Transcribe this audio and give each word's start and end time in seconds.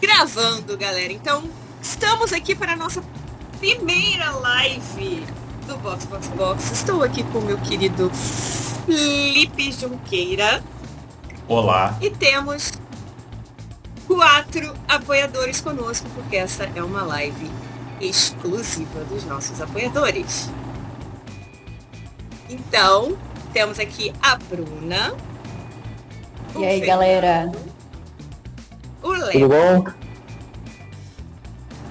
Gravando, 0.00 0.76
galera. 0.76 1.12
Então, 1.12 1.44
estamos 1.82 2.32
aqui 2.32 2.54
para 2.54 2.74
a 2.74 2.76
nossa 2.76 3.02
primeira 3.58 4.30
live 4.32 5.26
do 5.66 5.76
Box 5.78 6.04
Box 6.06 6.28
Box. 6.28 6.72
Estou 6.72 7.02
aqui 7.02 7.24
com 7.24 7.38
o 7.38 7.42
meu 7.42 7.58
querido 7.58 8.10
Felipe 8.86 9.72
Junqueira. 9.72 10.62
Olá. 11.48 11.96
E 12.00 12.10
temos 12.10 12.72
quatro 14.06 14.74
apoiadores 14.86 15.60
conosco, 15.60 16.08
porque 16.14 16.36
essa 16.36 16.70
é 16.74 16.82
uma 16.82 17.02
live 17.02 17.50
exclusiva 18.00 19.04
dos 19.04 19.24
nossos 19.24 19.60
apoiadores. 19.60 20.48
Então, 22.48 23.16
temos 23.52 23.78
aqui 23.78 24.12
a 24.22 24.36
Bruna. 24.36 25.14
E 26.56 26.64
aí, 26.64 26.80
galera? 26.80 27.52
O 29.02 29.12
Tudo 29.12 29.48
Léo 29.48 29.48
bom? 29.48 29.84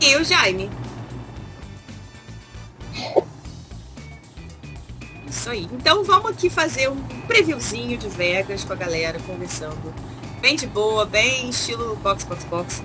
e 0.02 0.16
o 0.16 0.24
Jaime. 0.24 0.70
Isso 5.28 5.50
aí. 5.50 5.68
Então 5.72 6.04
vamos 6.04 6.32
aqui 6.32 6.50
fazer 6.50 6.90
um 6.90 7.02
previewzinho 7.28 7.98
de 7.98 8.08
Vegas 8.10 8.64
com 8.64 8.74
a 8.74 8.76
galera, 8.76 9.20
conversando. 9.20 9.94
Bem 10.42 10.56
de 10.56 10.68
boa, 10.68 11.06
bem 11.06 11.50
estilo 11.50 11.96
box, 11.98 12.24
box, 12.24 12.44
box. 12.46 12.84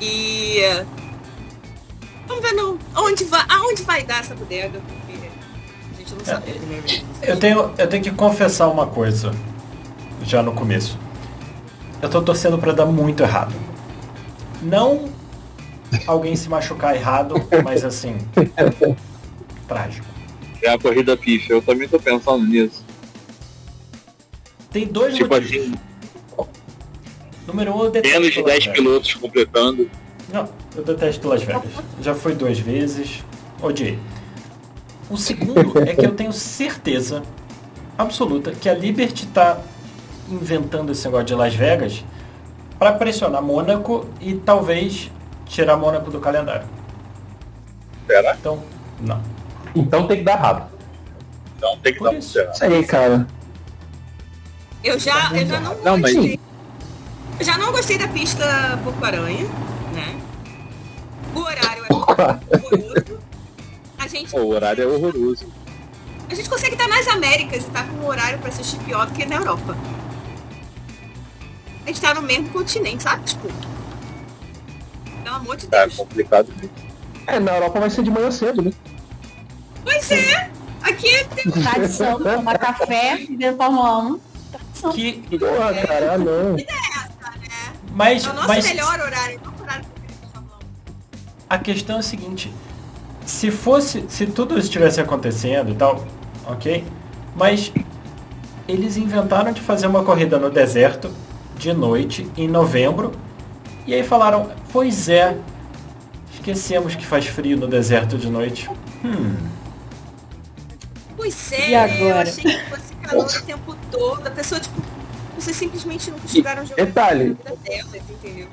E 0.00 0.58
eh, 0.60 0.86
vamos 2.26 2.42
ver 2.42 2.52
no, 2.52 2.78
onde 2.96 3.24
vai, 3.24 3.44
aonde 3.48 3.82
vai 3.82 4.04
dar 4.04 4.20
essa 4.20 4.34
bodega, 4.34 4.80
gente 6.04 6.14
não 6.18 6.24
sabe. 6.24 6.50
né? 6.52 6.82
Eu 7.22 7.38
tenho, 7.38 7.70
eu 7.78 7.86
tenho 7.88 8.02
que 8.02 8.10
confessar 8.10 8.68
uma 8.68 8.86
coisa 8.86 9.32
já 10.22 10.42
no 10.42 10.52
começo. 10.52 10.98
Eu 12.02 12.08
tô 12.10 12.20
torcendo 12.22 12.58
pra 12.58 12.72
dar 12.72 12.86
muito 12.86 13.22
errado. 13.22 13.54
Não 14.62 15.08
alguém 16.06 16.34
se 16.36 16.48
machucar 16.48 16.94
errado, 16.94 17.34
mas 17.64 17.84
assim. 17.84 18.16
trágico. 19.68 20.06
É 20.62 20.70
a 20.70 20.78
corrida 20.78 21.16
pife, 21.16 21.50
eu 21.50 21.60
também 21.62 21.88
tô 21.88 21.98
pensando 22.00 22.44
nisso. 22.44 22.84
Tem 24.70 24.86
dois 24.86 25.14
Tipo 25.14 25.34
motivos. 25.34 25.66
assim, 25.68 25.74
Número 27.46 27.76
um, 27.76 27.84
eu 27.84 27.90
detesto 27.90 28.18
menos 28.18 28.32
de 28.34 28.40
Las 28.40 28.50
10 28.52 28.64
Vegas. 28.64 28.78
pilotos 28.78 29.14
completando. 29.14 29.90
Não, 30.32 30.48
eu 30.74 30.82
detesto 30.82 31.28
Las 31.28 31.42
Vegas. 31.42 31.62
Já 32.00 32.14
fui 32.14 32.34
duas 32.34 32.58
vezes, 32.58 33.22
odiei. 33.62 33.98
O 35.10 35.16
segundo 35.16 35.78
é 35.80 35.94
que 35.94 36.04
eu 36.06 36.14
tenho 36.14 36.32
certeza 36.32 37.22
absoluta 37.96 38.52
que 38.52 38.68
a 38.68 38.74
Liberty 38.74 39.26
tá 39.26 39.58
inventando 40.28 40.90
esse 40.92 41.04
negócio 41.04 41.26
de 41.26 41.34
Las 41.34 41.54
Vegas 41.54 42.04
para 42.78 42.92
pressionar 42.92 43.42
Mônaco 43.42 44.06
e 44.20 44.34
talvez 44.34 45.10
tirar 45.46 45.76
Mônaco 45.76 46.10
do 46.10 46.18
calendário. 46.20 46.66
Será? 48.06 48.34
Então, 48.34 48.62
não. 49.00 49.20
Então 49.74 50.06
tem 50.06 50.18
que 50.18 50.24
dar 50.24 50.32
errado. 50.38 50.68
Então 51.56 51.78
tem 51.82 51.92
que 51.92 51.98
Por 51.98 52.10
dar 52.10 52.14
isso. 52.18 52.38
Isso 52.40 52.64
aí, 52.64 52.84
cara. 52.84 53.26
Eu 54.82 54.98
já, 54.98 55.30
eu 55.32 55.46
já 55.46 55.60
não, 55.60 55.74
Não, 55.82 55.98
mas- 55.98 56.14
gostei. 56.14 56.40
Eu 57.40 57.44
já 57.44 57.58
não 57.58 57.72
gostei 57.72 57.98
da 57.98 58.06
pista 58.08 58.78
Porco-Aranha, 58.84 59.44
né? 59.92 60.14
O 61.34 61.40
horário 61.40 61.84
é 61.90 61.92
horroroso. 61.92 63.13
A 64.04 64.06
gente, 64.06 64.30
Pô, 64.30 64.40
o 64.40 64.48
horário 64.50 64.84
é 64.84 64.86
horroroso. 64.86 65.46
a 66.30 66.34
gente 66.34 66.50
consegue 66.50 66.74
estar 66.74 66.86
nas 66.88 67.08
Américas 67.08 67.64
e 67.64 67.70
tá 67.70 67.84
com 67.84 67.96
um 67.96 68.06
horário 68.06 68.38
pra 68.38 68.48
assistir 68.50 68.76
pior 68.80 69.06
do 69.06 69.12
que 69.14 69.24
na 69.24 69.36
Europa. 69.36 69.74
A 71.84 71.86
gente 71.88 72.00
tá 72.02 72.12
no 72.12 72.20
mesmo 72.20 72.50
continente, 72.50 73.02
sabe? 73.02 73.24
Tipo. 73.24 73.48
Pelo 75.22 75.36
amor 75.36 75.56
de 75.56 75.66
Tá 75.68 75.86
Deus. 75.86 75.96
complicado 75.96 76.52
mesmo. 76.56 76.70
É, 77.26 77.40
na 77.40 77.52
Europa 77.54 77.80
vai 77.80 77.88
ser 77.88 78.02
de 78.02 78.10
manhã 78.10 78.30
cedo, 78.30 78.60
né? 78.60 78.72
Pois 79.82 80.10
é! 80.10 80.50
Aqui 80.82 81.24
tem 81.34 81.50
Tradição, 81.50 82.18
tomar 82.22 82.58
café 82.58 83.22
e 83.22 83.36
ver 83.36 83.56
Fórmula 83.56 83.98
1. 84.00 84.20
Tradição. 84.52 84.92
Que, 84.92 85.38
Porra, 85.38 85.74
cara, 85.86 86.12
ah, 86.12 86.18
não. 86.18 86.56
mas, 87.94 88.22
é 88.26 88.28
o 88.30 88.34
nosso 88.34 88.48
mas 88.48 88.64
melhor 88.66 89.00
horário, 89.00 89.40
não 89.42 89.52
o 89.54 89.62
horário 89.62 89.84
preferido 89.86 90.20
da 90.20 90.28
Fórmula 90.28 90.56
1. 90.58 90.60
a 91.48 91.58
questão 91.58 91.96
é 91.96 91.98
a 92.00 92.02
seguinte: 92.02 92.52
se 93.26 93.50
fosse, 93.50 94.04
se 94.08 94.26
tudo 94.26 94.58
estivesse 94.58 95.00
acontecendo 95.00 95.70
e 95.70 95.74
tal, 95.74 96.04
ok? 96.46 96.84
Mas 97.36 97.72
eles 98.68 98.96
inventaram 98.96 99.52
de 99.52 99.60
fazer 99.60 99.86
uma 99.86 100.02
corrida 100.04 100.38
no 100.38 100.50
deserto 100.50 101.10
de 101.58 101.72
noite 101.72 102.28
em 102.36 102.48
novembro 102.48 103.12
e 103.86 103.94
aí 103.94 104.02
falaram: 104.02 104.50
pois 104.72 105.08
é, 105.08 105.36
esquecemos 106.32 106.94
que 106.94 107.04
faz 107.06 107.26
frio 107.26 107.56
no 107.56 107.66
deserto 107.66 108.16
de 108.18 108.28
noite. 108.30 108.68
Hum, 109.04 109.34
Pois 111.16 111.52
é, 111.52 111.70
E 111.70 111.74
agora? 111.74 112.00
eu 112.02 112.16
achei 112.18 112.44
que 112.44 112.70
fosse 112.70 112.94
calor 112.96 113.24
o 113.26 113.42
tempo 113.42 113.76
todo. 113.90 114.26
A 114.26 114.30
pessoa, 114.30 114.60
tipo, 114.60 114.80
vocês 115.38 115.56
simplesmente 115.56 116.10
nunca 116.10 116.28
chegaram 116.28 116.66
jogando 116.66 116.86
detalhe. 116.86 117.36
na 117.44 117.50
vida 117.50 117.56
delas, 117.64 118.02
entendeu? 118.10 118.46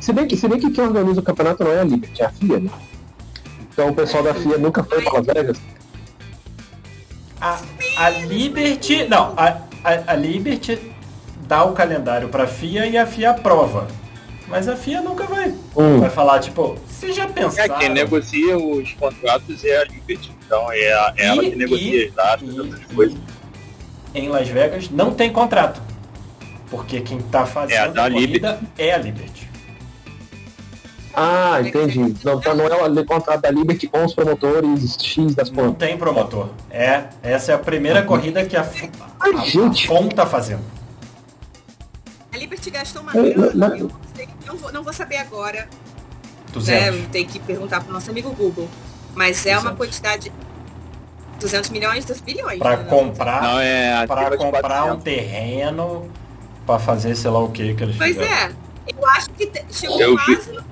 Se 0.00 0.12
bem, 0.12 0.26
que, 0.26 0.36
se 0.36 0.48
bem 0.48 0.58
que 0.58 0.70
quem 0.70 0.84
organiza 0.84 1.20
o 1.20 1.22
campeonato 1.22 1.62
não 1.64 1.70
é 1.72 1.80
a 1.80 1.84
Liberty, 1.84 2.22
é 2.22 2.26
a 2.26 2.30
FIA, 2.30 2.60
né? 2.60 2.70
Então 3.76 3.90
o 3.90 3.94
pessoal 3.94 4.22
da 4.22 4.32
FIA 4.32 4.56
nunca 4.56 4.82
foi 4.82 5.02
pra 5.02 5.12
Las 5.12 5.26
Vegas. 5.26 5.58
a, 7.38 7.60
a 7.98 8.08
Liberty, 8.08 9.04
não, 9.06 9.34
a, 9.36 9.58
a, 9.84 10.12
a 10.12 10.14
Liberty 10.14 10.78
dá 11.46 11.62
o 11.62 11.72
calendário 11.74 12.30
para 12.30 12.44
a 12.44 12.46
FIA 12.46 12.86
e 12.86 12.96
a 12.96 13.04
FIA 13.06 13.32
aprova. 13.32 13.86
Mas 14.48 14.66
a 14.66 14.76
FIA 14.76 15.02
nunca 15.02 15.24
vai, 15.24 15.52
Hum. 15.76 16.00
vai 16.00 16.08
falar 16.08 16.38
tipo, 16.38 16.78
você 16.88 17.12
já 17.12 17.24
É 17.24 17.28
pensaram? 17.28 17.78
quem 17.78 17.90
negocia 17.90 18.56
os 18.56 18.92
contratos 18.94 19.62
é 19.62 19.76
a 19.76 19.84
Liberty. 19.84 20.32
Então 20.46 20.72
é 20.72 20.92
a- 20.94 21.12
é 21.14 21.26
ela 21.26 21.44
E- 21.44 21.50
que 21.50 21.56
negocia 21.56 22.04
e- 22.04 22.08
as 22.08 22.14
datas, 22.14 22.48
e- 22.54 22.60
outras 22.60 22.84
coisas. 22.86 23.18
em 24.14 24.28
Las 24.30 24.48
Vegas 24.48 24.88
não 24.88 25.12
tem 25.12 25.30
contrato. 25.30 25.82
Porque 26.70 27.00
quem 27.02 27.18
tá 27.18 27.40
É 27.40 27.42
a 27.42 27.46
fazendo 27.46 27.92
da 27.92 28.06
a 28.06 28.10
corrida 28.10 28.58
é 28.78 28.94
a 28.94 28.96
Liberty. 28.98 29.45
Ah, 31.18 31.58
entendi. 31.62 32.14
Não, 32.22 32.34
então 32.38 32.54
não 32.54 32.66
é 32.66 33.00
o 33.00 33.04
contrato 33.06 33.40
da 33.40 33.50
Liberty 33.50 33.86
com 33.88 34.04
os 34.04 34.14
promotores 34.14 34.96
X 35.00 35.34
das 35.34 35.50
Não 35.50 35.64
pontas. 35.72 35.88
tem 35.88 35.96
promotor. 35.96 36.50
É, 36.70 37.04
essa 37.22 37.52
é 37.52 37.54
a 37.54 37.58
primeira 37.58 38.02
corrida 38.02 38.44
que 38.44 38.54
a, 38.54 38.60
a, 38.60 39.24
a 39.26 39.44
gente. 39.46 39.86
FOM 39.86 40.08
tá 40.10 40.26
fazendo. 40.26 40.60
A 42.32 42.36
Liberty 42.36 42.70
gastou 42.70 43.00
uma 43.00 43.12
É, 43.12 43.30
grana, 43.32 43.68
mas- 43.68 43.80
eu 43.80 43.88
não, 43.88 44.00
sei, 44.14 44.28
não, 44.46 44.56
vou, 44.56 44.72
não 44.72 44.82
vou 44.84 44.92
saber 44.92 45.16
agora, 45.16 45.60
né? 45.60 45.68
200. 46.52 47.06
Tem 47.08 47.24
que 47.26 47.38
perguntar 47.40 47.82
pro 47.82 47.92
nosso 47.92 48.10
amigo 48.10 48.30
Google. 48.32 48.68
Mas 49.14 49.46
é 49.46 49.52
uma 49.58 49.72
200. 49.72 49.78
quantidade. 49.78 50.32
200 51.40 51.70
milhões, 51.70 52.04
2 52.04 52.20
bilhões. 52.20 52.58
Pra 52.58 52.76
né? 52.76 52.84
comprar, 52.84 53.42
Não, 53.42 53.60
é 53.60 54.00
de 54.02 54.06
comprar 54.06 54.84
um 54.84 54.98
400. 54.98 55.02
terreno, 55.04 56.10
pra 56.66 56.78
fazer 56.78 57.14
sei 57.14 57.30
lá 57.30 57.40
o 57.40 57.50
que 57.50 57.74
que 57.74 57.82
eles 57.82 57.96
Pois 57.96 58.16
fizeram. 58.16 58.34
é, 58.34 58.50
eu 58.86 59.06
acho 59.08 59.30
que 59.30 59.50
chegou 59.70 60.00
Eu 60.00 60.16
vi. 60.16 60.24
quase 60.36 60.52
no 60.52 60.62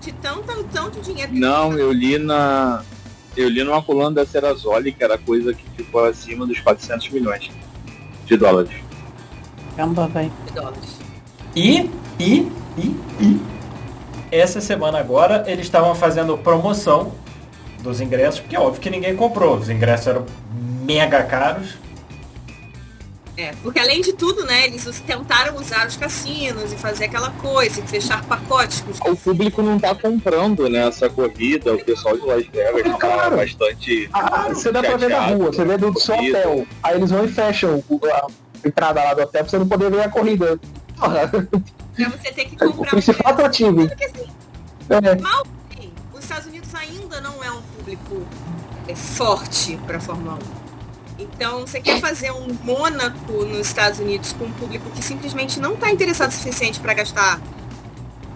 de 0.00 0.12
tanto, 0.12 0.64
tanto 0.72 1.00
dinheiro 1.00 1.32
que 1.32 1.38
Não, 1.38 1.78
eu 1.78 1.92
li 1.92 2.18
na. 2.18 2.82
Eu 3.36 3.48
li 3.48 3.64
numa 3.64 3.82
coluna 3.82 4.12
da 4.12 4.26
Serasoli 4.26 4.92
que 4.92 5.02
era 5.02 5.18
coisa 5.18 5.52
que 5.52 5.64
ficou 5.76 6.04
acima 6.04 6.46
dos 6.46 6.60
400 6.60 7.08
milhões 7.10 7.50
de 8.26 8.36
dólares. 8.36 8.72
Caramba, 9.76 10.06
velho. 10.06 10.32
de 10.46 10.52
dólares. 10.52 10.98
E, 11.56 11.90
e, 12.20 12.52
e, 12.78 12.96
e, 13.20 13.40
essa 14.30 14.60
semana 14.60 14.98
agora 14.98 15.44
eles 15.46 15.66
estavam 15.66 15.94
fazendo 15.94 16.38
promoção 16.38 17.12
dos 17.82 18.00
ingressos, 18.00 18.40
porque 18.40 18.56
é 18.56 18.60
óbvio 18.60 18.80
que 18.80 18.90
ninguém 18.90 19.16
comprou. 19.16 19.56
Os 19.56 19.68
ingressos 19.68 20.06
eram 20.06 20.26
mega 20.84 21.22
caros. 21.24 21.74
É, 23.36 23.52
porque 23.64 23.80
além 23.80 24.00
de 24.00 24.12
tudo, 24.12 24.44
né, 24.44 24.66
eles 24.66 24.84
tentaram 25.04 25.56
usar 25.56 25.88
os 25.88 25.96
cassinos 25.96 26.72
e 26.72 26.76
fazer 26.76 27.06
aquela 27.06 27.30
coisa, 27.30 27.80
e 27.80 27.82
fechar 27.86 28.22
pacotes 28.24 28.80
com 28.80 28.92
os 28.92 29.00
O 29.00 29.16
público 29.16 29.60
não 29.60 29.76
tá 29.78 29.92
comprando 29.92 30.68
né, 30.68 30.86
essa 30.86 31.10
corrida, 31.10 31.74
o 31.74 31.84
pessoal 31.84 32.16
de 32.16 32.24
Las 32.24 32.46
Vegas 32.46 32.82
tá 32.92 32.98
Claro. 32.98 33.36
bastante. 33.36 34.08
Ah, 34.12 34.48
você 34.50 34.70
dá 34.70 34.80
pra 34.82 34.96
ver 34.96 35.08
na 35.10 35.26
rua, 35.26 35.46
você 35.52 35.64
vê 35.64 35.76
do 35.76 35.98
seu 35.98 36.14
corrida. 36.14 36.38
hotel. 36.38 36.66
Aí 36.80 36.96
eles 36.96 37.10
vão 37.10 37.24
e 37.24 37.28
fecham 37.28 37.82
o- 37.88 38.00
a 38.06 38.26
entrada 38.64 39.02
lá 39.02 39.14
do 39.14 39.22
hotel 39.22 39.42
pra 39.42 39.50
você 39.50 39.58
não 39.58 39.68
poder 39.68 39.90
ver 39.90 40.02
a 40.02 40.08
corrida. 40.08 40.60
Porra, 40.96 41.26
pra 41.28 41.40
você 42.22 42.32
ter 42.32 42.44
que 42.44 42.54
o 42.54 42.58
comprar 42.72 42.82
um 42.86 42.90
principal 42.90 43.32
atrativo. 43.32 43.82
assim, 43.82 44.28
É. 44.90 45.14
mal 45.20 45.44
sim, 45.76 45.90
os 46.12 46.20
Estados 46.22 46.46
Unidos 46.46 46.72
ainda 46.72 47.20
não 47.20 47.42
é 47.42 47.50
um 47.50 47.62
público 47.76 48.22
é, 48.86 48.94
forte 48.94 49.76
para 49.88 49.98
Fórmula 49.98 50.34
1. 50.34 50.63
Então, 51.36 51.60
você 51.60 51.80
quer 51.80 52.00
fazer 52.00 52.30
um 52.32 52.46
Mônaco 52.62 53.32
nos 53.44 53.66
Estados 53.66 53.98
Unidos 53.98 54.32
com 54.32 54.44
um 54.44 54.50
público 54.52 54.88
que 54.90 55.02
simplesmente 55.02 55.58
não 55.58 55.74
está 55.74 55.90
interessado 55.90 56.30
o 56.30 56.34
suficiente 56.34 56.78
para 56.80 56.94
gastar 56.94 57.40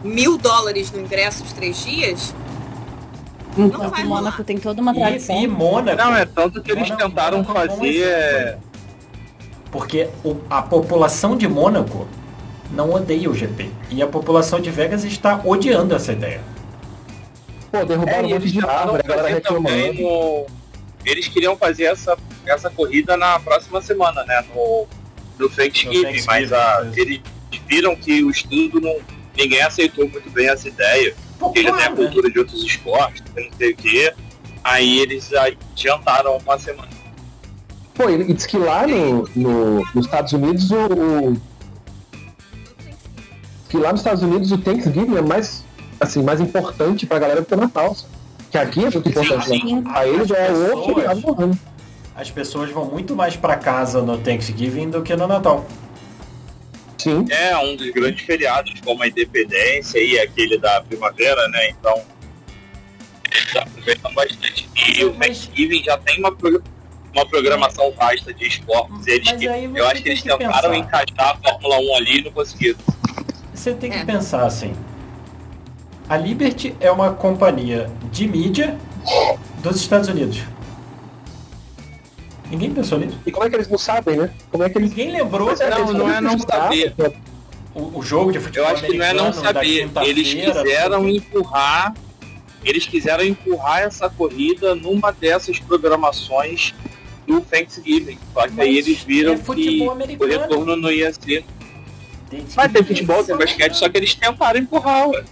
mil 0.02 0.36
dólares 0.36 0.90
no 0.90 1.00
ingresso 1.00 1.44
de 1.44 1.54
três 1.54 1.84
dias? 1.84 2.34
Enquanto 3.56 3.90
vai 3.90 4.04
Mônaco 4.04 4.42
tem 4.44 4.58
toda 4.58 4.80
uma 4.82 4.92
E, 4.92 4.94
tradição. 4.98 5.36
e 5.42 5.46
Mônaco. 5.48 5.96
Não, 5.96 6.14
é 6.14 6.24
tanto 6.24 6.60
que 6.62 6.70
eles 6.72 6.88
Mônaco- 6.88 7.08
tentaram 7.08 7.38
Mônaco 7.42 7.58
é 7.58 7.68
fazer. 7.68 7.86
exemplo, 7.86 8.68
Porque 9.70 10.08
o- 10.24 10.36
a 10.48 10.62
população 10.62 11.36
de 11.36 11.46
Mônaco 11.46 12.08
não 12.70 12.90
odeia 12.94 13.28
o 13.30 13.34
GP. 13.34 13.70
E 13.90 14.02
a 14.02 14.06
população 14.06 14.60
de 14.60 14.70
Vegas 14.70 15.04
está 15.04 15.40
odiando 15.44 15.94
essa 15.94 16.12
ideia. 16.12 16.40
Pô, 17.70 17.84
derrubaram 17.84 18.20
É, 18.20 18.22
um 18.22 18.28
e 18.30 18.34
monte 18.34 18.50
de 18.50 18.64
árvore, 18.64 19.02
a 19.04 19.06
galera 19.08 19.28
reclamando. 19.28 20.46
Eles 21.04 21.28
queriam 21.28 21.56
fazer 21.56 21.84
essa, 21.84 22.16
essa 22.46 22.68
corrida 22.70 23.16
na 23.16 23.38
próxima 23.40 23.80
semana, 23.80 24.24
né? 24.24 24.44
No, 24.54 24.86
no 25.38 25.48
Thanksgiving, 25.48 25.96
No 25.96 26.02
Thanksgiving, 26.02 26.26
mas 26.26 26.52
a, 26.52 26.84
isso. 26.90 27.00
eles 27.00 27.20
viram 27.66 27.96
que 27.96 28.22
o 28.24 28.30
estudo 28.30 28.80
não. 28.80 28.96
Ninguém 29.36 29.62
aceitou 29.62 30.08
muito 30.08 30.28
bem 30.30 30.48
essa 30.48 30.68
ideia. 30.68 31.14
Pô, 31.38 31.46
Porque 31.46 31.62
já 31.62 31.72
tem 31.72 31.84
a 31.86 31.90
né? 31.90 31.96
cultura 31.96 32.28
de 32.30 32.38
outros 32.40 32.62
esportes, 32.64 33.22
não 33.36 33.48
sei 33.56 33.70
o 33.72 33.76
quê. 33.76 34.12
Aí 34.64 34.98
eles 34.98 35.32
adiantaram 35.32 36.36
uma 36.38 36.58
semana. 36.58 36.88
Pô, 37.94 38.10
e 38.10 38.32
diz 38.34 38.44
que 38.46 38.58
lá 38.58 38.86
no, 38.86 39.28
no- 39.34 39.84
nos 39.94 40.04
Estados 40.06 40.32
Unidos 40.32 40.70
o, 40.70 40.76
o- 41.32 41.36
que 43.68 43.76
lá 43.76 43.92
nos 43.92 44.00
Estados 44.00 44.22
Unidos 44.22 44.50
o 44.50 44.58
Thanksgiving 44.58 45.16
é 45.16 45.22
mais 45.22 45.64
assim, 46.00 46.22
mais 46.22 46.40
importante 46.40 47.06
pra 47.06 47.18
galera 47.18 47.40
do 47.40 47.46
que 47.46 47.54
o 47.54 47.56
Natal. 47.56 47.94
sabe? 47.94 48.12
Que 48.50 48.58
aqui 48.58 48.80
é 48.80 48.90
muito 48.90 49.08
importante. 49.08 49.46
sim. 49.48 49.74
né? 49.82 49.82
Pra 49.92 50.06
eles 50.08 50.30
é 50.30 50.50
o 50.50 50.76
outro 50.76 50.94
feriado 50.94 51.20
do 51.20 51.42
ano. 51.42 51.58
As 52.16 52.30
pessoas 52.30 52.70
vão 52.70 52.84
muito 52.86 53.14
mais 53.14 53.36
pra 53.36 53.56
casa 53.56 54.02
no 54.02 54.18
Thanksgiving 54.18 54.90
do 54.90 55.02
que 55.02 55.14
no 55.14 55.26
Natal. 55.26 55.64
Sim. 56.96 57.26
É 57.30 57.56
um 57.58 57.76
dos 57.76 57.90
grandes 57.90 58.24
feriados, 58.24 58.74
como 58.84 59.02
a 59.02 59.06
Independência 59.06 59.98
e 60.02 60.18
aquele 60.18 60.58
da 60.58 60.80
primavera, 60.80 61.46
né? 61.48 61.68
Então. 61.70 62.02
Eles 63.30 63.56
aproveitam 63.56 64.12
bastante. 64.14 64.68
E 64.98 65.04
o 65.04 65.14
Mas- 65.14 65.46
Thanksgiving 65.46 65.84
já 65.84 65.96
tem 65.98 66.18
uma, 66.18 66.34
pro- 66.34 66.62
uma 67.14 67.26
programação 67.26 67.92
vasta 67.92 68.32
de 68.34 68.46
esportes. 68.48 69.06
Eles, 69.06 69.28
aí 69.46 69.70
eu 69.72 69.86
acho 69.86 70.02
que 70.02 70.08
eles 70.08 70.22
que 70.22 70.28
tentaram 70.28 70.70
pensar. 70.70 70.76
encaixar 70.76 71.38
a 71.44 71.50
Fórmula 71.50 71.78
1 71.78 71.96
ali 71.96 72.18
e 72.18 72.24
não 72.24 72.32
conseguiram. 72.32 72.78
Você 73.54 73.74
tem 73.74 73.90
que 73.90 73.98
É. 73.98 74.04
pensar 74.04 74.44
assim. 74.44 74.72
A 76.08 76.16
Liberty 76.16 76.74
é 76.80 76.90
uma 76.90 77.12
companhia 77.12 77.90
de 78.10 78.26
mídia 78.26 78.78
dos 79.62 79.76
Estados 79.76 80.08
Unidos. 80.08 80.40
Ninguém 82.50 82.72
pensou 82.72 82.98
nisso. 82.98 83.18
E 83.26 83.30
como 83.30 83.44
é 83.46 83.50
que 83.50 83.56
eles 83.56 83.68
não 83.68 83.76
sabem, 83.76 84.16
né? 84.16 84.30
Como 84.50 84.64
é 84.64 84.70
que 84.70 84.78
eles. 84.78 84.88
Ninguém 84.90 85.12
lembrou 85.12 85.50
é, 85.52 85.68
Não, 85.68 85.78
eles 85.78 85.94
não 85.94 86.10
é 86.10 86.20
não 86.20 86.38
saber. 86.38 86.94
o, 87.74 87.98
o 87.98 88.02
jogo 88.02 88.32
de 88.32 88.38
Eu 88.38 88.42
futebol 88.42 88.68
acho 88.68 88.84
que 88.86 88.96
não 88.96 89.04
é 89.04 89.12
não 89.12 89.26
americano 89.26 89.46
saber. 89.46 89.90
Eles 90.06 90.32
quiseram 90.32 90.98
tudo. 91.00 91.08
empurrar. 91.10 91.94
Eles 92.64 92.86
quiseram 92.86 93.24
empurrar 93.24 93.80
essa 93.82 94.08
corrida 94.08 94.74
numa 94.74 95.12
dessas 95.12 95.58
programações 95.60 96.74
do 97.26 97.40
Thanksgiving. 97.42 98.18
Só 98.32 98.48
que 98.48 98.60
aí 98.60 98.74
Mas 98.76 98.86
eles 98.86 99.02
viram 99.02 99.34
é 99.34 99.36
que 99.36 99.44
futebol 99.44 99.88
o 99.88 99.90
americano. 99.90 100.32
retorno 100.32 100.76
não 100.76 100.90
ia 100.90 101.12
ser. 101.12 101.44
Tem 102.30 102.40
Vai 102.46 102.68
ter 102.68 102.82
futebol, 102.84 103.22
tem 103.22 103.36
basquete, 103.36 103.74
só 103.74 103.88
que 103.90 103.98
eles 103.98 104.14
tentaram 104.14 104.58
empurrar. 104.58 105.08
Ué. 105.08 105.22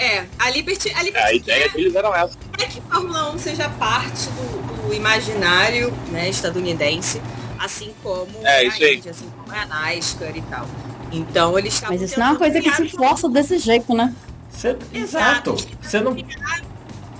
É, 0.00 0.24
a 0.38 0.48
Liberty, 0.50 0.90
a 0.94 0.98
A 0.98 1.02
Liberty 1.02 1.36
ideia 1.36 1.68
quer 1.68 1.76
deles 1.76 1.94
era 1.94 2.08
essa. 2.18 2.38
é 2.58 2.64
que 2.64 2.80
Fórmula 2.80 3.32
1 3.34 3.38
seja 3.38 3.68
parte 3.68 4.26
do, 4.30 4.86
do 4.88 4.94
imaginário 4.94 5.92
né, 6.10 6.28
estadunidense, 6.28 7.20
assim 7.58 7.92
como 8.02 8.26
É, 8.42 8.66
a. 8.66 8.76
Indy, 8.94 9.08
assim 9.10 9.28
como 9.30 9.52
a 9.54 9.66
NASCAR 9.66 10.34
e 10.36 10.42
tal. 10.42 10.66
Então 11.12 11.58
eles 11.58 11.74
estavam 11.74 11.96
Mas 11.98 12.10
isso 12.10 12.18
não 12.18 12.26
é 12.26 12.30
uma 12.30 12.38
coisa 12.38 12.60
que 12.60 12.70
tentando 12.70 12.88
se 12.88 12.96
criar- 12.96 13.08
força 13.10 13.28
desse 13.28 13.58
jeito, 13.58 13.94
né? 13.94 14.14
Cê- 14.50 14.76
Exato. 14.94 15.54
Você 15.82 16.00
não 16.00 16.16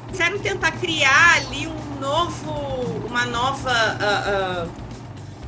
Quiseram 0.09 0.38
tentar 0.38 0.73
criar 0.73 1.35
ali 1.37 1.67
um 1.69 2.00
novo, 2.00 2.50
uma 3.06 3.25
nova, 3.27 3.71
ah, 3.71 4.67
ah, 4.67 4.69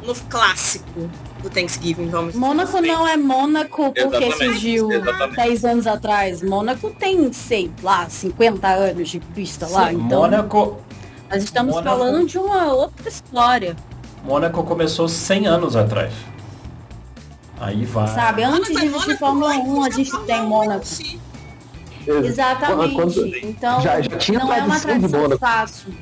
um 0.03 0.07
novo 0.07 0.23
clássico 0.29 1.11
do 1.43 1.51
Thanksgiving, 1.51 2.09
vamos 2.09 2.35
Mônaco 2.35 2.81
não 2.81 3.07
é 3.07 3.17
Mônaco 3.17 3.93
porque 3.93 4.01
Exatamente, 4.01 4.37
surgiu 4.39 4.93
exatamente. 4.93 5.37
10 5.37 5.65
anos 5.65 5.87
atrás. 5.87 6.43
Mônaco 6.43 6.91
tem, 6.91 7.33
sei 7.33 7.71
lá, 7.83 8.09
50 8.09 8.69
anos 8.69 9.09
de 9.09 9.19
pista 9.21 9.67
lá. 9.69 9.89
Sim, 9.91 9.97
Então, 9.97 10.21
Mônaco, 10.21 10.79
nós 11.31 11.43
estamos 11.43 11.75
Mônaco- 11.75 11.99
falando 11.99 12.27
de 12.27 12.39
uma 12.39 12.73
outra 12.73 13.09
história. 13.09 13.77
Mônaco 14.25 14.63
começou 14.63 15.09
100 15.09 15.47
anos 15.47 15.75
atrás. 15.75 16.13
Aí 17.61 17.85
vai. 17.85 18.07
Sabe? 18.09 18.43
Antes 18.45 18.69
de 18.69 18.75
Mônaco- 18.75 18.97
existir 18.97 19.19
Fórmula 19.19 19.53
1, 19.55 19.85
a 19.85 19.91
gente 19.91 20.17
tem 20.27 20.43
Mônaco. 20.43 20.85
Exatamente. 22.07 22.95
Quando- 22.95 23.27
então, 23.37 23.81
já- 23.81 24.01
já 24.01 24.17
tinha 24.17 24.39
não 24.41 24.53
é 24.53 24.63
uma 24.63 24.79
tradição 24.81 25.29
de 25.29 25.39
fácil. 25.39 25.93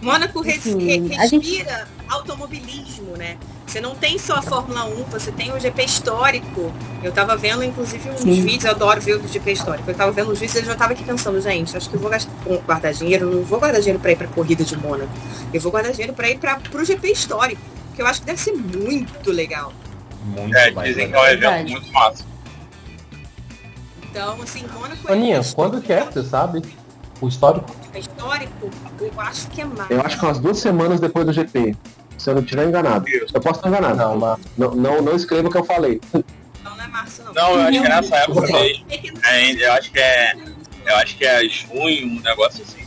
Mônaco 0.00 0.40
res- 0.40 0.66
Enfim, 0.66 1.08
re- 1.08 1.16
a 1.18 1.26
gente- 1.26 1.48
respira 1.58 1.86
automobilismo, 2.12 3.16
né? 3.16 3.36
Você 3.66 3.80
não 3.80 3.94
tem 3.94 4.18
só 4.18 4.34
a 4.36 4.42
Fórmula 4.42 4.84
1, 4.84 5.04
você 5.04 5.32
tem 5.32 5.52
o 5.52 5.58
GP 5.58 5.82
histórico. 5.84 6.72
Eu 7.02 7.10
tava 7.12 7.36
vendo, 7.36 7.64
inclusive, 7.64 8.10
uns 8.10 8.20
Sim. 8.20 8.42
vídeos, 8.42 8.64
eu 8.64 8.70
adoro 8.72 9.00
ver 9.00 9.16
o 9.16 9.26
GP 9.28 9.52
histórico. 9.52 9.90
Eu 9.90 9.94
tava 9.94 10.12
vendo 10.12 10.30
os 10.30 10.38
vídeos 10.38 10.56
e 10.56 10.58
eu 10.60 10.64
já 10.66 10.74
tava 10.74 10.92
aqui 10.92 11.04
pensando, 11.04 11.40
gente, 11.40 11.76
acho 11.76 11.88
que 11.88 11.96
eu 11.96 12.00
vou 12.00 12.10
gastar, 12.10 12.30
guardar 12.66 12.92
dinheiro, 12.92 13.30
não 13.30 13.42
vou 13.42 13.58
guardar 13.58 13.80
dinheiro 13.80 13.98
pra 14.00 14.12
ir 14.12 14.16
pra 14.16 14.26
corrida 14.28 14.62
de 14.64 14.76
Mônaco. 14.76 15.10
Eu 15.52 15.60
vou 15.60 15.72
guardar 15.72 15.92
dinheiro 15.92 16.12
pra 16.12 16.28
ir 16.28 16.38
pra, 16.38 16.56
pro 16.56 16.84
GP 16.84 17.08
histórico, 17.12 17.60
que 17.94 18.02
eu 18.02 18.06
acho 18.06 18.20
que 18.20 18.26
deve 18.26 18.40
ser 18.40 18.52
muito 18.52 19.30
legal. 19.32 19.72
Muito 20.24 20.54
É, 20.56 20.70
mais 20.70 20.88
dizem 20.88 21.08
que 21.08 21.14
é 21.14 21.18
um 21.18 21.22
legal. 21.22 21.52
evento 21.54 21.70
muito 21.72 21.92
massa. 21.92 22.24
Então, 24.10 24.40
assim, 24.42 24.64
Mônaco 24.72 25.08
é 25.08 25.12
Aninha, 25.12 25.40
quando 25.54 25.80
que 25.80 25.92
é, 25.92 26.04
você 26.04 26.22
sabe? 26.22 26.62
O 27.20 27.28
histórico? 27.28 27.74
É 27.94 27.98
histórico, 27.98 28.70
eu 29.00 29.12
acho 29.20 29.46
que 29.48 29.60
é 29.60 29.64
mais. 29.64 29.90
Eu 29.90 30.00
acho 30.00 30.18
que 30.18 30.24
umas 30.24 30.38
duas 30.38 30.58
semanas 30.58 31.00
depois 31.00 31.24
do 31.24 31.32
GP. 31.32 31.74
Se 32.18 32.30
eu 32.30 32.34
não 32.34 32.42
estiver 32.42 32.66
enganado. 32.68 33.08
Isso. 33.08 33.26
Eu 33.34 33.40
posso 33.40 33.58
estar 33.58 33.68
enganado. 33.68 33.96
Não, 33.96 34.16
mas 34.18 34.38
Não, 34.56 34.74
não, 34.74 35.02
não 35.02 35.16
escreva 35.16 35.48
o 35.48 35.50
que 35.50 35.58
eu 35.58 35.64
falei. 35.64 36.00
Não, 36.12 36.76
não 36.76 36.84
é 36.84 36.86
março, 36.88 37.22
não. 37.24 37.32
Não, 37.32 37.54
eu 37.54 37.60
acho 37.62 37.80
que 37.80 37.86
é 37.86 37.88
nessa 37.88 38.16
época 38.16 38.40
mesmo. 38.42 38.86
É 39.24 39.40
É, 39.50 39.66
eu 39.66 39.72
acho 39.72 39.90
que 39.92 39.98
é. 39.98 40.32
Eu 40.86 40.96
acho 40.96 41.16
que 41.16 41.24
é 41.24 41.48
junho, 41.48 42.06
um 42.06 42.20
negócio 42.20 42.62
assim. 42.62 42.82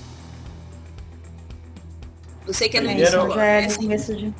Eu 2.47 2.53
sei 2.53 2.69
que 2.69 2.77
é 2.77 2.81
no 2.81 2.87
Primeiro- 2.87 3.21
início 3.23 3.39
é 3.39 3.61
É 3.61 3.65
assim, 3.65 3.81
começo 3.83 4.15
de... 4.15 4.33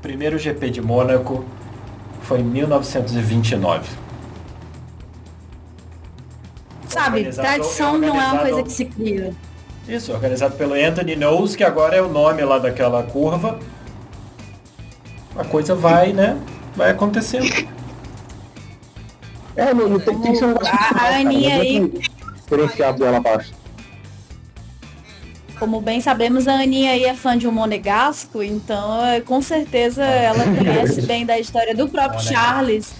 Primeiro 0.00 0.38
GP 0.38 0.70
de 0.70 0.80
Mônaco 0.80 1.44
foi 2.22 2.40
em 2.40 2.44
1929. 2.44 3.88
Sabe, 6.88 7.24
tradição 7.32 7.98
não 7.98 8.08
é 8.20 8.26
uma 8.26 8.38
coisa 8.38 8.62
que 8.62 8.72
se 8.72 8.84
cria. 8.84 9.32
Isso, 9.88 10.12
organizado 10.12 10.56
pelo 10.56 10.74
Anthony 10.74 11.14
Knowles, 11.16 11.54
que 11.54 11.62
agora 11.64 11.96
é 11.96 12.02
o 12.02 12.08
nome 12.08 12.42
lá 12.44 12.58
daquela 12.58 13.02
curva. 13.02 13.58
A 15.40 15.44
coisa 15.44 15.74
vai, 15.74 16.12
né? 16.12 16.36
Vai 16.76 16.90
acontecendo. 16.90 17.66
É, 19.56 19.72
não, 19.72 19.88
não 19.88 19.98
tem, 19.98 20.18
tem 20.20 20.32
que 20.32 20.38
ser 20.38 20.44
um 20.44 20.48
negócio. 20.48 20.74
A-. 20.74 21.16
Aninha 21.16 21.54
aí- 21.56 21.76
adianta 21.78 22.10
Diferenciar 22.36 22.92
dela 22.94 23.16
abaixo. 23.16 23.52
Como 25.58 25.80
bem 25.80 26.00
sabemos, 26.00 26.46
a 26.48 26.54
Aninha 26.54 26.92
aí 26.92 27.04
é 27.04 27.14
fã 27.14 27.36
de 27.38 27.46
um 27.46 27.52
monegasco, 27.52 28.42
então 28.42 29.04
é, 29.04 29.20
com 29.20 29.40
certeza 29.42 30.02
ela 30.02 30.44
conhece 30.44 31.02
bem 31.02 31.24
da 31.26 31.38
história 31.38 31.74
do 31.74 31.88
próprio 31.88 32.18
Monegasco. 32.18 32.34
Charles. 32.34 32.92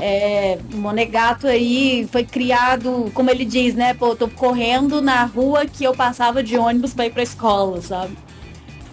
É, 0.00 0.58
o 0.72 0.76
Monegato 0.76 1.46
aí 1.46 2.08
foi 2.10 2.24
criado, 2.24 3.10
como 3.14 3.30
ele 3.30 3.44
diz, 3.44 3.74
né? 3.74 3.94
Pô, 3.94 4.08
eu 4.08 4.16
tô 4.16 4.28
correndo 4.28 5.00
na 5.02 5.24
rua 5.24 5.66
que 5.66 5.84
eu 5.84 5.92
passava 5.94 6.42
de 6.42 6.56
ônibus 6.56 6.94
pra 6.94 7.06
ir 7.06 7.12
pra 7.12 7.22
escola, 7.22 7.80
sabe? 7.80 8.16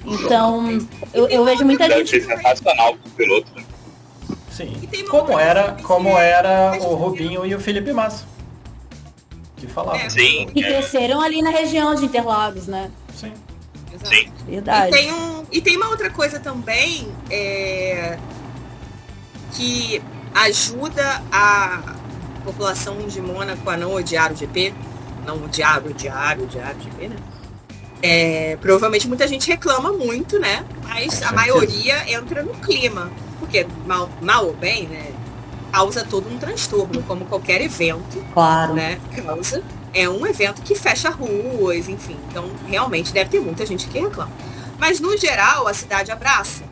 Então, 0.08 0.80
eu, 1.14 1.28
eu 1.28 1.44
vejo 1.44 1.66
muita 1.66 1.90
gente. 1.90 2.22
sensacional 2.22 2.96
pro 2.96 3.12
piloto. 3.12 3.52
né? 3.56 3.64
Sim. 4.50 4.74
E 4.92 5.04
Como 5.04 5.38
era, 5.38 5.74
como 5.84 6.10
era 6.18 6.80
o 6.82 6.96
Rubinho 6.96 7.46
e 7.46 7.54
o 7.54 7.60
Felipe 7.60 7.92
Massa. 7.92 8.26
Que 9.58 9.68
falavam. 9.68 10.00
É. 10.02 10.10
Sim, 10.10 10.48
Que 10.48 10.64
é, 10.64 10.68
cresceram 10.68 11.22
ali 11.22 11.42
na 11.42 11.50
região 11.50 11.94
de 11.94 12.06
Interlagos, 12.06 12.68
né? 12.68 12.90
Sim. 13.16 13.34
Exato. 13.94 14.16
sim. 14.16 14.32
E 14.48 14.52
Verdade. 14.52 14.92
tem, 14.92 15.12
um, 15.14 15.44
e 15.52 15.62
tem 15.62 15.76
uma 15.78 15.90
outra 15.90 16.10
coisa 16.10 16.40
também 16.40 17.08
é, 17.30 18.18
que 19.54 20.02
ajuda 20.34 21.22
a 21.32 21.96
população 22.44 22.96
de 23.08 23.22
Mônaco 23.22 23.70
a 23.70 23.76
não 23.76 23.94
odiar 23.94 24.32
o 24.32 24.36
GP. 24.36 24.74
Não 25.26 25.44
odiar, 25.44 25.86
odiar, 25.86 26.40
odiar 26.40 26.76
o 26.76 26.82
GP, 26.82 27.10
né? 27.10 27.16
É, 28.02 28.58
provavelmente 28.62 29.08
muita 29.08 29.28
gente 29.28 29.48
reclama 29.48 29.92
muito, 29.92 30.40
né? 30.40 30.64
Mas 30.84 31.22
a 31.24 31.32
maioria 31.32 32.10
entra 32.12 32.44
no 32.44 32.54
clima. 32.56 33.12
Porque 33.40 33.66
mal, 33.86 34.10
mal 34.22 34.46
ou 34.46 34.54
bem, 34.54 34.88
né? 34.88 35.12
Causa 35.72 36.04
todo 36.04 36.30
um 36.30 36.38
transtorno, 36.38 37.04
como 37.04 37.26
qualquer 37.26 37.62
evento 37.62 38.24
Claro. 38.34 38.74
né, 38.74 39.00
causa. 39.24 39.62
É 39.94 40.08
um 40.10 40.26
evento 40.26 40.62
que 40.62 40.76
fecha 40.76 41.10
ruas, 41.10 41.88
enfim. 41.90 42.18
Então, 42.30 42.50
realmente 42.68 43.12
deve 43.12 43.30
ter 43.30 43.40
muita 43.40 43.66
gente 43.66 43.88
que 43.88 44.00
reclama. 44.00 44.32
Mas, 44.80 45.00
no 45.00 45.16
geral, 45.18 45.68
a 45.68 45.74
cidade 45.74 46.12
abraça. 46.12 46.64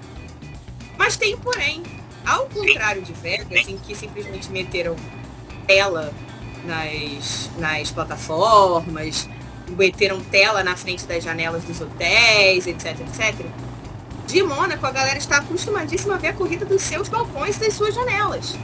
Mas 0.98 1.18
tem, 1.18 1.36
porém, 1.38 1.84
ao 2.26 2.46
contrário 2.46 3.02
de 3.02 3.14
Vegas, 3.14 3.68
em 3.68 3.78
que 3.78 3.96
simplesmente 3.96 4.50
meteram 4.52 4.96
tela 5.68 6.14
nas, 6.66 7.50
nas 7.58 7.92
plataformas, 7.92 9.28
meteram 9.76 10.20
tela 10.22 10.64
na 10.64 10.76
frente 10.76 11.06
das 11.06 11.24
janelas 11.24 11.64
dos 11.64 11.80
hotéis, 11.82 12.66
etc, 12.68 13.00
etc. 13.02 13.46
De 14.28 14.42
Mônaco, 14.44 14.86
a 14.86 14.92
galera 14.92 15.18
está 15.18 15.38
acostumadíssima 15.38 16.16
a 16.16 16.18
ver 16.18 16.30
a 16.30 16.34
corrida 16.34 16.66
dos 16.66 16.82
seus 16.82 17.08
balcões 17.10 17.58
e 17.58 17.60
das 17.60 17.74
suas 17.74 17.94
janelas. 17.94 18.56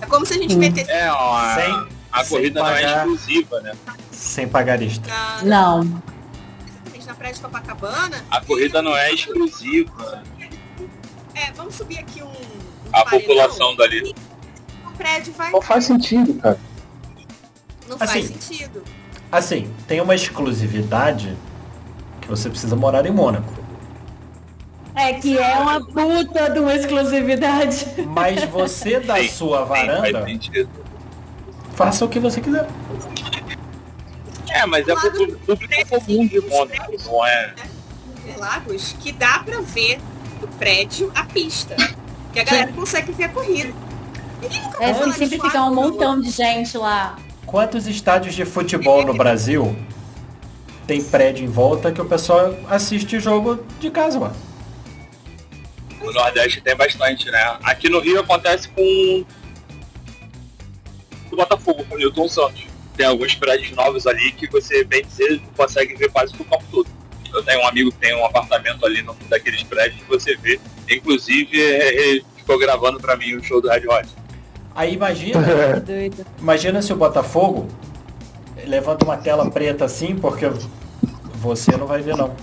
É 0.00 0.06
como 0.06 0.24
se 0.26 0.34
a 0.34 0.36
gente 0.38 0.54
Hum. 0.54 0.58
metesse 0.58 0.90
É, 0.90 1.10
ó, 1.12 1.54
Sem- 1.54 1.88
a 2.12 2.24
sem 2.24 2.36
corrida 2.36 2.60
não 2.60 2.68
é 2.68 2.74
pagar. 2.82 2.96
exclusiva, 2.98 3.60
né? 3.60 3.72
Sem 4.10 4.48
pagar 4.48 4.80
extra. 4.82 5.12
na, 5.12 5.42
Não. 5.42 6.02
exatamente 6.84 7.06
na 7.06 7.14
praia 7.14 7.34
de 7.34 7.40
Copacabana. 7.40 8.24
A 8.30 8.40
corrida 8.40 8.80
não 8.82 8.96
é 8.96 9.12
exclusiva. 9.12 10.22
É, 11.34 11.50
vamos 11.52 11.74
subir 11.74 11.98
aqui 11.98 12.22
um, 12.22 12.26
um 12.26 12.32
A 12.92 13.04
paredão. 13.04 13.20
população 13.20 13.76
dali. 13.76 14.14
O 14.86 14.90
prédio 14.96 15.32
vai. 15.32 15.50
Não 15.50 15.62
faz 15.62 15.84
sentido, 15.84 16.34
cara. 16.34 16.60
Não 17.88 17.98
faz 17.98 18.10
Assim. 18.12 18.38
sentido. 18.38 18.84
Assim, 19.32 19.72
tem 19.88 19.98
uma 19.98 20.14
exclusividade 20.14 21.34
que 22.20 22.28
você 22.28 22.50
precisa 22.50 22.76
morar 22.76 23.06
em 23.06 23.10
Mônaco. 23.10 23.50
É 24.94 25.14
que 25.14 25.38
é 25.38 25.58
uma 25.58 25.82
puta 25.82 26.50
de 26.50 26.58
uma 26.58 26.74
exclusividade. 26.74 27.86
Mas 28.06 28.44
você 28.44 29.00
da 29.00 29.16
Sim, 29.16 29.28
sua 29.28 29.62
Sim, 29.62 29.68
varanda, 29.68 30.24
sentido. 30.26 30.68
faça 31.74 32.04
o 32.04 32.08
que 32.10 32.20
você 32.20 32.42
quiser. 32.42 32.68
É, 34.50 34.66
mas 34.66 34.86
é 34.86 34.94
pro 34.94 35.38
público 35.38 35.88
comum 35.88 36.26
de 36.26 36.40
Mônaco, 36.42 36.92
não 37.06 37.26
é? 37.26 37.54
Interlagos 38.18 38.94
que 39.00 39.12
dá 39.12 39.38
pra 39.38 39.62
ver 39.62 39.98
do 40.42 40.48
prédio 40.58 41.10
a 41.14 41.24
pista. 41.24 41.74
Que 42.34 42.40
a 42.40 42.44
galera 42.44 42.72
consegue 42.72 43.12
ver 43.12 43.24
a 43.24 43.28
corrida. 43.30 43.72
É, 44.78 44.92
de 44.92 45.12
sempre 45.14 45.40
fica 45.40 45.64
um 45.64 45.74
montão 45.74 46.20
de 46.20 46.30
gente 46.30 46.76
lá. 46.76 47.16
Quantos 47.52 47.86
estádios 47.86 48.34
de 48.34 48.46
futebol 48.46 49.04
no 49.04 49.12
Brasil 49.12 49.76
tem 50.86 51.04
prédio 51.04 51.44
em 51.44 51.48
volta 51.48 51.92
que 51.92 52.00
o 52.00 52.04
pessoal 52.06 52.58
assiste 52.66 53.20
jogo 53.20 53.62
de 53.78 53.90
casa, 53.90 54.18
mano? 54.18 54.34
No 56.00 56.10
Nordeste 56.14 56.62
tem 56.62 56.74
bastante, 56.74 57.30
né? 57.30 57.58
Aqui 57.62 57.90
no 57.90 58.00
Rio 58.00 58.20
acontece 58.20 58.70
com 58.70 59.26
o 61.30 61.36
Botafogo, 61.36 61.84
com 61.84 61.94
o 61.94 61.98
Newton 61.98 62.26
Santos. 62.26 62.64
Tem 62.96 63.04
alguns 63.04 63.34
prédios 63.34 63.70
novos 63.72 64.06
ali 64.06 64.32
que 64.32 64.48
você, 64.48 64.82
bem 64.82 65.04
dizer, 65.04 65.38
consegue 65.54 65.94
ver 65.94 66.10
quase 66.10 66.32
o 66.34 66.44
campo 66.46 66.64
todo. 66.70 66.88
Eu 67.34 67.42
tenho 67.42 67.60
um 67.60 67.66
amigo 67.68 67.92
que 67.92 67.98
tem 67.98 68.16
um 68.16 68.24
apartamento 68.24 68.86
ali 68.86 69.02
no 69.02 69.12
daqueles 69.28 69.62
prédios 69.62 70.00
que 70.00 70.08
você 70.08 70.36
vê. 70.36 70.58
Inclusive, 70.90 71.54
ele 71.54 72.24
ficou 72.34 72.58
gravando 72.58 72.98
pra 72.98 73.14
mim 73.14 73.34
o 73.34 73.44
show 73.44 73.60
do 73.60 73.68
Red 73.68 73.86
Hot. 73.88 74.08
Aí 74.74 74.94
imagina, 74.94 75.40
doido. 75.80 76.24
imagina 76.38 76.80
se 76.80 76.92
o 76.92 76.96
Botafogo 76.96 77.66
levanta 78.66 79.04
uma 79.04 79.16
tela 79.16 79.50
preta 79.50 79.84
assim, 79.84 80.16
porque 80.16 80.50
você 81.36 81.76
não 81.76 81.86
vai 81.86 82.00
ver 82.00 82.16
não. 82.16 82.34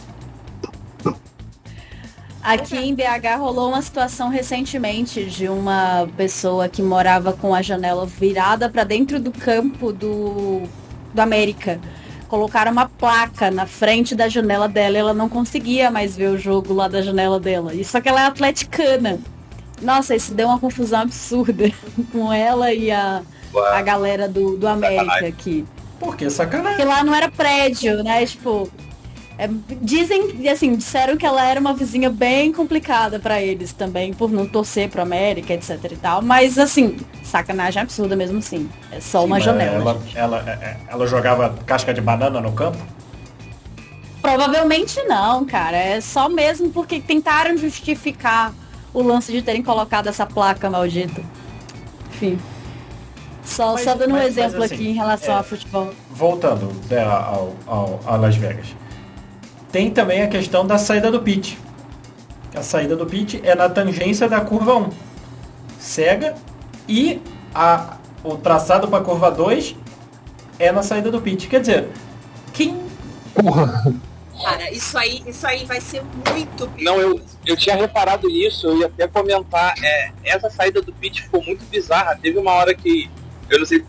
Aqui 2.41 2.77
em 2.77 2.95
BH 2.95 3.37
rolou 3.37 3.69
uma 3.69 3.81
situação 3.81 4.29
recentemente 4.29 5.25
de 5.25 5.49
uma 5.49 6.07
pessoa 6.15 6.69
que 6.69 6.81
morava 6.81 7.33
com 7.33 7.53
a 7.53 7.61
janela 7.61 8.05
virada 8.05 8.69
para 8.69 8.83
dentro 8.83 9.19
do 9.19 9.31
campo 9.31 9.91
do, 9.91 10.63
do 11.13 11.19
América. 11.19 11.79
Colocaram 12.27 12.71
uma 12.71 12.87
placa 12.87 13.51
na 13.51 13.65
frente 13.65 14.15
da 14.15 14.29
janela 14.29 14.69
dela 14.69 14.95
e 14.95 14.99
ela 14.99 15.13
não 15.13 15.27
conseguia 15.27 15.91
mais 15.91 16.15
ver 16.15 16.29
o 16.29 16.37
jogo 16.37 16.73
lá 16.73 16.87
da 16.87 17.01
janela 17.01 17.39
dela. 17.39 17.73
E 17.73 17.83
só 17.83 17.99
que 17.99 18.07
ela 18.07 18.21
é 18.21 18.25
atleticana. 18.25 19.19
Nossa, 19.81 20.15
isso 20.15 20.33
deu 20.33 20.47
uma 20.47 20.59
confusão 20.59 21.01
absurda 21.01 21.71
com 22.11 22.31
ela 22.31 22.73
e 22.73 22.91
a, 22.91 23.21
a 23.73 23.81
galera 23.81 24.27
do, 24.27 24.57
do 24.57 24.67
América 24.67 25.27
aqui. 25.27 25.65
Por 25.99 26.15
que 26.15 26.29
sacanagem? 26.29 26.77
Porque 26.77 26.87
lá 26.87 27.03
não 27.03 27.13
era 27.13 27.29
prédio, 27.29 28.03
né? 28.03 28.25
Tipo, 28.25 28.69
é, 29.37 29.49
dizem, 29.81 30.47
assim, 30.49 30.75
disseram 30.75 31.15
que 31.17 31.25
ela 31.25 31.45
era 31.45 31.59
uma 31.59 31.73
vizinha 31.73 32.09
bem 32.09 32.51
complicada 32.51 33.19
pra 33.19 33.41
eles 33.41 33.71
também, 33.73 34.13
por 34.13 34.31
não 34.31 34.45
torcer 34.45 34.89
pro 34.89 35.01
América, 35.01 35.53
etc 35.53 35.77
e 35.91 35.95
tal. 35.95 36.21
Mas, 36.21 36.57
assim, 36.57 36.97
sacanagem 37.23 37.81
absurda 37.81 38.15
mesmo 38.15 38.39
assim. 38.39 38.69
É 38.91 38.99
só 38.99 39.23
uma 39.23 39.39
janela. 39.39 39.99
Ela, 40.15 40.39
ela, 40.43 40.59
é- 40.61 40.77
ela 40.89 41.07
jogava 41.07 41.55
casca 41.65 41.93
de 41.93 42.01
banana 42.01 42.41
no 42.41 42.51
campo? 42.51 42.77
Provavelmente 44.21 45.01
não, 45.03 45.45
cara. 45.45 45.77
É 45.77 46.01
só 46.01 46.27
mesmo 46.27 46.69
porque 46.69 46.99
tentaram 46.99 47.57
justificar 47.57 48.53
o 48.93 49.01
lance 49.01 49.31
de 49.31 49.41
terem 49.41 49.61
colocado 49.63 50.07
essa 50.07 50.25
placa 50.25 50.69
maldita. 50.69 51.21
Enfim. 52.09 52.39
Só, 53.43 53.73
Mas- 53.73 53.83
só 53.83 53.95
dando 53.95 54.09
um 54.11 54.13
mas- 54.13 54.35
mas 54.35 54.37
exemplo 54.37 54.63
assim, 54.63 54.75
aqui 54.75 54.89
em 54.89 54.93
relação 54.93 55.35
é. 55.35 55.39
a 55.39 55.43
futebol. 55.43 55.89
Voltando 56.11 56.71
né, 56.89 57.03
ao, 57.03 57.53
ao, 57.65 57.99
a 58.05 58.15
Las 58.15 58.35
Vegas. 58.35 58.75
Tem 59.71 59.89
também 59.91 60.21
a 60.21 60.27
questão 60.27 60.65
da 60.65 60.77
saída 60.77 61.11
do 61.11 61.19
pit. 61.21 61.57
A 62.55 62.61
saída 62.63 62.95
do 62.95 63.05
pit 63.05 63.39
é 63.43 63.53
na 63.55 63.69
tangência 63.69 64.27
da 64.27 64.41
curva 64.41 64.75
1. 64.75 64.89
Cega 65.79 66.35
e 66.87 67.21
a, 67.53 67.97
o 68.23 68.35
traçado 68.35 68.87
para 68.87 68.99
a 68.99 69.03
curva 69.03 69.31
2 69.31 69.75
é 70.57 70.71
na 70.71 70.83
saída 70.83 71.09
do 71.11 71.21
pit. 71.21 71.47
Quer 71.47 71.61
dizer, 71.61 71.89
quem 72.53 72.77
Porra. 73.33 73.93
Cara, 74.43 74.71
isso 74.71 74.97
aí, 74.97 75.23
isso 75.25 75.45
aí 75.45 75.65
vai 75.65 75.81
ser 75.81 76.01
muito 76.03 76.71
Não, 76.79 76.99
eu, 76.99 77.15
perigoso. 77.15 77.37
eu 77.45 77.57
tinha 77.57 77.75
reparado 77.75 78.27
nisso, 78.27 78.67
eu 78.67 78.77
ia 78.79 78.87
até 78.87 79.07
comentar. 79.07 79.73
É, 79.83 80.11
essa 80.23 80.49
saída 80.49 80.81
do 80.81 80.93
pit 80.93 81.23
ficou 81.23 81.43
muito 81.43 81.65
bizarra. 81.65 82.17
Teve 82.21 82.37
uma 82.37 82.51
hora 82.51 82.73
que, 82.73 83.09
eu 83.49 83.59
não 83.59 83.65
sei, 83.65 83.83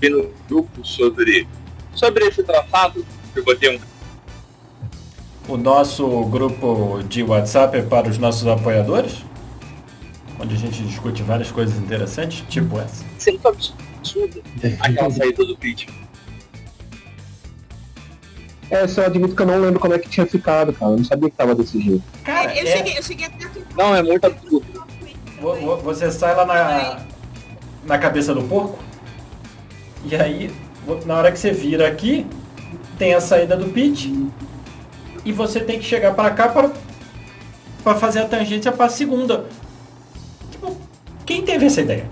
vi 0.00 0.08
no 0.08 0.32
grupo 0.48 0.84
sobre, 0.84 1.46
sobre 1.94 2.24
esse 2.26 2.42
traçado, 2.42 3.04
eu 3.34 3.44
botei 3.44 3.76
um 3.76 3.80
o 5.50 5.56
nosso 5.56 6.06
grupo 6.26 7.02
de 7.08 7.24
WhatsApp 7.24 7.76
é 7.76 7.82
para 7.82 8.08
os 8.08 8.18
nossos 8.18 8.46
apoiadores, 8.46 9.24
onde 10.38 10.54
a 10.54 10.58
gente 10.58 10.80
discute 10.84 11.24
várias 11.24 11.50
coisas 11.50 11.76
interessantes, 11.76 12.44
tipo 12.48 12.78
essa. 12.78 13.04
sempre 13.18 13.48
absurdo, 13.48 14.42
aquela 14.78 15.10
saída 15.10 15.44
do 15.44 15.56
pit. 15.56 15.88
É, 18.70 18.84
eu 18.84 19.04
admito 19.06 19.34
que 19.34 19.42
eu 19.42 19.46
não 19.46 19.60
lembro 19.60 19.80
como 19.80 19.94
é 19.94 19.98
que 19.98 20.08
tinha 20.08 20.26
ficado, 20.26 20.72
cara. 20.72 20.92
Eu 20.92 20.98
não 20.98 21.04
sabia 21.04 21.28
que 21.28 21.36
tava 21.36 21.54
desse 21.54 21.80
jeito. 21.80 22.02
Cara, 22.24 22.54
eu, 22.56 22.66
é- 22.66 22.76
cheguei, 22.76 22.98
eu 22.98 23.02
cheguei 23.02 23.26
até 23.26 23.44
aqui. 23.44 23.64
Não, 23.76 23.94
é 23.94 24.02
muito 24.02 24.24
absurdo. 24.24 24.64
Vo- 25.40 25.54
vo- 25.56 25.76
Você 25.78 26.10
sai 26.12 26.34
lá 26.36 26.44
na, 26.46 27.00
na 27.84 27.98
cabeça 27.98 28.32
do 28.34 28.42
porco. 28.44 28.78
E 30.04 30.14
aí, 30.14 30.50
na 31.04 31.16
hora 31.16 31.32
que 31.32 31.38
você 31.38 31.50
vira 31.50 31.88
aqui, 31.88 32.26
tem 32.98 33.12
a 33.14 33.20
saída 33.20 33.56
do 33.56 33.66
pit. 33.70 34.28
E 35.24 35.32
você 35.32 35.60
tem 35.60 35.78
que 35.78 35.84
chegar 35.84 36.14
para 36.14 36.30
cá 36.30 36.48
para 36.48 36.70
para 37.82 37.94
fazer 37.98 38.20
a 38.20 38.24
tangência 38.26 38.70
para 38.70 38.86
a 38.86 38.88
segunda. 38.90 39.46
Tipo, 40.50 40.76
quem 41.24 41.42
teve 41.42 41.64
essa 41.66 41.80
ideia? 41.80 42.06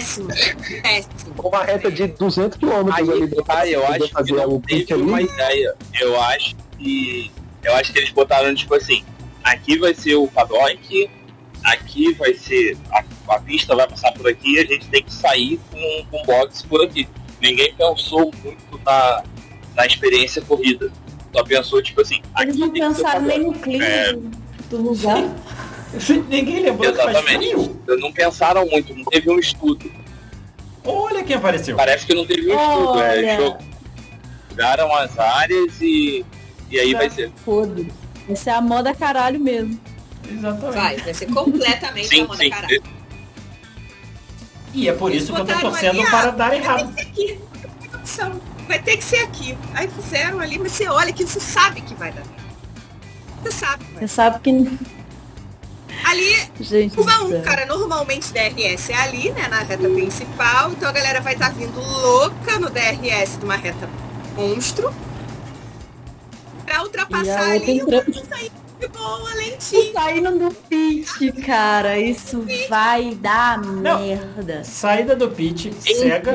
Péssimo. 0.00 0.28
Péssimo. 0.82 1.34
Com 1.36 1.48
uma 1.48 1.64
reta 1.64 1.90
de 1.90 2.06
200 2.08 2.58
km 2.58 2.90
Aí, 2.92 3.10
ali 3.10 3.28
tá, 3.44 3.66
eu 3.66 3.86
acho 3.86 4.08
que 4.24 4.32
não 4.32 4.60
teve 4.60 4.94
uma 4.94 5.16
ali. 5.18 5.26
ideia. 5.26 5.74
Eu 6.00 6.20
acho 6.20 6.56
que. 6.78 7.30
Eu 7.62 7.74
acho 7.76 7.92
que 7.92 7.98
eles 7.98 8.10
botaram 8.10 8.54
tipo 8.54 8.74
assim, 8.74 9.04
aqui 9.44 9.78
vai 9.78 9.92
ser 9.94 10.14
o 10.14 10.26
paddock, 10.26 11.10
aqui 11.62 12.12
vai 12.14 12.34
ser. 12.34 12.76
A, 12.90 13.04
a 13.34 13.38
pista 13.40 13.76
vai 13.76 13.86
passar 13.86 14.12
por 14.12 14.26
aqui 14.28 14.54
e 14.54 14.58
a 14.60 14.64
gente 14.64 14.88
tem 14.88 15.02
que 15.02 15.12
sair 15.12 15.60
com, 15.70 16.06
com 16.10 16.24
box 16.24 16.62
por 16.62 16.82
aqui. 16.84 17.06
Ninguém 17.40 17.74
pensou 17.74 18.32
muito 18.42 18.80
na, 18.84 19.22
na 19.74 19.86
experiência 19.86 20.42
corrida. 20.42 20.90
Só 21.32 21.44
pensou, 21.44 21.80
tipo 21.82 22.00
assim, 22.00 22.20
Eles 22.40 22.56
não 22.56 22.70
pensaram 22.70 23.22
nem 23.22 23.38
no 23.40 23.52
clima 23.52 23.84
É. 23.84 24.12
do 24.68 24.76
lugar. 24.82 25.22
Ninguém 26.28 26.60
lembrou 26.60 26.92
que 26.92 26.98
faz 26.98 27.10
Exatamente. 27.16 27.50
frio. 27.50 27.80
Não 27.98 28.12
pensaram 28.12 28.66
muito, 28.66 28.94
não 28.94 29.04
teve 29.04 29.30
um 29.30 29.38
estudo. 29.38 29.90
Olha 30.84 31.22
quem 31.24 31.36
apareceu. 31.36 31.76
Parece 31.76 32.06
que 32.06 32.14
não 32.14 32.24
teve 32.24 32.52
um 32.52 32.56
estudo. 32.56 33.00
É, 33.00 33.58
jogaram 34.50 34.94
as 34.94 35.18
áreas 35.18 35.80
e, 35.80 36.24
e 36.70 36.78
aí 36.78 36.92
vai 36.94 37.10
ser. 37.10 37.30
foda. 37.44 37.84
Isso 38.28 38.48
é 38.48 38.52
a 38.52 38.60
moda 38.60 38.94
caralho 38.94 39.40
mesmo. 39.40 39.78
Exatamente. 40.30 40.76
Vai, 40.76 40.96
vai 40.98 41.14
ser 41.14 41.26
completamente 41.26 42.08
Sim, 42.08 42.22
a 42.22 42.26
moda 42.26 42.42
sim. 42.42 42.50
caralho. 42.50 42.82
E 44.72 44.88
é 44.88 44.92
por 44.92 45.10
Eles 45.10 45.24
isso 45.24 45.34
que 45.34 45.40
eu 45.40 45.44
tô 45.44 45.58
torcendo 45.58 45.98
ali, 45.98 46.02
ah, 46.06 46.10
para 46.10 46.30
dar 46.30 46.48
Vai 46.50 46.58
errado. 46.58 46.94
ser. 48.04 48.30
Vai 48.68 48.80
ter 48.80 48.96
que 48.96 49.04
ser 49.04 49.18
aqui. 49.24 49.58
Aí 49.74 49.88
fizeram 49.88 50.38
ali, 50.38 50.58
mas 50.58 50.70
você 50.72 50.88
olha 50.88 51.12
que 51.12 51.24
você 51.26 51.40
sabe 51.40 51.80
que 51.80 51.92
vai 51.94 52.12
dar. 52.12 52.22
Você 53.42 53.50
sabe 53.50 53.84
vai. 53.92 54.00
Você 54.02 54.08
sabe 54.08 54.38
que. 54.40 54.99
Ali, 56.04 56.50
Gente. 56.60 56.94
curva 56.94 57.24
1, 57.24 57.28
céu. 57.30 57.42
cara, 57.42 57.66
normalmente 57.66 58.32
DRS 58.32 58.90
é 58.90 58.94
ali, 58.94 59.30
né, 59.32 59.48
na 59.48 59.60
reta 59.60 59.88
principal. 59.88 60.70
Então 60.72 60.88
a 60.88 60.92
galera 60.92 61.20
vai 61.20 61.34
estar 61.34 61.52
vindo 61.52 61.80
louca 61.80 62.58
no 62.58 62.70
DRS 62.70 63.38
de 63.38 63.44
uma 63.44 63.56
reta 63.56 63.88
monstro. 64.36 64.92
Pra 66.64 66.82
ultrapassar 66.82 67.50
ali. 67.52 67.78
entrando. 67.80 68.10
e 68.10 68.34
aí 68.34 68.50
de 68.80 68.88
boa, 68.88 69.34
lentinho. 69.34 69.92
Saindo 69.92 70.38
do 70.38 70.54
pit, 70.54 71.32
cara. 71.44 71.98
Isso 71.98 72.46
vai 72.68 73.14
dar 73.14 73.58
merda. 73.58 74.64
Saída 74.64 75.14
do 75.14 75.28
pit, 75.28 75.70
cega. 75.80 76.32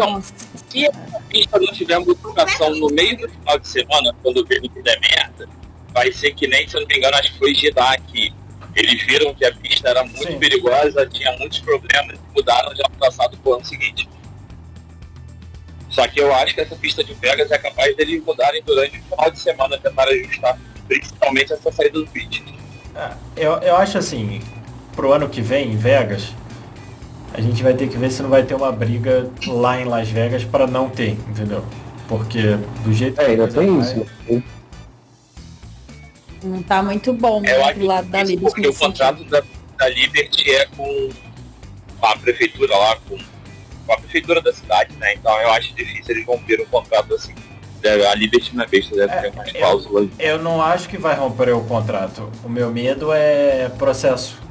Se 0.69 0.85
a 0.85 1.19
pista 1.27 1.59
não 1.59 1.73
tiver 1.73 1.97
modificação 1.99 2.69
no 2.75 2.87
meio 2.89 3.17
do 3.17 3.29
final 3.29 3.57
de 3.57 3.67
semana, 3.67 4.15
quando 4.21 4.37
o 4.37 4.45
vento 4.45 4.69
der 4.83 4.99
merda, 4.99 5.49
vai 5.91 6.11
ser 6.11 6.35
que 6.35 6.47
nem, 6.47 6.67
se 6.67 6.75
eu 6.75 6.81
não 6.81 6.87
me 6.87 6.97
engano, 6.97 7.15
acho 7.17 7.33
que 7.33 7.39
foi 7.39 7.55
Jeddah 7.55 7.97
que 8.07 8.31
eles 8.75 9.01
viram 9.05 9.33
que 9.33 9.45
a 9.45 9.53
pista 9.55 9.89
era 9.89 10.03
muito 10.03 10.23
Sim. 10.31 10.37
perigosa, 10.39 11.05
tinha 11.07 11.31
muitos 11.37 11.59
problemas 11.59 12.15
e 12.17 12.35
mudaram 12.35 12.75
já 12.75 12.83
o 12.83 12.99
traçado 12.99 13.37
pro 13.37 13.53
ano 13.55 13.65
seguinte. 13.65 14.07
Só 15.89 16.05
que 16.07 16.19
eu 16.19 16.33
acho 16.35 16.53
que 16.53 16.61
essa 16.61 16.75
pista 16.75 17.03
de 17.03 17.13
Vegas 17.13 17.49
é 17.51 17.57
capaz 17.57 17.95
deles 17.95 18.21
mudarem 18.25 18.61
durante 18.65 18.97
o 18.99 19.03
final 19.03 19.31
de 19.31 19.39
semana, 19.39 19.77
tentar 19.77 20.03
ajustar, 20.09 20.59
principalmente 20.87 21.53
essa 21.53 21.71
saída 21.71 21.99
do 21.99 22.07
pit. 22.07 22.43
Ah, 22.93 23.15
Eu, 23.35 23.53
eu 23.59 23.75
acho 23.77 23.97
assim, 23.97 24.41
pro 24.95 25.13
ano 25.13 25.29
que 25.29 25.41
vem, 25.41 25.71
em 25.71 25.77
Vegas, 25.77 26.33
a 27.33 27.39
gente 27.39 27.63
vai 27.63 27.73
ter 27.73 27.87
que 27.87 27.97
ver 27.97 28.11
se 28.11 28.21
não 28.21 28.29
vai 28.29 28.43
ter 28.43 28.55
uma 28.55 28.71
briga 28.73 29.29
lá 29.47 29.79
em 29.79 29.85
Las 29.85 30.09
Vegas 30.09 30.43
para 30.43 30.67
não 30.67 30.89
ter, 30.89 31.11
entendeu? 31.29 31.63
Porque 32.09 32.41
do 32.83 32.93
jeito 32.93 33.19
É, 33.21 33.25
que 33.25 33.31
ainda 33.31 33.47
tem 33.47 33.79
vai- 33.79 33.81
isso. 33.91 34.05
Né? 36.45 36.55
Não 36.57 36.63
tá 36.63 36.81
muito 36.83 37.11
bom 37.13 37.43
Eu 37.45 37.63
acho 37.65 37.73
pro 37.75 37.85
lado 37.85 38.07
da 38.09 38.23
Liberty 38.23 38.41
porque 38.53 38.67
o 38.67 38.73
contrato 38.75 39.23
da, 39.25 39.41
da 39.77 39.89
Liberty 39.89 40.51
é 40.51 40.65
com 40.67 41.09
a 42.01 42.17
prefeitura 42.17 42.77
lá, 42.77 42.95
com, 43.09 43.17
com 43.17 43.93
a 43.93 43.97
prefeitura 43.97 44.41
da 44.41 44.53
cidade, 44.53 44.95
né? 44.97 45.13
Então 45.15 45.35
eu 45.41 45.51
acho 45.51 45.73
difícil 45.73 46.15
eles 46.15 46.25
romper 46.25 46.61
um 46.61 46.65
contrato 46.65 47.13
assim. 47.15 47.33
Deve- 47.81 48.05
A 48.07 48.15
Liberty 48.15 48.55
na 48.55 48.65
besta 48.65 48.95
deve 48.95 49.13
É, 49.13 49.21
ter 49.21 49.31
umas 49.31 49.47
eu- 49.47 49.53
cláusulas. 49.59 50.09
Eu 50.19 50.39
não 50.39 50.61
acho 50.61 50.87
que 50.89 50.97
vai 50.97 51.15
romper 51.15 51.49
o 51.53 51.61
contrato. 51.65 52.31
O 52.43 52.49
meu 52.49 52.71
medo 52.71 53.11
é 53.13 53.69
processo. 53.77 54.43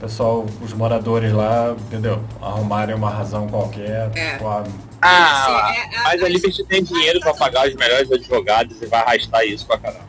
Pessoal, 0.00 0.44
os 0.60 0.72
moradores 0.72 1.32
lá, 1.32 1.76
entendeu? 1.86 2.20
Arrumarem 2.40 2.94
uma 2.94 3.08
razão 3.10 3.46
qualquer. 3.48 4.10
É. 4.16 4.32
tipo, 4.32 4.48
ah, 4.48 4.64
Ah, 5.04 5.72
É, 5.74 5.80
é, 5.96 6.02
mas 6.04 6.22
a 6.22 6.28
Liberty 6.28 6.64
tem 6.64 6.82
dinheiro 6.84 7.18
pra 7.20 7.34
pagar 7.34 7.66
os 7.68 7.74
melhores 7.74 8.10
advogados 8.10 8.80
e 8.82 8.86
vai 8.86 9.00
arrastar 9.00 9.44
isso 9.44 9.66
pra 9.66 9.78
caramba. 9.78 10.04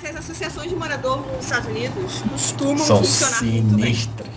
Mas 0.00 0.10
as 0.10 0.16
associações 0.24 0.70
de 0.70 0.76
morador 0.76 1.26
nos 1.26 1.44
Estados 1.44 1.68
Unidos 1.68 2.22
costumam 2.30 2.78
são 2.78 2.98
funcionar 2.98 3.42
muito 3.42 3.74
bem. 3.76 3.84
sinistras. 3.94 4.28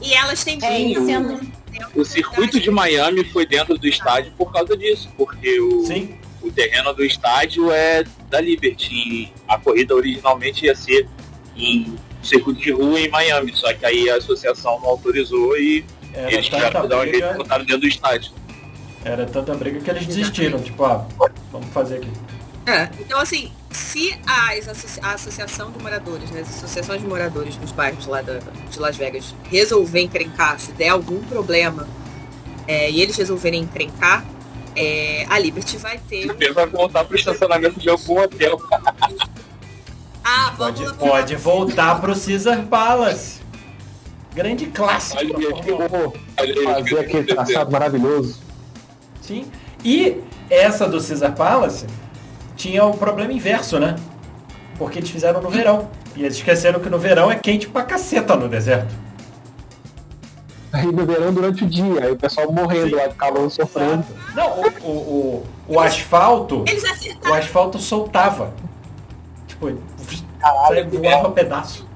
E 0.00 0.14
elas 0.14 0.44
têm 0.44 0.58
É, 0.62 0.76
dinheiro 0.76 1.04
sendo- 1.06 1.40
dentro 1.70 2.00
O 2.00 2.04
circuito 2.04 2.60
de 2.60 2.70
Miami 2.70 3.24
foi 3.24 3.44
dentro 3.46 3.76
do 3.76 3.86
estádio 3.88 4.32
por 4.38 4.52
causa 4.52 4.76
disso, 4.76 5.08
porque 5.16 5.60
o, 5.60 5.84
Sim. 5.86 6.14
o 6.40 6.52
terreno 6.52 6.92
do 6.92 7.04
estádio 7.04 7.70
é 7.72 8.04
da 8.28 8.40
Liberty. 8.40 8.94
E 8.94 9.32
a 9.48 9.58
corrida 9.58 9.92
originalmente 9.94 10.64
ia 10.66 10.74
ser 10.76 11.08
em 11.56 11.96
circuito 12.22 12.60
de 12.60 12.70
rua 12.70 13.00
em 13.00 13.08
Miami, 13.08 13.52
só 13.54 13.72
que 13.74 13.84
aí 13.84 14.08
a 14.08 14.16
associação 14.16 14.78
não 14.80 14.90
autorizou 14.90 15.56
e 15.56 15.84
Era 16.14 16.32
eles 16.32 16.44
tiveram 16.46 16.66
tanta 16.70 16.80
que 16.82 16.88
dar 16.88 16.98
um 17.00 17.04
jeito 17.04 17.26
e 17.26 17.34
botaram 17.34 17.64
dentro 17.64 17.80
do 17.80 17.88
estádio. 17.88 18.32
era 19.04 19.26
tanta 19.26 19.52
briga 19.54 19.80
que 19.80 19.90
eles 19.90 20.06
desistiram. 20.06 20.60
Tipo, 20.60 20.84
ah, 20.84 21.06
vamos 21.50 21.68
fazer 21.72 21.96
aqui. 21.96 22.08
É, 22.66 22.88
então 23.00 23.18
assim, 23.18 23.50
se 23.70 24.18
as 24.26 24.98
a 25.02 25.12
associação 25.14 25.70
de 25.70 25.78
moradores, 25.82 26.30
né, 26.30 26.40
as 26.40 26.56
associações 26.56 27.00
de 27.00 27.06
moradores 27.06 27.56
dos 27.56 27.72
bairros 27.72 28.06
lá 28.06 28.20
da- 28.22 28.38
de 28.70 28.78
Las 28.78 28.96
Vegas 28.96 29.34
resolver 29.44 30.00
encrencar, 30.02 30.58
se 30.60 30.72
der 30.72 30.90
algum 30.90 31.20
problema 31.24 31.88
é, 32.68 32.90
e 32.90 33.00
eles 33.00 33.16
resolverem 33.16 33.62
encrencar, 33.62 34.24
é, 34.76 35.26
a 35.28 35.38
Liberty 35.38 35.76
vai 35.78 35.98
ter 35.98 36.30
um... 36.30 36.34
Ele 36.38 36.52
vai 36.52 36.66
voltar 36.66 37.04
pro 37.04 37.16
estacionamento 37.16 37.80
de 37.80 37.88
algum 37.90 38.20
hotel. 38.20 38.60
Ah, 40.22 40.52
vamos 40.56 40.78
Pode, 40.80 40.84
lá- 40.84 40.94
pode 40.94 41.36
voltar 41.36 42.00
pro 42.00 42.12
Caesar 42.14 42.62
Palace. 42.66 43.40
Grande 44.34 44.66
clássico. 44.66 45.18
Olha, 45.18 45.32
da 45.50 45.56
Fórmula 45.56 45.86
1. 45.86 45.88
Vou 45.88 46.74
fazer 46.84 46.98
aquele 47.00 47.24
traçado 47.34 47.72
maravilhoso. 47.72 48.38
Sim. 49.20 49.50
E 49.84 50.20
essa 50.48 50.86
do 50.86 50.98
Caesar 51.02 51.32
Palace 51.34 51.86
tinha 52.60 52.84
o 52.84 52.94
problema 52.96 53.32
inverso, 53.32 53.78
né? 53.78 53.96
Porque 54.76 54.98
eles 54.98 55.08
fizeram 55.08 55.40
no 55.40 55.48
verão. 55.48 55.88
E 56.14 56.20
eles 56.20 56.36
esqueceram 56.36 56.78
que 56.78 56.90
no 56.90 56.98
verão 56.98 57.30
é 57.30 57.36
quente 57.36 57.66
pra 57.66 57.82
caceta 57.82 58.36
no 58.36 58.48
deserto. 58.48 58.94
Aí 60.72 60.86
no 60.86 61.06
verão 61.06 61.32
durante 61.32 61.64
o 61.64 61.66
dia, 61.66 62.04
aí 62.04 62.12
o 62.12 62.16
pessoal 62.16 62.52
morrendo 62.52 62.90
Sim. 62.90 62.94
lá 62.96 63.06
de 63.06 63.14
calor 63.14 63.50
sofrendo. 63.50 64.04
Não, 64.34 64.60
o, 64.60 64.68
o, 64.82 64.90
o, 64.90 65.46
o 65.68 65.80
asfalto. 65.80 66.64
Eles 66.68 66.84
O 67.26 67.32
asfalto 67.32 67.78
soltava. 67.78 68.52
Tipo, 69.48 69.78
saia, 70.40 70.88
voava 70.88 71.30
pedaço. 71.30 71.88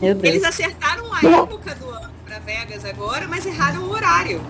Meu 0.00 0.14
Deus. 0.14 0.34
eles 0.34 0.44
acertaram 0.44 1.12
a 1.12 1.18
época 1.18 1.74
do 1.74 1.90
ano 1.90 2.10
pra 2.24 2.38
Vegas 2.38 2.84
agora, 2.84 3.26
mas 3.28 3.44
erraram 3.44 3.82
o 3.82 3.90
horário. 3.90 4.40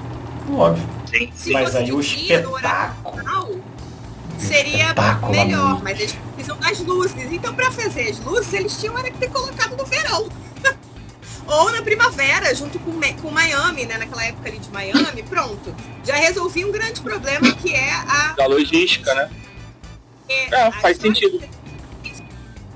Óbvio. 0.53 0.87
Sim, 1.07 1.33
Se 1.35 1.53
Mas 1.53 1.65
fosse 1.65 1.79
aí 1.79 1.85
de 1.87 1.93
o 1.93 2.01
dia, 2.01 2.43
no 2.43 2.53
horário 2.53 2.95
espetáculo. 3.05 3.76
Seria 4.43 4.95
melhor, 5.31 5.83
mas 5.83 5.99
eles 5.99 6.17
precisam 6.35 6.57
das 6.59 6.79
luzes. 6.81 7.33
Então, 7.33 7.55
pra 7.55 7.71
fazer 7.71 8.11
as 8.11 8.19
luzes, 8.21 8.53
eles 8.53 8.79
tinham 8.79 8.99
era 8.99 9.11
que 9.11 9.19
ter 9.19 9.31
colocado 9.31 9.77
no 9.77 9.85
verão. 9.85 10.29
Ou 11.47 11.71
na 11.71 11.83
primavera, 11.83 12.55
junto 12.55 12.79
com, 12.81 12.93
com 13.23 13.31
Miami, 13.31 13.87
né? 13.87 13.99
Naquela 13.99 14.25
época 14.25 14.49
ali 14.49 14.59
de 14.59 14.71
Miami, 14.71 15.23
pronto. 15.23 15.75
Já 16.05 16.17
resolvi 16.17 16.65
um 16.65 16.73
grande 16.73 17.01
problema 17.01 17.53
que 17.55 17.73
é 17.73 17.93
a. 17.93 18.35
da 18.37 18.47
logística, 18.47 19.15
né? 19.15 19.31
é, 20.29 20.67
É, 20.67 20.71
faz 20.73 20.99
sentido. 20.99 21.41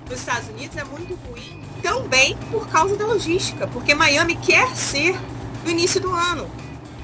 Dos 0.06 0.18
Estados 0.18 0.48
Unidos 0.48 0.76
é 0.76 0.84
muito 0.84 1.14
ruim 1.26 1.60
também 1.82 2.36
por 2.50 2.68
causa 2.68 2.96
da 2.96 3.06
logística, 3.06 3.66
porque 3.68 3.94
Miami 3.94 4.36
quer 4.36 4.74
ser 4.76 5.16
no 5.64 5.70
início 5.70 6.00
do 6.00 6.12
ano, 6.12 6.50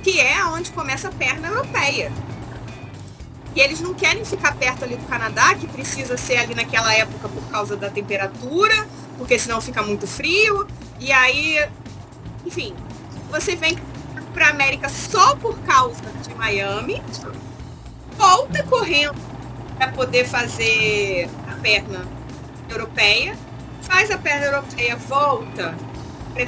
que 0.03 0.21
é 0.21 0.45
onde 0.47 0.71
começa 0.71 1.09
a 1.09 1.13
perna 1.13 1.49
europeia. 1.49 2.13
E 3.57 3.61
eles 3.61 3.81
não 3.81 3.95
querem 3.95 4.23
ficar 4.23 4.55
perto 4.55 4.85
ali 4.85 4.97
do 4.97 5.07
Canadá, 5.07 5.55
que 5.55 5.67
precisa 5.67 6.19
ser 6.19 6.37
ali 6.37 6.55
naquela 6.55 6.93
época 6.95 7.27
por 7.27 7.43
causa 7.51 7.75
da 7.75 7.89
temperatura, 7.89 8.87
porque 9.17 9.39
senão 9.39 9.63
fica 9.63 9.83
muito 9.83 10.07
frio. 10.07 10.67
E 11.01 11.11
aí, 11.11 11.67
enfim, 12.45 12.75
você 13.31 13.57
vem 13.57 13.79
para 14.35 14.51
América 14.51 14.91
só 14.91 15.35
por 15.37 15.59
causa 15.61 16.03
de 16.23 16.35
Miami, 16.35 17.03
volta 18.19 18.63
correndo 18.65 19.15
para 19.79 19.89
poder 19.93 20.27
fazer 20.27 21.27
a 21.51 21.55
perna 21.55 22.07
europeia, 22.69 23.35
faz 23.81 24.11
a 24.11 24.19
perna 24.19 24.47
europeia, 24.47 24.97
volta 24.97 25.75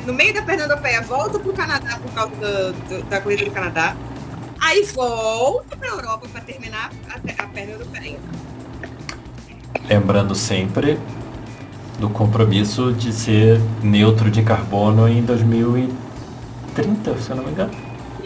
no 0.04 0.12
meio 0.12 0.34
da 0.34 0.42
perna 0.42 0.64
europeia, 0.64 1.00
volta 1.00 1.38
para 1.38 1.50
o 1.50 1.54
Canadá 1.54 1.98
por 2.02 2.12
causa 2.12 2.34
do- 2.36 2.72
do- 2.88 3.02
da 3.04 3.18
corrida 3.22 3.46
do 3.46 3.50
Canadá, 3.50 3.96
aí 4.60 4.82
volta 4.94 5.76
para 5.76 5.88
a 5.88 5.92
Europa 5.92 6.26
para 6.32 6.40
terminar 6.42 6.90
a, 7.10 7.14
a 7.42 7.46
perna 7.46 7.72
europeia. 7.72 8.18
Lembrando 9.88 10.34
sempre 10.34 10.98
do 11.98 12.08
compromisso 12.10 12.92
de 12.92 13.12
ser 13.12 13.60
neutro 13.82 14.30
de 14.30 14.42
carbono 14.42 15.08
em 15.08 15.22
2030, 15.22 17.18
se 17.18 17.30
eu 17.30 17.36
não 17.36 17.44
me 17.44 17.50
engano. 17.50 17.70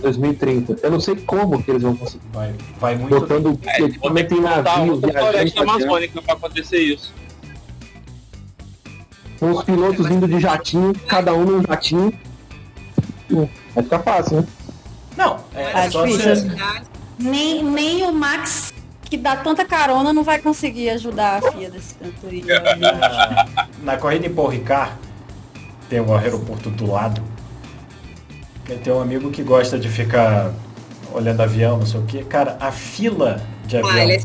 2030. 0.02 0.76
Eu 0.82 0.90
não 0.90 0.98
sei 1.00 1.14
como 1.16 1.62
que 1.62 1.70
eles 1.70 1.82
vão 1.82 1.94
conseguir. 1.96 2.24
Vai, 2.32 2.52
vai 2.80 2.96
muito. 2.96 3.20
Botando 3.20 3.56
É, 3.64 3.82
equipamento 3.82 4.34
que 4.34 4.40
em 4.40 4.42
navio, 4.42 5.00
floresta 5.00 5.62
amazônica 5.62 6.20
pra 6.22 6.34
acontecer 6.34 6.78
isso. 6.78 7.14
com 9.38 9.50
os 9.52 9.64
pilotos 9.64 10.06
vindo 10.06 10.26
de 10.28 10.40
jatinho, 10.40 10.92
cada 11.06 11.32
um 11.34 11.44
num 11.44 11.62
jatinho. 11.62 12.12
Hum, 13.30 13.48
Vai 13.74 13.84
ficar 13.84 13.98
fácil, 14.00 14.36
né? 14.42 14.46
Não, 15.16 15.38
é 15.54 15.72
Tá 15.72 15.90
só 15.90 16.04
difícil. 16.06 16.34
você. 16.36 16.82
Nem, 17.18 17.62
nem 17.62 18.02
o 18.04 18.12
Max, 18.12 18.72
que 19.04 19.16
dá 19.16 19.36
tanta 19.36 19.64
carona, 19.64 20.12
não 20.12 20.24
vai 20.24 20.38
conseguir 20.40 20.90
ajudar 20.90 21.38
a 21.44 21.52
FIA 21.52 21.70
desse 21.70 21.94
tanto 21.94 22.26
aí. 22.26 22.42
Na, 22.42 23.68
na 23.94 23.96
corrida 23.96 24.26
em 24.26 24.32
Paul 24.34 24.48
Ricard, 24.48 24.92
tem 25.88 26.00
um 26.00 26.14
aeroporto 26.16 26.70
do 26.70 26.90
lado. 26.90 27.22
E 28.68 28.74
tem 28.76 28.92
um 28.92 29.00
amigo 29.02 29.30
que 29.30 29.42
gosta 29.42 29.78
de 29.78 29.88
ficar 29.88 30.52
olhando 31.12 31.42
avião, 31.42 31.76
não 31.78 31.86
sei 31.86 32.00
o 32.00 32.04
que. 32.04 32.24
Cara, 32.24 32.56
a 32.58 32.72
fila 32.72 33.42
de 33.66 33.76
Ah, 33.76 33.80
avião 33.80 33.98
ele 33.98 34.12
é 34.14 34.20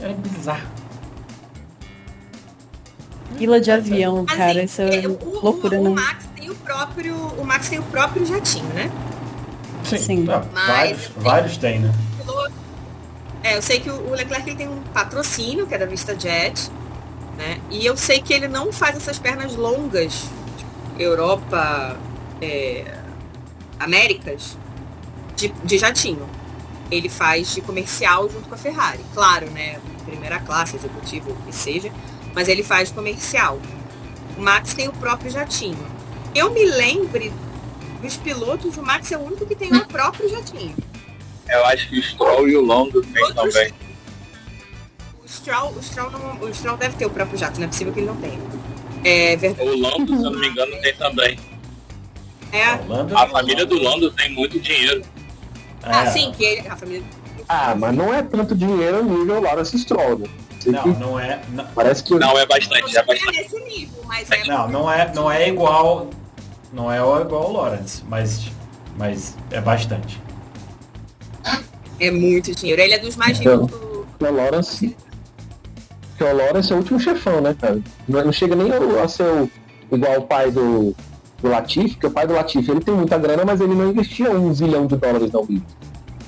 é 0.00 0.12
bizarro. 0.14 0.66
Fila 3.36 3.60
de 3.60 3.70
avião, 3.70 4.24
Assim, 4.28 4.36
cara, 4.38 4.62
isso 4.64 4.82
é 4.82 5.04
é, 5.04 5.06
o, 5.08 5.12
o- 5.12 5.40
loucura, 5.44 5.78
o 5.78 5.84
né? 5.84 5.90
Max 5.90 6.26
tem 6.34 6.50
o 6.50 6.54
próprio, 6.56 7.14
o 7.14 7.44
Max 7.44 7.68
tem 7.68 7.78
o 7.78 7.82
próprio 7.84 8.26
jatinho, 8.26 8.66
né? 8.74 8.90
Sim, 9.88 9.98
Sim. 9.98 10.26
tá, 10.26 10.44
Mas 10.52 10.66
vários, 10.66 11.10
vários 11.16 11.56
tem, 11.56 11.80
né? 11.80 11.92
É, 13.42 13.56
eu 13.56 13.62
sei 13.62 13.80
que 13.80 13.88
o 13.88 14.10
Leclerc 14.10 14.48
ele 14.48 14.56
tem 14.56 14.68
um 14.68 14.80
patrocínio, 14.92 15.66
que 15.66 15.74
é 15.74 15.78
da 15.78 15.86
Vista 15.86 16.18
Jet, 16.18 16.70
né? 17.36 17.60
E 17.70 17.86
eu 17.86 17.96
sei 17.96 18.20
que 18.20 18.32
ele 18.34 18.48
não 18.48 18.72
faz 18.72 18.96
essas 18.96 19.18
pernas 19.18 19.54
longas, 19.54 20.24
tipo, 20.56 20.70
Europa, 21.00 21.96
é, 22.42 22.84
Américas, 23.78 24.58
de, 25.36 25.48
de 25.64 25.78
jatinho. 25.78 26.28
Ele 26.90 27.08
faz 27.08 27.54
de 27.54 27.60
comercial 27.60 28.28
junto 28.28 28.48
com 28.48 28.54
a 28.54 28.58
Ferrari. 28.58 29.00
Claro, 29.14 29.48
né? 29.50 29.78
Primeira 30.04 30.40
classe, 30.40 30.76
executivo, 30.76 31.30
o 31.30 31.36
que 31.46 31.54
seja. 31.54 31.92
mas 32.34 32.48
ele 32.48 32.62
faz 32.62 32.90
comercial. 32.90 33.58
O 34.36 34.40
Max 34.40 34.74
tem 34.74 34.88
o 34.88 34.92
próprio 34.92 35.30
jatinho. 35.30 35.86
Eu 36.34 36.50
me 36.52 36.64
lembre 36.64 37.32
dos 38.00 38.16
pilotos, 38.16 38.76
o 38.76 38.82
Max 38.82 39.10
é 39.12 39.16
o 39.16 39.20
único 39.22 39.44
que 39.46 39.54
tem 39.54 39.72
o 39.74 39.86
próprio 39.86 40.28
jatinho. 40.28 40.74
Eu 41.48 41.64
acho 41.66 41.88
que 41.88 41.98
o 41.98 42.02
Stroll 42.02 42.48
e 42.48 42.56
o 42.56 42.64
Lando 42.64 43.00
tem 43.02 43.22
Outros- 43.24 43.54
também. 43.54 43.72
O 45.24 45.28
Stroll, 45.28 45.72
o, 45.76 45.82
Stroll 45.82 46.10
não, 46.10 46.40
o 46.40 46.54
Stroll 46.54 46.76
deve 46.76 46.96
ter 46.96 47.06
o 47.06 47.10
próprio 47.10 47.38
jato, 47.38 47.58
não 47.58 47.64
é 47.66 47.68
possível 47.68 47.92
que 47.92 48.00
ele 48.00 48.06
não 48.06 48.16
tenha. 48.16 48.38
É 49.04 49.36
verdade. 49.36 49.68
O 49.68 49.76
Lando, 49.80 50.06
se 50.18 50.24
eu 50.24 50.30
não 50.30 50.40
me 50.40 50.48
engano, 50.48 50.72
tem 50.80 50.94
também. 50.96 51.38
É, 52.52 52.64
A 53.14 53.26
família 53.28 53.66
do 53.66 53.78
Lando 53.80 54.10
tem 54.12 54.30
muito 54.32 54.58
dinheiro. 54.58 55.02
ah, 55.82 56.04
É, 56.04 56.10
sim, 56.10 56.32
que 56.32 56.44
ele, 56.44 56.66
a 56.68 56.76
família. 56.76 57.04
Ah, 57.48 57.74
mas 57.74 57.94
não 57.94 58.12
é 58.12 58.22
tanto 58.22 58.54
dinheiro 58.54 59.02
nível 59.04 59.40
Lawrence 59.40 59.78
Stroll, 59.78 60.18
né? 60.18 60.28
Não, 60.66 60.86
não 60.88 61.20
é. 61.20 61.40
Não, 61.50 61.64
Parece 61.74 62.02
que 62.02 62.14
Não, 62.14 62.36
é 62.38 62.44
bastante, 62.44 62.78
é 62.78 62.80
Não 62.94 63.00
é 63.00 63.04
bastante. 63.04 63.38
nesse 63.38 63.60
nível, 63.60 64.02
mas 64.06 64.30
é. 64.30 64.44
não, 64.44 64.68
não 64.68 64.90
é, 64.90 65.12
não 65.14 65.30
é 65.30 65.48
igual. 65.48 66.10
Não 66.72 66.90
é 66.92 66.98
igual 66.98 67.32
ao 67.32 67.52
Lawrence, 67.52 68.02
mas, 68.08 68.50
mas 68.96 69.36
é 69.50 69.60
bastante. 69.60 70.20
É 72.00 72.10
muito 72.10 72.54
dinheiro. 72.54 72.80
Ele 72.80 72.94
é 72.94 72.98
dos 72.98 73.16
mais 73.16 73.40
Então. 73.40 73.64
ricos 73.64 73.80
do. 73.80 74.26
o 74.26 74.32
Lawrence. 74.32 74.96
Que 76.16 76.24
o 76.24 76.36
Lawrence 76.36 76.70
é 76.72 76.74
o 76.74 76.78
último 76.78 77.00
chefão, 77.00 77.40
né, 77.40 77.54
cara? 77.60 77.80
Não, 78.08 78.24
não 78.24 78.32
chega 78.32 78.54
nem 78.54 78.70
a 78.72 79.08
ser 79.08 79.22
o- 79.24 79.50
igual 79.90 80.18
o 80.18 80.22
pai 80.22 80.50
do, 80.50 80.94
do 81.40 81.48
Latif, 81.48 81.92
porque 81.94 82.06
o 82.06 82.10
pai 82.10 82.26
do 82.26 82.34
Latif 82.34 82.68
ele 82.68 82.80
tem 82.80 82.94
muita 82.94 83.16
grana, 83.18 83.44
mas 83.44 83.60
ele 83.60 83.74
não 83.74 83.88
investia 83.90 84.30
um 84.30 84.52
zilhão 84.52 84.86
de 84.86 84.96
dólares 84.96 85.30
na 85.32 85.40
vida. 85.42 85.64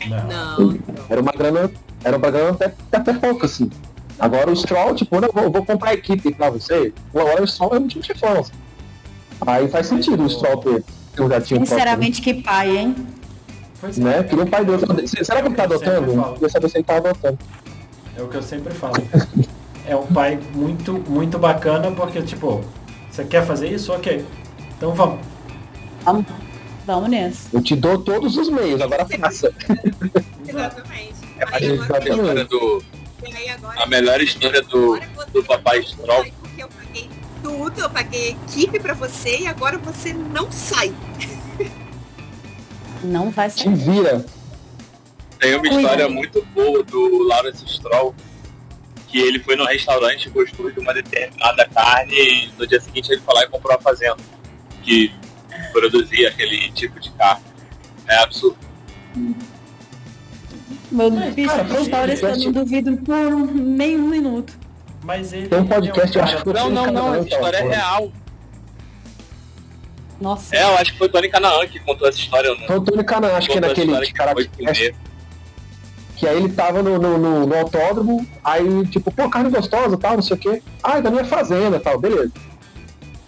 Não. 0.08 0.26
Não. 0.68 0.78
Era 1.08 1.20
uma 1.20 1.32
grana, 1.32 1.70
era 2.02 2.16
uma 2.16 2.30
grana 2.30 2.50
até, 2.50 2.74
até 2.92 3.12
pouco, 3.12 3.44
assim. 3.46 3.70
Agora 4.18 4.50
o 4.50 4.56
Stroll, 4.56 4.94
tipo, 4.94 5.20
não, 5.20 5.28
vou, 5.32 5.50
vou 5.50 5.64
comprar 5.64 5.90
a 5.90 5.94
equipe 5.94 6.32
pra 6.34 6.50
você. 6.50 6.92
Agora 7.14 7.42
o 7.42 7.46
Stroll 7.46 7.74
é 7.74 7.78
o 7.78 7.82
último 7.82 8.02
chefão. 8.02 8.38
assim. 8.40 8.52
Aí 9.46 9.68
faz 9.68 9.86
sentido 9.86 10.24
o 10.24 10.28
Stroll 10.30 10.58
ter, 10.58 10.84
um 11.20 11.28
jatinho 11.28 11.60
Sinceramente, 11.66 12.20
que 12.20 12.34
pai, 12.34 12.76
hein? 12.76 12.96
Pois 13.80 13.98
é, 13.98 14.02
né? 14.02 14.22
Queria 14.22 14.44
um 14.44 14.46
pai 14.46 14.64
dele. 14.64 14.78
Será 15.06 15.40
que 15.40 15.48
ele 15.48 15.54
tá 15.54 15.64
adotando? 15.64 16.32
Queria 16.34 16.48
saber 16.48 16.68
se 16.68 16.76
ele 16.78 16.84
tá 16.84 16.96
adotando. 16.96 17.38
É 18.16 18.22
o 18.22 18.28
que 18.28 18.36
eu 18.36 18.42
sempre 18.42 18.74
falo. 18.74 18.94
É 19.86 19.96
um 19.96 20.06
pai 20.06 20.38
muito, 20.54 20.92
muito 21.08 21.38
bacana 21.38 21.90
porque, 21.90 22.20
tipo, 22.22 22.62
você 23.10 23.24
quer 23.24 23.44
fazer 23.46 23.68
isso? 23.68 23.92
Ok. 23.92 24.24
Então 24.76 24.92
vamos. 24.94 25.20
Vamos, 26.04 26.26
vamos 26.86 27.10
nessa. 27.10 27.48
Eu 27.52 27.62
te 27.62 27.74
dou 27.74 27.98
todos 27.98 28.36
os 28.36 28.48
meios, 28.50 28.80
agora 28.80 29.06
faça. 29.06 29.52
Exatamente. 30.46 31.14
É 31.38 31.44
Aí 31.52 31.78
a 31.78 31.82
agora- 31.84 32.08
história 32.08 32.44
do. 32.44 32.82
e 33.26 33.34
aí 33.36 33.48
agora- 33.48 33.82
A 33.82 33.86
melhor 33.86 34.20
história 34.20 34.62
do, 34.62 35.00
do 35.32 35.42
papai 35.44 35.82
Stroll. 35.82 36.24
Porque 36.40 36.62
eu 36.62 36.68
paguei 36.68 37.08
tudo, 37.42 37.80
eu 37.80 37.90
paguei 37.90 38.30
equipe 38.30 38.78
pra 38.80 38.94
você 38.94 39.40
e 39.40 39.46
agora 39.46 39.78
você 39.78 40.12
não 40.12 40.50
sai. 40.50 40.94
Não 43.02 43.30
vai 43.30 43.50
Te 43.50 43.62
ser. 43.62 43.74
vira. 43.74 44.24
Tem 45.38 45.54
uma 45.56 45.66
história 45.66 46.08
muito 46.08 46.44
boa 46.54 46.82
do 46.82 47.22
Lawrence 47.24 47.64
Stroll, 47.66 48.14
que 49.08 49.18
ele 49.18 49.38
foi 49.38 49.56
no 49.56 49.64
restaurante, 49.64 50.28
gostou 50.28 50.70
de 50.70 50.78
uma 50.78 50.92
determinada 50.92 51.66
carne 51.68 52.14
e 52.14 52.52
no 52.58 52.66
dia 52.66 52.80
seguinte 52.80 53.10
ele 53.10 53.22
foi 53.22 53.34
lá 53.34 53.44
e 53.44 53.48
comprou 53.48 53.74
a 53.74 53.80
fazenda, 53.80 54.18
que 54.82 55.12
produzia 55.72 56.28
aquele 56.28 56.70
tipo 56.72 57.00
de 57.00 57.10
carne. 57.12 57.42
É 58.06 58.16
absurdo. 58.22 58.58
Meu 60.90 61.10
Mas, 61.10 61.34
bicho, 61.34 61.54
histórias 61.80 62.20
que 62.20 62.26
eu 62.26 62.36
não 62.36 62.52
duvido 62.52 62.96
por 62.98 63.30
nem 63.54 63.96
um 63.96 64.08
minuto. 64.08 64.52
Mas 65.02 65.32
ele. 65.32 65.48
Tem 65.48 65.58
um 65.60 65.66
podcast, 65.66 66.16
é 66.16 66.20
eu 66.20 66.24
acho 66.24 66.36
que 66.38 66.42
foi 66.44 66.52
Não, 66.52 66.70
não, 66.70 66.86
não, 66.92 67.14
essa 67.14 67.28
história 67.28 67.56
é 67.56 67.62
real. 67.68 68.12
Nossa. 70.20 70.54
É, 70.54 70.62
eu 70.64 70.76
acho 70.76 70.92
que 70.92 70.98
foi 70.98 71.08
Tony 71.08 71.28
Canaan 71.28 71.66
que 71.66 71.80
contou 71.80 72.06
essa 72.08 72.18
história. 72.18 72.48
Eu 72.48 72.58
não 72.58 72.66
Foi 72.66 72.76
o 72.76 72.80
Tony 72.82 73.04
Canan, 73.04 73.32
acho 73.34 73.48
que 73.48 73.56
é 73.56 73.60
naquele 73.60 73.92
que 73.92 73.96
foi 73.98 74.12
Karate 74.12 74.48
comer. 74.56 74.94
que 76.16 76.28
aí 76.28 76.36
ele 76.36 76.52
tava 76.52 76.82
no, 76.82 76.98
no, 76.98 77.16
no- 77.16 77.46
no 77.46 77.54
autódromo, 77.56 78.26
aí 78.44 78.86
tipo, 78.88 79.10
pô, 79.10 79.30
carne 79.30 79.48
gostosa, 79.48 79.96
tal, 79.96 80.14
não 80.16 80.22
sei 80.22 80.36
o 80.36 80.38
quê. 80.38 80.62
Ah, 80.82 80.98
é 80.98 81.02
da 81.02 81.10
minha 81.10 81.24
fazenda, 81.24 81.80
tal, 81.80 81.98
beleza. 81.98 82.32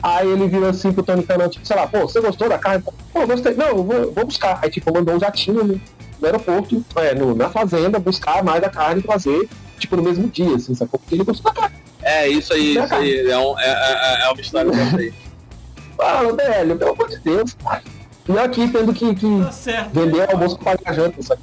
Aí 0.03 0.29
ele 0.29 0.47
virou 0.49 0.69
assim 0.69 0.93
pro 0.93 1.03
Tony 1.03 1.23
Canan, 1.23 1.49
tipo, 1.49 1.65
sei 1.67 1.77
lá, 1.77 1.87
pô, 1.87 2.01
você 2.01 2.21
gostou 2.21 2.49
da 2.49 2.59
carne? 2.59 2.85
Pô, 3.13 3.27
gostei. 3.27 3.55
Não, 3.55 3.69
eu 3.69 3.85
vou, 3.85 4.13
vou 4.13 4.27
buscar. 4.27 4.59
Aí 4.63 4.69
tipo, 4.71 4.93
mandou 4.93 5.15
um 5.15 5.21
jatinho 5.21 5.65
no, 5.65 5.75
no 6.21 6.27
aeroporto, 6.27 6.85
é, 6.97 7.15
no- 7.15 7.35
na 7.35 7.49
fazenda, 7.49 7.99
buscar 7.99 8.45
mais 8.45 8.61
da 8.61 8.69
carne 8.69 9.01
e 9.01 9.03
trazer, 9.03 9.49
tipo, 9.83 9.97
no 9.97 10.03
mesmo 10.03 10.29
dia, 10.29 10.55
assim, 10.57 10.75
sacou? 10.75 10.99
Porque 10.99 11.15
ele 11.15 11.25
gostou 11.25 11.53
da 11.53 11.61
carne. 11.61 11.77
É, 12.03 12.27
isso 12.29 12.53
aí, 12.53 12.77
isso 12.77 12.95
aí. 12.95 13.31
É, 13.31 13.39
um- 13.39 13.59
é, 13.59 13.67
é- 13.67 14.25
é 14.25 14.31
uma 14.31 14.41
história 14.41 14.71
dessa 14.71 14.97
aí. 14.97 15.13
Fala, 15.97 16.33
velho, 16.35 16.77
pelo 16.77 16.93
amor 16.93 17.09
de 17.09 17.19
Deus, 17.19 17.55
cara. 17.55 17.83
E 18.29 18.31
eu 18.33 18.41
aqui 18.43 18.69
tendo 18.69 18.93
que, 18.95 19.15
que 19.15 19.43
Tá 19.45 19.53
certo. 19.53 19.91
vender 19.93 20.23
ele, 20.23 20.33
almoço 20.33 20.59
pra 20.59 20.77
pagar 20.77 20.95
janta, 20.95 21.23
sabe? 21.23 21.43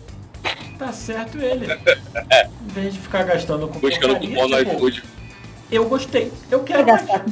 Tá 0.78 0.92
certo 0.94 1.38
ele. 1.38 1.66
Em 2.70 2.74
vez 2.74 2.94
de 2.94 3.00
ficar 3.00 3.24
gastando 3.24 3.68
com 3.68 3.80
Buscando 3.80 4.16
cupom 4.16 4.48
no 4.48 4.58
tipo, 4.58 4.72
iFood. 4.76 5.04
Eu 5.72 5.88
gostei. 5.90 6.32
Eu 6.50 6.64
quero 6.64 6.86
gastar. 6.86 7.26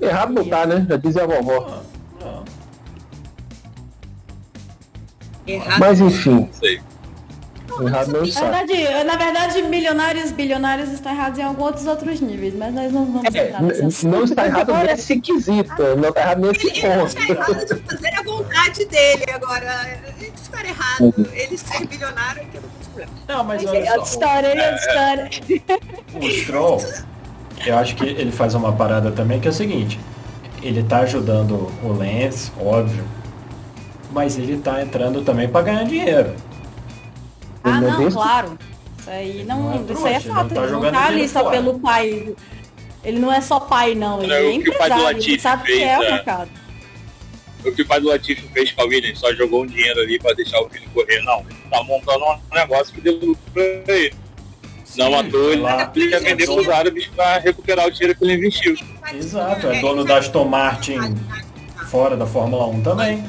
Errado 0.00 0.32
não 0.32 0.44
tá, 0.48 0.64
né? 0.66 0.86
Já 0.88 0.96
dizia 0.96 1.24
a 1.24 1.26
vovó. 1.26 1.82
Não, 2.20 2.26
não. 2.26 2.44
Errado. 5.46 5.80
Mas 5.80 6.00
enfim, 6.00 6.30
Não 6.40 6.52
sei. 6.52 6.80
Errado 7.86 8.08
não 8.12 8.20
Na 8.20 8.26
está. 8.26 8.40
verdade, 8.50 9.04
na 9.04 9.16
verdade, 9.16 9.62
milionários, 9.62 10.32
bilionários 10.32 10.90
estão 10.90 11.12
errados 11.12 11.38
em 11.38 11.42
alguns 11.42 11.86
outros 11.86 12.20
níveis, 12.20 12.54
mas 12.54 12.74
nós 12.74 12.92
não 12.92 13.04
vamos 13.04 13.34
É, 13.34 13.46
entrar 13.48 13.62
não 13.62 14.24
está 14.24 14.46
errado 14.46 14.72
nesse 14.84 15.20
quesito, 15.20 15.82
não 15.96 16.08
está 16.08 16.20
errado 16.22 16.40
nesse 16.40 16.66
Ele 16.66 16.78
ele 16.86 17.02
está 17.04 17.22
errado 17.28 17.54
ponto. 17.54 17.74
de 17.74 17.82
fazer 17.82 18.14
a 18.18 18.22
vontade 18.22 18.84
dele 18.86 19.24
agora. 19.32 20.00
Ele 20.18 20.32
está 20.34 20.64
errado. 20.64 21.14
Ele 21.32 21.58
ser 21.58 21.86
bilionário 21.86 22.42
é 22.42 22.44
que 22.46 22.56
eu 22.56 22.62
não 22.62 22.68
tenho 22.68 22.84
problema. 22.86 23.12
Não, 23.28 23.44
mas 23.44 23.62
É 23.64 23.68
olha 23.68 23.78
outra 23.80 23.96
só. 23.96 24.02
história, 24.04 24.46
é 24.48 24.74
história. 24.74 25.30
O 26.14 26.30
Stroll, 26.30 26.84
eu 27.66 27.78
acho 27.78 27.94
que 27.96 28.04
ele 28.04 28.32
faz 28.32 28.54
uma 28.54 28.72
parada 28.72 29.10
também 29.12 29.38
que 29.40 29.46
é 29.46 29.50
o 29.50 29.54
seguinte. 29.54 29.98
Ele 30.62 30.82
tá 30.82 30.98
ajudando 31.00 31.70
o 31.84 31.92
Lance, 31.92 32.50
óbvio. 32.60 33.04
Mas 34.10 34.38
ele 34.38 34.56
tá 34.58 34.80
entrando 34.82 35.22
também 35.22 35.48
pra 35.48 35.62
ganhar 35.62 35.84
dinheiro. 35.84 36.34
Ah, 37.72 37.76
é 37.78 37.80
não, 37.80 37.98
desse? 37.98 38.16
claro. 38.16 38.58
Isso 38.98 39.10
aí 39.10 39.44
não, 39.44 39.60
Não 39.62 39.72
é 39.72 39.92
isso 39.92 40.06
aí 40.06 40.14
é 40.14 40.20
fato. 40.20 40.34
não 40.34 40.48
tá 40.48 40.54
Ele 40.54 40.60
não 40.60 40.68
jogando 40.68 40.94
tá 40.94 41.06
ali 41.06 41.28
só 41.28 41.40
fora. 41.40 41.50
pelo 41.56 41.78
pai. 41.78 42.34
Ele 43.04 43.18
não 43.18 43.32
é 43.32 43.40
só 43.40 43.60
pai, 43.60 43.94
não. 43.94 44.18
Ele 44.22 44.28
Não, 44.28 44.36
é 44.36 44.40
o 44.58 44.62
que 44.62 44.70
o 44.70 44.78
pai 44.78 44.88
do 44.90 44.94
empresário. 44.96 45.22
Ele 45.22 45.40
sabe 45.40 45.62
que 45.64 45.72
fez, 45.72 45.82
é 45.82 45.98
o 45.98 46.02
é- 46.02 46.12
mercado. 46.12 46.50
O 47.64 47.72
que 47.72 47.82
o 47.82 47.86
pai 47.86 48.00
do 48.00 48.08
Latifi 48.08 48.48
fez 48.52 48.70
com 48.72 48.82
a 48.82 48.84
Williams, 48.84 49.18
só 49.18 49.32
jogou 49.34 49.62
um 49.62 49.66
dinheiro 49.66 50.00
ali 50.00 50.18
pra 50.18 50.32
deixar 50.32 50.60
o 50.60 50.68
filho 50.68 50.88
correr. 50.94 51.20
Não, 51.22 51.40
ele 51.40 51.58
tá 51.70 51.82
montando 51.82 52.24
um 52.24 52.54
negócio 52.54 52.94
que 52.94 53.00
deu 53.00 53.14
lucro 53.14 53.36
pra 53.52 53.62
ele. 53.94 54.14
Não 54.96 55.18
à 55.18 55.22
toa, 55.24 55.52
ele 55.94 56.08
quer 56.08 56.20
vender 56.20 56.46
pros 56.46 56.68
árabes 56.68 57.06
pra 57.08 57.38
recuperar 57.38 57.86
o 57.86 57.90
dinheiro 57.90 58.16
que 58.18 58.24
ele 58.24 58.34
investiu. 58.34 58.74
Exato, 59.12 59.66
é 59.68 59.80
dono 59.80 60.04
da 60.04 60.18
Aston 60.18 60.44
Martin 60.44 60.98
fora 61.90 62.16
da 62.16 62.26
Fórmula 62.26 62.66
1 62.66 62.82
também. 62.82 63.24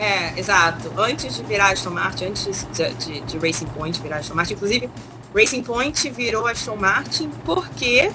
É, 0.00 0.38
exato. 0.40 0.90
Antes 0.98 1.36
de 1.36 1.42
virar 1.44 1.72
Aston 1.72 1.90
Martin, 1.90 2.24
antes 2.26 2.66
de, 2.72 2.94
de, 2.94 3.20
de 3.20 3.38
Racing 3.38 3.66
Point 3.66 4.00
virar 4.00 4.16
Aston 4.16 4.34
Martin, 4.34 4.54
inclusive, 4.54 4.88
Racing 5.34 5.62
Point 5.62 6.10
virou 6.10 6.46
Aston 6.46 6.76
Martin 6.76 7.28
porque 7.44 8.10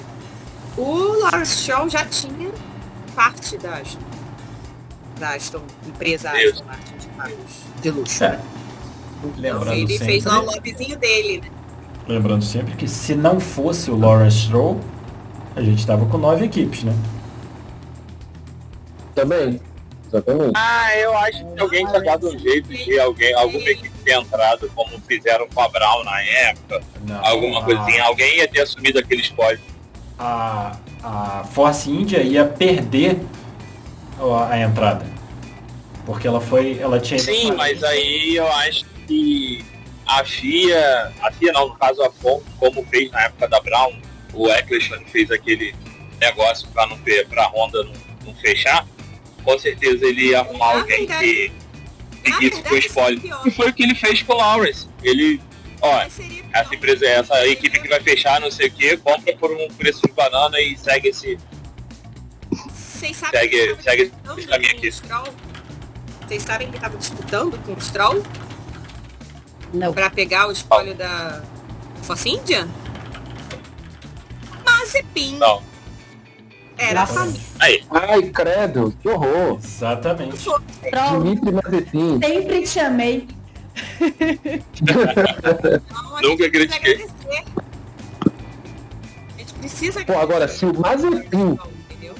o 0.75 1.19
Lawrence 1.21 1.57
Stroll 1.61 1.87
já 1.87 2.03
tinha 2.05 2.51
parte 3.15 3.55
da 3.59 3.75
Aston, 3.75 3.99
da 5.19 5.35
Aston 5.35 5.61
empresa. 5.87 6.31
Aston 6.31 6.65
Martin 6.65 6.97
de 6.97 7.07
carros 7.09 7.35
de 7.81 7.91
luxo. 7.91 8.23
É. 8.23 8.39
Lembrando 9.37 9.73
ele 9.73 9.97
fez 9.99 10.23
sempre- 10.23 10.37
lá 10.37 10.41
o 10.41 10.45
lobbyzinho 10.45 10.97
dele, 10.97 11.41
né? 11.41 11.51
Lembrando 12.07 12.43
sempre 12.43 12.75
que 12.75 12.87
se 12.87 13.13
não 13.15 13.39
fosse 13.39 13.91
o 13.91 13.95
Lawrence 13.97 14.37
Stroll, 14.37 14.79
a 15.55 15.61
gente 15.61 15.85
tava 15.85 16.05
com 16.07 16.17
nove 16.17 16.45
equipes, 16.45 16.83
né? 16.83 16.95
Também. 19.13 19.61
Exatamente. 20.15 20.51
Ah, 20.55 20.97
eu 20.97 21.17
acho 21.17 21.45
que 21.45 21.59
alguém 21.61 21.85
tinha 21.85 22.01
dado 22.01 22.29
um 22.29 22.39
jeito 22.39 22.69
de 22.69 22.99
alguém, 22.99 23.33
alguma 23.33 23.69
equipe 23.69 23.91
ter 24.03 24.13
entrado, 24.13 24.71
como 24.73 24.99
fizeram 25.07 25.47
com 25.53 25.61
a 25.61 25.67
Brown 25.69 26.03
na 26.03 26.21
época, 26.21 26.81
Não, 27.05 27.25
alguma 27.25 27.59
a- 27.59 27.63
coisinha. 27.63 28.03
Alguém 28.05 28.37
ia 28.37 28.47
ter 28.47 28.61
assumido 28.61 28.99
aquele 28.99 29.21
spoiler. 29.21 29.59
A, 30.17 30.77
a 31.03 31.43
Force 31.53 31.89
India 31.89 32.21
ia 32.21 32.45
perder 32.45 33.19
a, 34.19 34.53
a 34.53 34.59
entrada. 34.59 35.05
Porque 36.05 36.27
ela 36.27 36.39
foi. 36.39 36.77
Ela 36.79 36.99
tinha. 36.99 37.19
Sim, 37.19 37.51
mas 37.53 37.83
aí 37.83 38.35
eu 38.35 38.47
acho 38.53 38.85
que 39.07 39.65
a 40.07 40.23
FIA, 40.23 41.11
a 41.21 41.31
FIA 41.31 41.51
não, 41.51 41.69
no 41.69 41.75
caso 41.75 42.01
a 42.03 42.11
FOM, 42.11 42.41
como 42.59 42.85
fez 42.85 43.11
na 43.11 43.23
época 43.23 43.47
da 43.49 43.59
Brown, 43.59 43.91
o 44.33 44.47
Eccleston 44.49 44.99
fez 45.11 45.29
aquele 45.31 45.73
negócio 46.21 46.67
para 46.69 46.85
não 46.87 46.97
ter, 46.99 47.27
pra 47.27 47.47
Honda 47.47 47.83
não, 47.83 47.93
não 48.27 48.35
fechar, 48.35 48.85
com 49.45 49.57
certeza 49.59 50.05
ele 50.05 50.29
ia 50.31 50.39
arrumar 50.41 50.73
Na 50.73 50.79
alguém 50.81 51.05
verdade- 51.05 51.51
que 52.23 52.31
seguisse 52.31 52.61
com 52.63 52.73
o 52.73 52.77
spoiler. 52.77 53.21
é. 53.33 53.47
E 53.47 53.51
foi 53.51 53.69
o 53.69 53.73
que 53.73 53.83
ele 53.83 53.95
fez 53.95 54.21
com 54.23 54.33
o 54.33 54.37
Lawrence. 54.37 54.87
Ele, 55.03 55.39
Ó, 55.81 56.01
essa 56.01 56.73
empresa, 56.73 57.05
essa 57.05 57.47
equipe 57.47 57.79
que 57.79 57.87
vai 57.87 57.99
fechar, 58.01 58.39
não 58.41 58.49
sei 58.49 58.67
o 58.67 58.71
que, 58.71 58.97
compra 58.97 59.35
por 59.37 59.51
um 59.51 59.67
preço 59.77 60.01
de 60.07 60.11
banana 60.13 60.59
e 60.59 60.75
segue 60.77 61.09
esse. 61.09 61.37
Vocês 62.73 63.15
sabem 63.17 63.39
Segue- 63.41 63.75
que 63.75 63.83
segue 63.83 64.11
esse 64.37 64.47
caminho 64.47 64.71
aqui. 64.71 64.91
Vocês 66.27 66.41
sabem 66.43 66.71
que 66.71 66.79
tava 66.79 66.97
disputando 66.97 67.57
com 67.63 67.73
o 67.73 67.81
Stroll 67.81 68.23
Não. 69.73 69.93
pra 69.93 70.09
pegar 70.09 70.47
o 70.47 70.51
espólio 70.51 70.95
da 70.95 71.43
Force 72.01 72.27
India? 72.27 72.67
Mazepin 74.65 75.37
Não. 75.37 75.61
Era 76.77 77.01
a 77.03 77.05
família. 77.05 77.39
Aí, 77.59 77.83
Ai, 77.89 78.21
credo, 78.23 78.93
que 79.01 79.07
horror. 79.09 79.57
Exatamente. 79.63 80.37
Dimitri 81.11 81.51
Mazepin. 81.51 82.19
sempre 82.21 82.61
te 82.63 82.79
amei. 82.79 83.27
A 85.93 86.21
Nunca 86.21 86.49
critiquei. 86.49 87.05
A 89.35 89.37
gente 89.37 89.53
precisa 89.59 90.05
Pô, 90.05 90.17
agora, 90.17 90.47
se 90.47 90.65
o 90.65 90.73
Mazepin, 90.79 91.57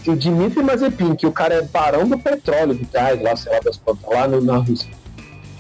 se 0.04 0.10
o 0.10 0.16
Dimitri 0.16 0.62
Mazepin, 0.64 1.16
que 1.16 1.26
o 1.26 1.32
cara 1.32 1.56
é 1.56 1.62
barão 1.62 2.08
do 2.08 2.18
petróleo 2.20 2.76
de 2.76 2.86
gás, 2.86 3.22
lá, 3.22 3.36
sei 3.36 3.52
lá 3.54 3.60
das 3.60 3.78
plantas, 3.78 4.06
lá 4.10 4.28
no- 4.28 4.42
na 4.42 4.58
Rússia, 4.58 4.90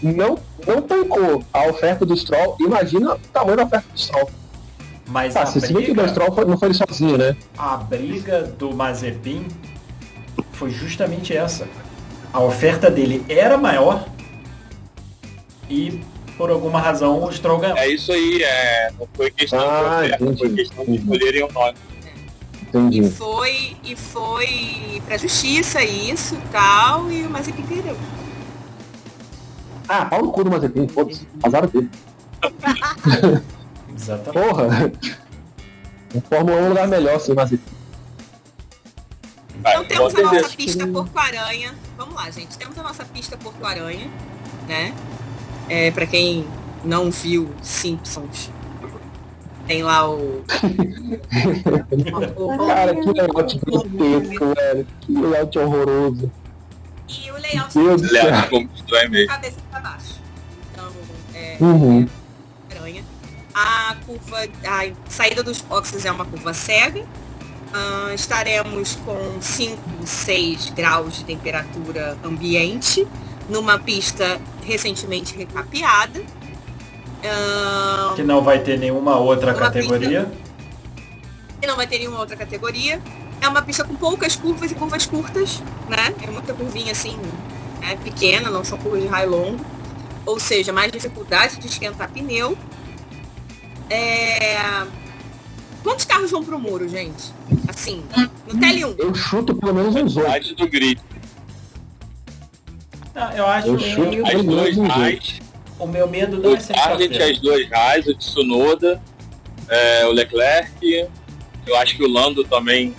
não, 0.01 0.37
não 0.67 0.81
tancou 0.81 1.43
a 1.53 1.67
oferta 1.67 2.05
do 2.05 2.15
Stroll, 2.15 2.57
imagina 2.59 3.13
o 3.13 3.19
tamanho 3.31 3.57
da 3.57 3.63
oferta 3.63 3.87
do 3.93 3.99
Stroll. 3.99 4.29
Mas 5.07 5.33
Tá, 5.33 5.43
a 5.43 5.45
se 5.45 5.59
bem 5.59 5.83
que 5.85 5.91
o 5.91 5.93
briga, 5.95 6.07
Stroll 6.09 6.31
foi- 6.33 6.45
não 6.45 6.57
foi 6.57 6.73
sozinho, 6.73 7.17
né? 7.17 7.35
a 7.57 7.77
briga 7.77 8.41
do 8.43 8.73
Mazepin 8.75 9.47
foi 10.51 10.71
justamente 10.71 11.35
essa. 11.35 11.67
A 12.33 12.39
oferta 12.39 12.89
dele 12.89 13.23
era 13.29 13.57
maior 13.57 14.05
e 15.69 16.01
por 16.37 16.49
alguma 16.49 16.79
razão 16.81 17.23
o 17.23 17.31
Stroll 17.31 17.59
ganhou. 17.59 17.77
é 17.77 17.87
isso 17.87 18.11
aí, 18.11 18.41
é, 18.43 18.91
não 18.99 19.07
foi 19.13 19.31
questão 19.31 19.59
Ah, 19.59 20.01
de 20.01 20.13
oferta, 20.23 20.37
foi 20.37 20.49
questão 20.55 20.85
de 20.85 20.95
escolherem 20.95 21.43
o 21.43 21.51
nome. 21.53 21.77
Entendi. 22.67 22.99
E 23.03 23.09
foi, 23.09 23.77
e 23.85 23.95
foi 23.95 25.01
pra 25.05 25.17
justiça 25.17 25.81
isso 25.83 26.35
e 26.35 26.41
tal, 26.51 27.09
e 27.11 27.23
o 27.23 27.29
Mazepin 27.29 27.61
perdeu. 27.63 27.95
Ah, 29.87 30.03
pau 30.05 30.23
no 30.25 30.31
cu 30.31 30.43
do 30.43 30.49
Mazepin, 30.49 30.87
foda-se. 30.87 31.25
Azar 31.43 31.67
dele. 31.67 31.89
Exatamente. 33.95 34.47
Porra. 34.47 34.91
O 36.13 36.21
Fórmula 36.21 36.57
1 36.57 36.59
é 36.59 36.63
um 36.65 36.69
lugar 36.69 36.87
melhor 36.87 37.19
sem 37.19 37.35
Mazepin. 37.35 37.63
Vai, 39.61 39.73
Então 39.73 39.85
temos 39.85 40.13
com 40.13 40.19
a 40.19 40.23
nossa 40.23 40.33
certeza. 40.35 40.55
pista 40.57 40.87
Porto 40.87 41.17
Aranha. 41.17 41.73
Vamos 41.97 42.15
lá, 42.15 42.29
gente. 42.29 42.57
Temos 42.57 42.77
a 42.77 42.83
nossa 42.83 43.05
pista 43.05 43.37
Porto 43.37 43.65
Aranha, 43.65 44.09
né? 44.67 44.93
É, 45.69 45.89
para 45.91 46.05
quem 46.05 46.45
não 46.83 47.09
viu 47.09 47.49
Simpsons, 47.63 48.51
tem 49.65 49.81
lá 49.83 50.07
o. 50.09 50.43
Cara, 52.67 52.95
que 52.95 53.11
layout 53.11 53.59
grotesco, 53.59 54.53
velho. 54.55 54.87
Que 55.01 55.11
layout 55.13 55.57
horroroso. 55.59 56.31
e 57.07 57.31
o 57.31 57.37
layout 57.37 57.77
Meu 57.77 57.87
Deus 57.97 58.01
do 58.03 58.07
céu. 58.09 59.27
Cabeça 59.27 59.57
para 59.71 59.79
baixo. 59.79 60.19
Então, 60.71 60.87
é, 61.33 61.57
Uhum. 61.59 61.91
aranha. 61.91 62.09
A 63.55 63.95
curva, 64.05 64.37
a 64.65 64.91
saída 65.09 65.41
dos 65.41 65.61
boxes 65.61 66.03
é 66.03 66.11
uma 66.11 66.25
curva 66.25 66.53
cega. 66.53 67.05
Ah, 67.73 68.13
estaremos 68.13 68.95
com 69.05 69.41
5, 69.41 69.81
6 70.05 70.71
graus 70.71 71.15
de 71.19 71.23
temperatura 71.23 72.17
ambiente 72.21 73.07
numa 73.49 73.79
pista 73.79 74.41
recentemente 74.61 75.37
recapeada. 75.37 76.21
Ah, 77.23 78.11
Que 78.15 78.23
não 78.23 78.41
vai 78.43 78.59
ter 78.59 78.77
nenhuma 78.77 79.17
outra 79.17 79.53
categoria. 79.53 80.29
e 81.61 81.65
não 81.65 81.77
vai 81.77 81.87
ter 81.87 81.99
nenhuma 81.99 82.19
outra 82.19 82.35
categoria. 82.35 83.01
É 83.41 83.47
uma 83.47 83.61
pista 83.61 83.85
com 83.85 83.95
poucas 83.95 84.35
curvas 84.35 84.71
e 84.71 84.75
curvas 84.75 85.05
curtas, 85.05 85.61
né? 85.87 86.13
É 86.21 86.29
muita 86.29 86.53
curvinha 86.53 86.91
assim, 86.91 87.17
né? 87.79 87.97
pequena, 88.03 88.49
não 88.49 88.65
são 88.65 88.77
curvas 88.77 89.01
de 89.01 89.07
raio 89.07 89.29
longo. 89.29 89.65
Ou 90.25 90.39
seja, 90.41 90.73
mais 90.73 90.91
dificuldade 90.91 91.57
de 91.57 91.67
esquentar 91.67 92.09
pneu. 92.09 92.57
É... 93.89 94.85
Quantos 95.83 96.05
carros 96.05 96.31
vão 96.31 96.43
pro 96.43 96.59
muro, 96.59 96.87
gente? 96.89 97.31
Assim, 97.67 98.03
no 98.47 98.59
TL1. 98.59 98.95
Eu 98.97 99.13
chuto 99.13 99.55
pelo 99.55 99.73
menos 99.73 99.95
uns 99.95 100.17
oito. 100.17 100.55
Do 100.55 100.67
grid. 100.67 100.99
Ah, 103.13 103.31
eu 103.35 103.45
acho 103.45 103.67
Eu 103.67 103.77
que 103.77 103.91
chuto 103.91 104.25
As 104.27 104.43
duas 104.43 104.77
oito. 104.77 104.91
Haas, 104.91 105.39
o 105.77 105.87
meu 105.87 106.07
medo 106.07 106.37
não 106.37 106.51
o 106.51 106.55
é 106.55 106.59
Sargent, 106.59 106.97
sexta-feira. 106.97 107.31
as 107.31 107.39
duas 107.39 107.71
Haas, 107.71 108.07
o 108.07 108.15
Tsunoda, 108.15 109.01
é, 109.69 110.05
o 110.07 110.11
Leclerc. 110.11 111.07
Eu 111.67 111.75
acho 111.77 111.95
que 111.95 112.03
o 112.03 112.07
Lando 112.09 112.43
também 112.43 112.95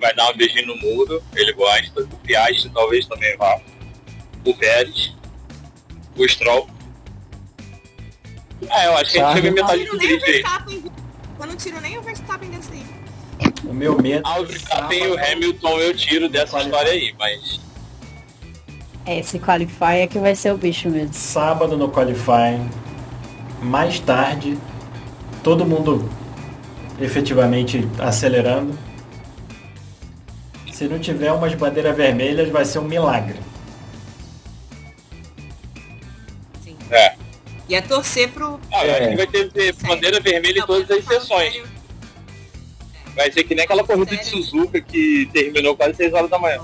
vai 0.00 0.14
dar 0.14 0.30
um 0.30 0.36
beijinho 0.36 0.68
no 0.68 0.76
muro. 0.76 1.22
Ele 1.34 1.52
gosta. 1.52 2.02
O 2.02 2.16
Piastri 2.18 2.70
talvez 2.70 3.06
também 3.06 3.36
vá. 3.36 3.60
O 4.44 4.54
Pérez. 4.54 5.12
O 6.16 6.26
Stroll. 6.28 6.68
É, 8.70 8.86
eu 8.86 8.96
acho 8.96 9.12
que 9.12 9.20
a 9.20 9.34
gente 9.36 9.46
em 9.46 9.50
metade 9.52 9.78
tiro 9.84 9.92
do 9.92 9.98
nem 9.98 10.16
o 10.16 10.20
grid. 10.20 10.44
Eu 11.40 11.46
não 11.46 11.56
tiro 11.56 11.80
nem 11.80 11.98
o 11.98 12.02
Verstappen 12.02 12.50
desse 12.50 12.72
aí. 12.72 12.86
O 13.64 13.72
meu 13.72 13.96
medo 14.00 14.22
Ah, 14.24 14.40
o 14.40 14.42
é 14.42 14.46
Verstappen 14.46 14.98
e 14.98 15.06
o 15.06 15.14
sábado. 15.14 15.32
Hamilton 15.32 15.78
eu 15.78 15.96
tiro 15.96 16.28
dessa 16.28 16.52
Qualify. 16.52 16.66
história 16.70 16.92
aí, 16.92 17.14
mas 17.18 17.60
É, 19.06 19.18
esse 19.20 19.38
qualify 19.38 19.98
é 20.02 20.06
que 20.06 20.18
vai 20.18 20.34
ser 20.34 20.52
o 20.52 20.56
bicho 20.58 20.88
mesmo. 20.90 21.12
sábado 21.14 21.76
no 21.76 21.88
qualifying, 21.88 22.68
mais 23.62 24.00
tarde, 24.00 24.58
todo 25.42 25.64
mundo 25.64 26.10
efetivamente 27.00 27.88
acelerando. 27.98 28.76
Se 30.72 30.84
não 30.88 30.98
tiver 30.98 31.32
umas 31.32 31.54
bandeiras 31.54 31.96
vermelhas, 31.96 32.48
vai 32.50 32.64
ser 32.64 32.80
um 32.80 32.84
milagre. 32.84 33.38
Sim. 36.64 36.76
é. 36.90 37.14
E 37.68 37.74
é 37.74 37.82
torcer 37.82 38.30
pro. 38.30 38.58
Ah, 38.72 38.86
eu 38.86 38.90
É. 38.94 38.98
acho 39.00 39.08
que 39.10 39.16
vai 39.16 39.26
ter, 39.26 39.52
ter 39.52 39.72
bandeira 39.74 40.20
vermelha 40.20 40.60
em 40.60 40.66
todas 40.66 40.90
as 40.90 41.04
sessões. 41.04 41.62
Vai 43.14 43.30
ser 43.32 43.44
que 43.44 43.54
nem 43.54 43.64
aquela 43.64 43.84
corrida 43.84 44.16
de 44.16 44.24
Sério? 44.24 44.42
Suzuka 44.44 44.80
que 44.80 45.28
terminou 45.32 45.76
quase 45.76 45.94
6 45.96 46.12
horas 46.14 46.30
da 46.30 46.38
manhã. 46.38 46.60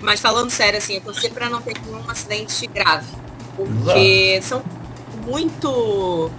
Mas 0.00 0.20
falando 0.20 0.50
sério, 0.50 0.78
assim, 0.78 0.96
é 0.96 1.00
torcer 1.00 1.30
pra 1.32 1.48
não 1.48 1.62
ter 1.62 1.74
nenhum 1.80 2.08
acidente 2.10 2.66
grave. 2.66 3.06
Porque 3.56 4.40
são 4.42 4.62
muito, 5.26 6.30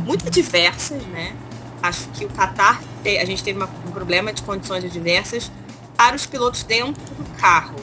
muito 0.00 0.30
diversas, 0.30 1.02
né? 1.06 1.34
Acho 1.82 2.08
que 2.10 2.24
o 2.24 2.28
Qatar, 2.28 2.80
a 3.04 3.24
gente 3.24 3.42
teve 3.42 3.58
uma- 3.58 3.70
um 3.86 3.90
problema 3.90 4.32
de 4.32 4.42
condições 4.42 4.84
adversas 4.84 5.50
para 5.96 6.14
os 6.14 6.26
pilotos 6.26 6.62
dentro 6.64 6.92
do 7.14 7.24
carro. 7.38 7.76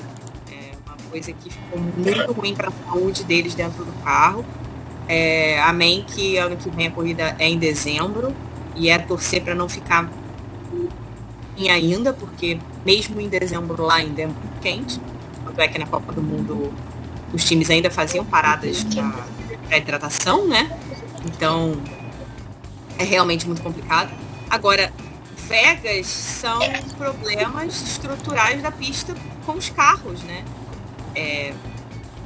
É 1.09 1.11
coisa 1.11 1.33
que 1.33 1.49
ficou 1.49 1.79
muito 1.79 2.31
ruim 2.33 2.53
para 2.53 2.69
a 2.69 2.71
saúde 2.71 3.23
deles 3.23 3.55
dentro 3.55 3.83
do 3.83 3.91
carro. 4.03 4.45
É, 5.07 5.59
amém 5.63 6.05
que 6.07 6.37
ano 6.37 6.55
que 6.55 6.69
vem 6.69 6.87
a 6.87 6.91
corrida 6.91 7.35
é 7.39 7.49
em 7.49 7.57
dezembro 7.57 8.35
e 8.75 8.89
é 8.89 8.99
torcer 8.99 9.41
para 9.41 9.55
não 9.55 9.67
ficar 9.67 10.07
em 11.57 11.69
ainda, 11.69 12.13
porque 12.13 12.59
mesmo 12.85 13.19
em 13.19 13.27
dezembro 13.27 13.83
lá 13.83 13.95
ainda 13.95 14.21
é 14.21 14.25
muito 14.27 14.59
quente. 14.61 15.01
Tanto 15.43 15.59
é 15.59 15.67
que 15.67 15.79
na 15.79 15.87
Copa 15.87 16.13
do 16.13 16.21
Mundo 16.21 16.71
os 17.33 17.43
times 17.43 17.71
ainda 17.71 17.89
faziam 17.89 18.23
paradas 18.23 18.85
para 19.67 19.77
hidratação, 19.77 20.47
né? 20.47 20.69
Então 21.25 21.81
é 22.99 23.03
realmente 23.03 23.47
muito 23.47 23.63
complicado. 23.63 24.11
Agora, 24.47 24.93
Vegas 25.47 26.05
são 26.05 26.59
problemas 26.97 27.81
estruturais 27.81 28.61
da 28.61 28.71
pista 28.71 29.15
com 29.43 29.53
os 29.53 29.69
carros, 29.69 30.21
né? 30.21 30.45
É, 31.15 31.53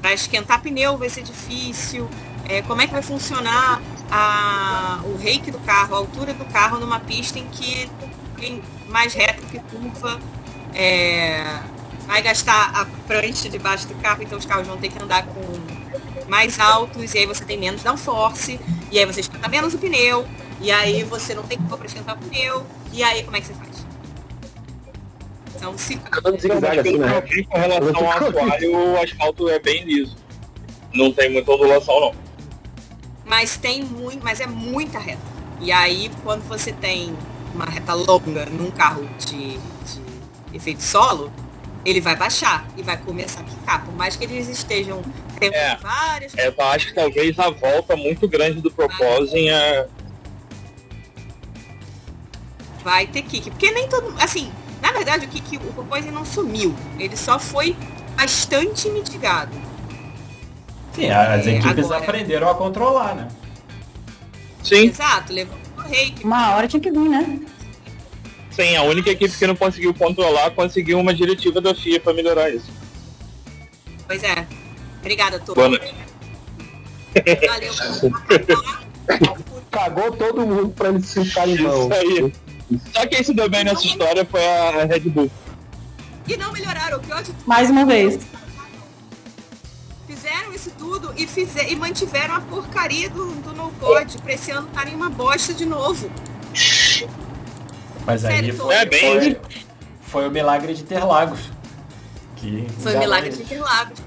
para 0.02 0.14
esquentar 0.14 0.62
pneu 0.62 0.98
vai 0.98 1.10
ser 1.10 1.24
difícil. 1.24 2.10
É, 2.48 2.62
como 2.62 2.82
é 2.82 2.88
que 2.88 2.94
vai 2.94 3.02
funcionar 3.02 3.82
a, 4.12 5.00
o 5.06 5.18
reiki 5.18 5.50
do 5.50 5.60
carro, 5.60 5.96
a 5.96 5.98
altura 5.98 6.34
do 6.34 6.46
carro 6.46 6.80
numa 6.80 7.00
pista 7.00 7.40
em 7.40 7.48
que 7.48 7.90
tem 8.38 8.62
mais 8.90 9.14
reta 9.14 9.42
que 9.46 9.60
curva? 9.60 10.20
É, 10.74 11.60
vai 12.06 12.22
gastar 12.22 12.72
a 12.76 12.86
prancha 13.08 13.50
debaixo 13.50 13.88
do 13.88 13.96
carro, 13.96 14.24
então 14.24 14.38
os 14.38 14.46
carros 14.46 14.68
vão 14.68 14.78
ter 14.78 14.90
que 14.90 15.02
andar 15.02 15.26
com 15.26 15.42
mais 16.28 16.60
altos, 16.60 17.14
e 17.14 17.20
aí 17.20 17.26
você 17.26 17.46
tem 17.46 17.58
menos 17.58 17.84
downforce, 17.84 18.60
e 18.92 19.00
aí 19.00 19.06
você 19.06 19.22
esquenta 19.22 19.48
menos 19.48 19.74
o 19.74 19.78
pneu, 19.78 20.28
e 20.60 20.72
aí 20.72 21.04
você 21.04 21.34
não 21.34 21.44
tem 21.44 21.58
curva 21.58 21.78
para 21.78 21.88
esquentar 21.88 22.16
o 22.16 22.20
pneu, 22.20 22.66
e 22.92 23.04
aí 23.04 23.24
como 23.24 23.38
é 23.38 23.42
que 23.42 23.48
você 23.48 23.54
faz? 23.54 23.86
Então, 25.64 25.78
se 25.78 26.00
zigue-zague 26.42 26.80
assim, 26.80 26.98
né? 26.98 27.22
Com 27.50 27.58
relação 27.58 28.06
ao 28.06 28.12
assoalho, 28.12 28.76
o 28.78 29.02
asfalto 29.02 29.50
é 29.50 29.60
bem 29.60 29.84
liso. 29.86 30.16
Não 30.94 31.12
tem 31.12 31.32
muita 31.32 31.52
ondulação 31.52 32.00
não. 32.00 32.16
mas 33.26 33.58
tem 33.58 33.84
muito, 33.84 34.24
mas 34.24 34.40
é 34.40 34.46
muita 34.48 35.00
reta. 35.00 35.22
E 35.62 35.72
aí 35.72 36.12
quando 36.24 36.42
você 36.48 36.72
tem 36.74 37.16
uma 37.56 37.66
reta 37.66 37.94
longa 37.94 38.46
num 38.48 38.70
carro 38.70 39.08
de, 39.26 39.58
de 39.58 40.02
efeito 40.54 40.84
solo, 40.84 41.32
ele 41.86 42.00
vai 42.02 42.16
baixar 42.16 42.68
e 42.78 42.84
vai 42.84 42.98
começar 42.98 43.40
a 43.42 43.44
quicar. 43.44 43.86
Por 43.86 43.96
mais 43.96 44.16
que 44.16 44.26
eles 44.26 44.48
estejam 44.50 45.02
tendo 45.40 45.54
É. 45.56 45.76
várias. 45.78 46.38
É, 46.38 46.48
eu 46.50 46.66
acho 46.66 46.88
que 46.88 46.94
talvez 46.96 47.40
a 47.40 47.50
volta 47.50 47.96
muito 47.96 48.28
grande 48.28 48.62
do 48.62 48.70
Proposing 48.70 49.50
é. 49.50 49.88
vai 52.84 53.08
ter 53.08 53.22
kick. 53.24 53.50
Porque 53.50 53.72
nem 53.72 53.88
todo 53.88 54.14
Assim, 54.20 54.52
na 54.84 54.92
verdade, 54.92 55.26
o 55.26 55.30
kick, 55.30 55.58
o 55.58 55.74
Popoise 55.74 56.12
não 56.12 56.24
sumiu. 56.26 56.76
Ele 57.00 57.16
só 57.18 57.40
foi 57.40 57.76
bastante 58.16 58.88
mitigado. 58.90 59.52
Sim, 60.94 61.10
as 61.10 61.48
É, 61.48 61.56
equipes 61.58 61.86
agora- 61.86 62.04
aprenderam 62.04 62.50
a 62.52 62.54
controlar, 62.56 63.16
né? 63.16 63.28
Sim, 64.64 64.88
Exato, 64.90 65.34
levou 65.34 65.58
o 65.78 65.82
reiki. 65.82 66.24
Uma 66.24 66.56
hora 66.56 66.68
tinha 66.68 66.80
que 66.80 66.92
vir, 66.92 67.10
né? 67.10 67.40
sim, 68.52 68.76
a 68.76 68.84
única 68.84 69.10
equipe 69.10 69.36
que 69.36 69.48
não 69.48 69.56
conseguiu 69.56 69.94
controlar 69.96 70.52
conseguiu 70.52 71.00
uma 71.00 71.14
diretiva 71.14 71.60
da 71.60 71.74
FIA 71.74 72.00
pra 72.00 72.14
melhorar 72.14 72.50
isso. 72.52 72.70
Pois 74.06 74.22
é. 74.24 74.46
Obrigada, 75.00 75.40
Tô. 75.40 75.56
Boa 75.56 75.70
noite. 75.70 75.94
Valeu. 77.48 77.74
Cagou 79.72 80.12
todo 80.12 80.46
mundo 80.46 80.70
pra 80.70 80.90
eles 80.90 81.12
ficarem 81.14 81.56
em 81.56 81.62
mão. 81.62 81.90
Isso 81.90 81.94
aí. 81.94 82.34
Só 82.94 83.06
quem 83.08 83.24
se 83.24 83.34
deu 83.34 83.50
bem 83.50 83.64
nessa 83.64 83.86
história 83.86 84.26
foi 84.26 84.46
a 84.46 84.86
Red 84.86 85.02
Bull. 85.02 85.30
E 86.28 86.38
não 86.38 86.52
melhoraram. 86.52 86.98
O 86.98 87.02
pior 87.02 87.22
de 87.22 87.32
tudo, 87.34 87.46
Mais 87.46 87.70
uma 87.70 87.86
vez. 87.86 88.20
fizeram 90.08 90.54
isso 90.54 90.72
tudo 90.78 91.14
e, 91.18 91.28
fizer, 91.28 91.70
e 91.72 91.76
mantiveram 91.76 92.36
a 92.36 92.42
porcaria 92.42 93.10
do, 93.10 93.26
do 93.42 93.54
no-code 93.54 94.18
pra 94.20 94.34
esse 94.34 94.52
ano 94.52 94.68
estarem 94.68 94.96
uma 94.96 95.10
bosta 95.10 95.54
de 95.54 95.66
novo. 95.66 96.10
Mas 98.06 98.24
aí 98.26 98.36
Sério, 98.36 98.56
foi, 98.56 98.76
É 98.76 98.86
bem. 98.86 99.02
foi, 99.02 99.42
foi 100.02 100.28
o 100.28 100.32
milagre 100.32 100.74
de 100.74 100.82
Interlagos. 100.82 101.40
Que 102.36 102.68
Foi 102.80 102.92
enganou 102.92 103.00
milagre 103.00 103.30
de 103.32 103.42
Interlagos. 103.42 104.00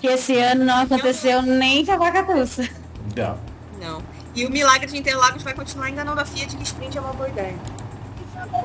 Que 0.00 0.06
esse 0.06 0.36
ano 0.36 0.64
não 0.64 0.82
aconteceu 0.82 1.42
nem 1.42 1.84
com 1.84 1.92
a. 1.92 2.70
Não. 3.16 3.38
Não. 3.80 4.02
E 4.38 4.46
o 4.46 4.50
milagre 4.52 4.86
de 4.86 4.96
Interlagos 4.96 5.42
vai 5.42 5.52
continuar 5.52 5.90
enganando 5.90 6.20
a 6.20 6.24
Fiat 6.24 6.56
que 6.56 6.62
sprint 6.62 6.96
é 6.96 7.00
uma 7.00 7.12
boa 7.12 7.28
ideia. 7.28 7.56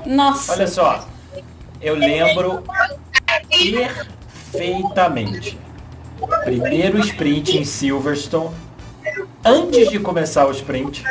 Nossa. 0.05 0.51
Olha 0.51 0.67
só, 0.67 1.07
eu 1.81 1.95
lembro 1.95 2.63
perfeitamente. 4.51 5.57
Primeiro 6.43 6.99
sprint 6.99 7.57
em 7.57 7.65
Silverstone, 7.65 8.55
antes 9.43 9.89
de 9.89 9.97
começar 9.97 10.45
o 10.45 10.51
sprint, 10.51 11.03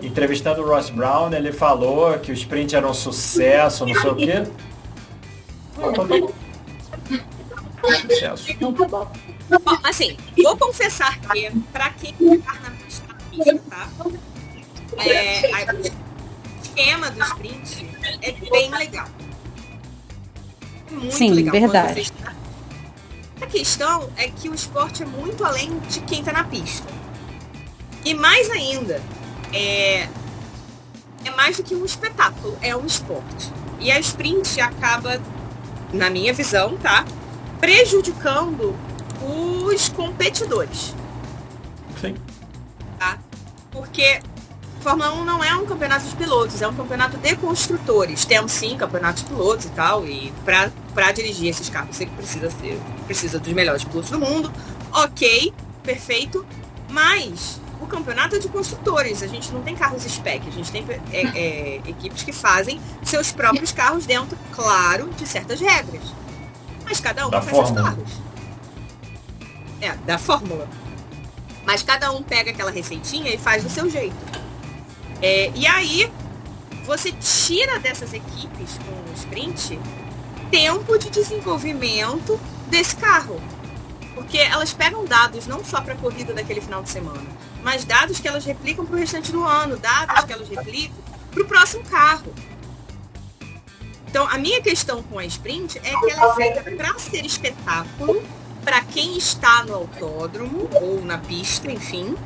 entrevistando 0.00 0.62
o 0.62 0.66
Ross 0.66 0.88
Brown, 0.88 1.30
ele 1.34 1.52
falou 1.52 2.18
que 2.18 2.32
o 2.32 2.34
sprint 2.34 2.74
era 2.74 2.88
um 2.88 2.94
sucesso, 2.94 3.84
não 3.84 3.94
sei 4.00 4.10
o 4.10 4.16
quê. 4.16 4.42
Sucesso. 8.08 8.46
Bom, 8.58 9.78
assim, 9.82 10.16
vou 10.42 10.56
confessar 10.56 11.20
que, 11.20 11.50
pra 11.70 11.90
quem 11.90 12.14
ficar 12.14 12.58
na 12.62 12.70
pista, 13.34 13.60
tá? 13.70 13.88
É, 14.98 15.52
a- 15.52 15.74
o 15.74 15.80
esquema 16.62 17.10
do 17.10 17.22
sprint 17.22 17.86
é 18.22 18.32
bem 18.32 18.70
legal. 18.70 19.08
Muito 20.90 21.14
Sim, 21.14 21.30
legal. 21.30 21.52
verdade. 21.52 22.00
está- 22.00 22.32
A 23.40 23.46
questão 23.46 24.08
é 24.16 24.28
que 24.28 24.48
o 24.48 24.54
esporte 24.54 25.02
é 25.02 25.06
muito 25.06 25.44
além 25.44 25.78
de 25.80 26.00
quem 26.00 26.22
tá 26.22 26.32
na 26.32 26.44
pista. 26.44 26.86
E 28.04 28.14
mais 28.14 28.48
ainda, 28.50 29.02
é, 29.52 30.08
é 31.24 31.30
mais 31.36 31.56
do 31.56 31.62
que 31.62 31.74
um 31.74 31.84
espetáculo, 31.84 32.56
é 32.62 32.74
um 32.76 32.86
esporte. 32.86 33.50
E 33.80 33.90
a 33.90 33.98
sprint 33.98 34.60
acaba, 34.60 35.20
na 35.92 36.08
minha 36.10 36.32
visão, 36.32 36.76
tá? 36.78 37.04
Prejudicando 37.60 38.74
os 39.22 39.88
competidores? 39.88 40.94
Porque 43.74 44.20
Fórmula 44.80 45.12
1 45.14 45.24
não 45.24 45.42
é 45.42 45.54
um 45.56 45.66
campeonato 45.66 46.06
de 46.06 46.14
pilotos, 46.14 46.62
é 46.62 46.68
um 46.68 46.74
campeonato 46.74 47.18
de 47.18 47.36
construtores. 47.36 48.24
Temos 48.24 48.52
sim 48.52 48.76
campeonatos 48.76 49.24
de 49.24 49.28
pilotos 49.30 49.66
e 49.66 49.70
tal, 49.70 50.06
e 50.06 50.32
pra, 50.44 50.70
pra 50.94 51.10
dirigir 51.10 51.48
esses 51.48 51.68
carros 51.68 51.96
você 51.96 52.06
precisa 52.06 52.50
ser, 52.50 52.80
precisa 53.04 53.38
dos 53.38 53.52
melhores 53.52 53.82
pilotos 53.82 54.10
do 54.10 54.18
mundo. 54.20 54.52
Ok, 54.92 55.52
perfeito. 55.82 56.46
Mas 56.88 57.60
o 57.80 57.86
campeonato 57.86 58.36
é 58.36 58.38
de 58.38 58.48
construtores, 58.48 59.22
a 59.22 59.26
gente 59.26 59.50
não 59.52 59.62
tem 59.62 59.74
carros 59.74 60.04
spec, 60.04 60.46
a 60.46 60.50
gente 60.52 60.70
tem 60.70 60.86
é, 61.12 61.22
é, 61.36 61.80
equipes 61.88 62.22
que 62.22 62.32
fazem 62.32 62.80
seus 63.02 63.32
próprios 63.32 63.72
carros 63.72 64.06
dentro, 64.06 64.38
claro, 64.52 65.10
de 65.16 65.26
certas 65.26 65.60
regras. 65.60 66.02
Mas 66.84 67.00
cada 67.00 67.26
um 67.26 67.30
Da 67.30 67.40
faz 67.40 67.56
seus 67.56 67.68
fórmula. 67.70 67.90
carros. 67.90 68.10
É, 69.80 69.92
da 70.06 70.18
fórmula. 70.18 70.68
Mas 71.64 71.82
cada 71.82 72.12
um 72.12 72.22
pega 72.22 72.50
aquela 72.50 72.70
receitinha 72.70 73.32
e 73.32 73.38
faz 73.38 73.62
do 73.62 73.70
seu 73.70 73.88
jeito. 73.88 74.16
É, 75.22 75.50
e 75.54 75.66
aí, 75.66 76.10
você 76.84 77.12
tira 77.12 77.78
dessas 77.78 78.12
equipes 78.12 78.78
com 78.84 79.10
o 79.10 79.14
sprint 79.14 79.78
tempo 80.50 80.98
de 80.98 81.10
desenvolvimento 81.10 82.38
desse 82.68 82.94
carro. 82.96 83.40
Porque 84.14 84.38
elas 84.38 84.72
pegam 84.72 85.04
dados 85.04 85.46
não 85.46 85.64
só 85.64 85.80
para 85.80 85.94
a 85.94 85.96
corrida 85.96 86.32
daquele 86.32 86.60
final 86.60 86.82
de 86.82 86.90
semana, 86.90 87.26
mas 87.62 87.84
dados 87.84 88.20
que 88.20 88.28
elas 88.28 88.44
replicam 88.44 88.84
para 88.86 88.94
o 88.94 88.98
restante 88.98 89.32
do 89.32 89.42
ano, 89.42 89.76
dados 89.76 90.24
que 90.24 90.32
elas 90.32 90.48
replicam 90.48 90.96
para 91.32 91.42
o 91.42 91.46
próximo 91.46 91.82
carro. 91.84 92.32
Então, 94.06 94.28
a 94.28 94.38
minha 94.38 94.62
questão 94.62 95.02
com 95.02 95.18
a 95.18 95.24
sprint 95.24 95.78
é 95.78 95.98
que 95.98 96.10
ela 96.12 96.32
é 96.32 96.34
feita 96.36 96.62
para 96.62 96.96
ser 97.00 97.26
espetáculo 97.26 98.22
para 98.64 98.80
quem 98.80 99.16
está 99.16 99.62
no 99.64 99.74
autódromo 99.74 100.68
ou 100.74 101.04
na 101.04 101.18
pista, 101.18 101.70
enfim, 101.70 102.16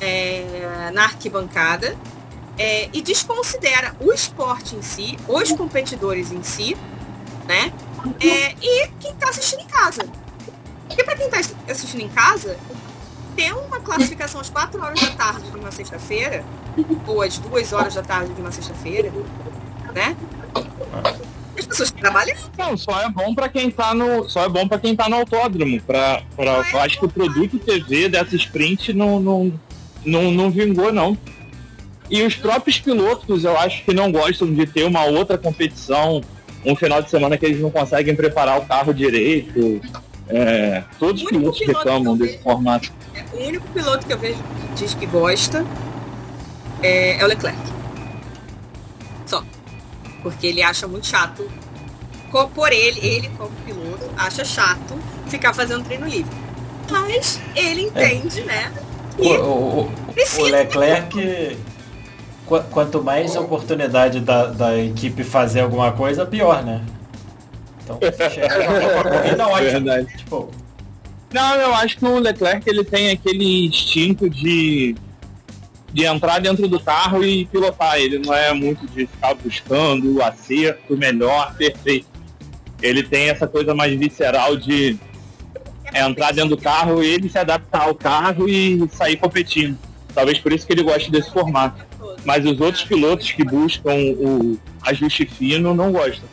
é, 0.00 0.90
na 0.92 1.04
arquibancada, 1.04 1.96
é, 2.58 2.90
e 2.92 3.00
desconsidera 3.00 3.94
o 4.00 4.12
esporte 4.12 4.76
em 4.76 4.82
si, 4.82 5.16
os 5.26 5.50
competidores 5.52 6.30
em 6.30 6.42
si, 6.42 6.76
né? 7.46 7.72
É, 8.20 8.52
e 8.60 8.88
quem 9.00 9.12
está 9.12 9.30
assistindo 9.30 9.60
em 9.60 9.66
casa. 9.66 10.06
Porque 10.86 11.02
para 11.02 11.16
quem 11.16 11.26
está 11.26 11.38
assistindo 11.68 12.02
em 12.02 12.08
casa, 12.08 12.58
ter 13.34 13.52
uma 13.54 13.80
classificação 13.80 14.40
às 14.40 14.50
4 14.50 14.82
horas 14.82 15.00
da 15.00 15.10
tarde 15.12 15.50
de 15.50 15.56
uma 15.56 15.70
sexta-feira, 15.70 16.44
ou 17.06 17.22
às 17.22 17.38
2 17.38 17.72
horas 17.72 17.94
da 17.94 18.02
tarde 18.02 18.34
de 18.34 18.40
uma 18.40 18.52
sexta-feira, 18.52 19.10
né? 19.94 20.16
As 21.70 21.78
pessoas 21.78 21.90
que 21.92 22.00
trabalham 22.00 22.36
Não, 22.58 22.76
só 22.76 23.00
é 23.00 23.08
bom 23.08 23.32
pra 23.32 23.48
quem 23.48 23.70
tá 23.70 23.94
no. 23.94 24.28
Só 24.28 24.44
é 24.44 24.48
bom 24.48 24.66
para 24.66 24.78
quem 24.78 24.96
tá 24.96 25.08
no 25.08 25.16
autódromo. 25.16 25.80
Pra, 25.82 26.20
pra, 26.34 26.64
eu 26.72 26.80
acho 26.80 26.98
que 26.98 27.04
o 27.04 27.08
produto 27.08 27.58
TV 27.60 28.08
dessa 28.08 28.34
sprint 28.34 28.92
não, 28.92 29.20
não, 29.20 29.52
não, 30.04 30.30
não 30.32 30.50
vingou, 30.50 30.92
não. 30.92 31.16
E 32.10 32.22
os 32.22 32.34
próprios 32.34 32.80
pilotos, 32.80 33.44
eu 33.44 33.56
acho 33.56 33.84
que 33.84 33.94
não 33.94 34.10
gostam 34.10 34.52
de 34.52 34.66
ter 34.66 34.84
uma 34.84 35.04
outra 35.04 35.38
competição, 35.38 36.20
um 36.66 36.74
final 36.74 37.00
de 37.00 37.08
semana 37.08 37.38
que 37.38 37.46
eles 37.46 37.60
não 37.60 37.70
conseguem 37.70 38.16
preparar 38.16 38.58
o 38.58 38.66
carro 38.66 38.92
direito. 38.92 39.80
É, 40.28 40.82
todos 40.98 41.22
os 41.22 41.28
pilotos 41.28 41.60
piloto 41.60 41.78
reclamam 41.78 42.16
desse 42.16 42.38
formato. 42.38 42.92
É, 43.14 43.24
o 43.32 43.46
único 43.46 43.66
piloto 43.68 44.04
que 44.04 44.12
eu 44.12 44.18
vejo 44.18 44.38
que 44.38 44.74
diz 44.74 44.94
que 44.94 45.06
gosta 45.06 45.64
é, 46.82 47.20
é 47.20 47.24
o 47.24 47.28
Leclerc. 47.28 47.79
Porque 50.22 50.46
ele 50.46 50.62
acha 50.62 50.86
muito 50.86 51.06
chato. 51.06 51.50
Por 52.54 52.72
ele, 52.72 53.00
ele 53.04 53.28
como 53.36 53.50
piloto, 53.64 54.08
acha 54.16 54.44
chato 54.44 54.96
ficar 55.28 55.52
fazendo 55.52 55.84
treino 55.84 56.06
livre. 56.06 56.30
Mas 56.90 57.40
ele 57.56 57.82
entende, 57.82 58.42
né? 58.42 58.72
O, 59.18 59.28
o- 59.28 59.80
o- 60.38 60.42
Leclerc, 60.44 61.56
qu- 62.46 62.62
quanto 62.70 63.02
mais 63.02 63.34
oportunidade 63.36 64.20
da, 64.20 64.46
da 64.46 64.78
equipe 64.78 65.24
fazer 65.24 65.60
alguma 65.60 65.92
coisa, 65.92 66.24
pior, 66.24 66.62
né? 66.64 66.80
Então, 67.84 67.98
você 68.00 68.30
chega 68.30 68.54
uma 68.58 69.02
corrida 69.02 69.46
ótima. 69.48 69.70
Verdade. 69.70 70.16
Tipo, 70.16 70.50
Não, 71.32 71.54
eu 71.56 71.74
acho 71.74 71.96
que 71.98 72.04
o 72.04 72.18
Leclerc 72.18 72.68
ele 72.68 72.84
tem 72.84 73.10
aquele 73.10 73.66
instinto 73.66 74.30
de, 74.30 74.94
de 75.92 76.04
entrar 76.04 76.40
dentro 76.40 76.68
do 76.68 76.78
carro 76.78 77.24
e 77.24 77.44
pilotar. 77.46 77.96
Ele 77.96 78.18
não 78.18 78.32
é 78.32 78.52
muito 78.52 78.86
de 78.86 79.06
ficar 79.06 79.34
buscando 79.34 80.16
o 80.16 80.22
acerto 80.22 80.96
melhor, 80.96 81.54
perfeito. 81.56 82.06
Ele 82.80 83.02
tem 83.02 83.28
essa 83.28 83.46
coisa 83.46 83.74
mais 83.74 83.98
visceral 83.98 84.56
de 84.56 84.98
entrar 85.94 86.32
dentro 86.32 86.56
do 86.56 86.62
carro 86.62 87.02
e 87.02 87.06
ele 87.06 87.28
se 87.28 87.38
adaptar 87.38 87.82
ao 87.82 87.94
carro 87.94 88.48
e 88.48 88.88
sair 88.92 89.16
competindo. 89.16 89.76
Talvez 90.14 90.38
por 90.38 90.52
isso 90.52 90.66
que 90.66 90.72
ele 90.72 90.82
goste 90.82 91.10
desse 91.10 91.30
formato. 91.32 91.84
Mas 92.24 92.44
os 92.44 92.60
outros 92.60 92.84
pilotos 92.84 93.30
que 93.32 93.44
buscam 93.44 93.94
o 94.18 94.58
ajuste 94.82 95.26
fino 95.26 95.74
não 95.74 95.92
gostam. 95.92 96.28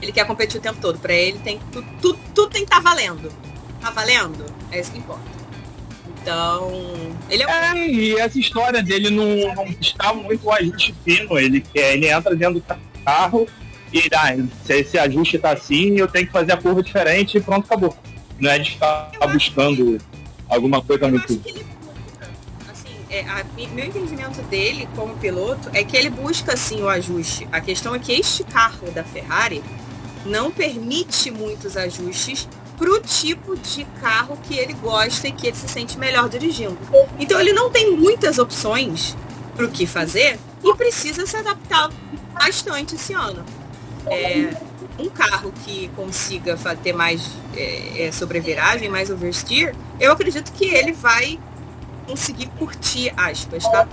Ele 0.00 0.12
quer 0.12 0.26
competir 0.26 0.58
o 0.58 0.62
tempo 0.62 0.80
todo. 0.80 0.98
Pra 0.98 1.12
ele 1.12 1.38
tem 1.38 1.58
tu, 1.72 1.82
tu, 2.00 2.14
tudo 2.34 2.50
tem 2.50 2.64
que 2.64 2.72
estar 2.72 2.80
valendo. 2.80 3.32
Tá 3.80 3.90
valendo? 3.90 4.44
É 4.70 4.80
isso 4.80 4.92
que 4.92 4.98
importa. 4.98 5.35
Então, 6.26 6.72
ele 7.30 7.44
é 7.44 7.46
um 7.46 7.50
É, 7.50 7.86
e 7.88 8.18
essa 8.18 8.36
história 8.36 8.82
dele 8.82 9.10
não, 9.10 9.54
não 9.54 9.64
está 9.80 10.12
muito 10.12 10.44
o 10.44 10.50
ajuste 10.52 10.92
fino. 11.04 11.38
Ele 11.38 11.64
ele 11.72 12.08
entra 12.08 12.34
dentro 12.34 12.54
do 12.54 12.64
carro 13.04 13.46
e 13.92 14.02
ah, 14.12 14.34
se 14.64 14.72
esse 14.80 14.98
ajuste 14.98 15.38
tá 15.38 15.52
assim, 15.52 15.96
eu 15.96 16.08
tenho 16.08 16.26
que 16.26 16.32
fazer 16.32 16.50
a 16.50 16.56
curva 16.56 16.82
diferente 16.82 17.38
e 17.38 17.40
pronto, 17.40 17.64
acabou. 17.66 17.96
Não 18.40 18.50
é 18.50 18.58
de 18.58 18.72
ficar 18.72 19.12
buscando 19.32 19.98
alguma 20.48 20.82
coisa 20.82 21.04
Eu 21.04 21.10
muito. 21.10 21.40
assim, 22.68 22.96
é, 23.08 23.20
a- 23.20 23.44
meu 23.72 23.84
entendimento 23.84 24.42
dele 24.42 24.88
como 24.96 25.14
piloto 25.18 25.70
é 25.72 25.84
que 25.84 25.96
ele 25.96 26.10
busca 26.10 26.54
assim 26.54 26.82
o 26.82 26.88
ajuste. 26.88 27.46
A 27.52 27.60
questão 27.60 27.94
é 27.94 28.00
que 28.00 28.12
este 28.12 28.42
carro 28.42 28.90
da 28.90 29.04
Ferrari 29.04 29.62
não 30.24 30.50
permite 30.50 31.30
muitos 31.30 31.76
ajustes 31.76 32.48
pro 32.76 33.00
tipo 33.00 33.56
de 33.56 33.84
carro 34.00 34.38
que 34.42 34.58
ele 34.58 34.74
gosta 34.74 35.28
e 35.28 35.32
que 35.32 35.46
ele 35.46 35.56
se 35.56 35.68
sente 35.68 35.98
melhor 35.98 36.28
dirigindo. 36.28 36.78
Então 37.18 37.40
ele 37.40 37.52
não 37.52 37.70
tem 37.70 37.96
muitas 37.96 38.38
opções 38.38 39.16
pro 39.54 39.68
que 39.70 39.86
fazer 39.86 40.38
e 40.62 40.74
precisa 40.74 41.26
se 41.26 41.36
adaptar 41.36 41.90
bastante 42.34 42.94
esse 42.94 43.14
ano. 43.14 43.44
É, 44.06 44.54
um 44.98 45.08
carro 45.08 45.52
que 45.64 45.88
consiga 45.96 46.56
ter 46.82 46.92
mais 46.92 47.30
é, 47.54 48.06
é, 48.06 48.12
sobreviragem, 48.12 48.88
mais 48.88 49.10
oversteer, 49.10 49.74
eu 49.98 50.12
acredito 50.12 50.52
que 50.52 50.66
ele 50.66 50.92
vai 50.92 51.38
conseguir 52.06 52.46
curtir, 52.58 53.12
aspas, 53.16 53.64
tá? 53.64 53.88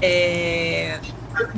É, 0.00 0.98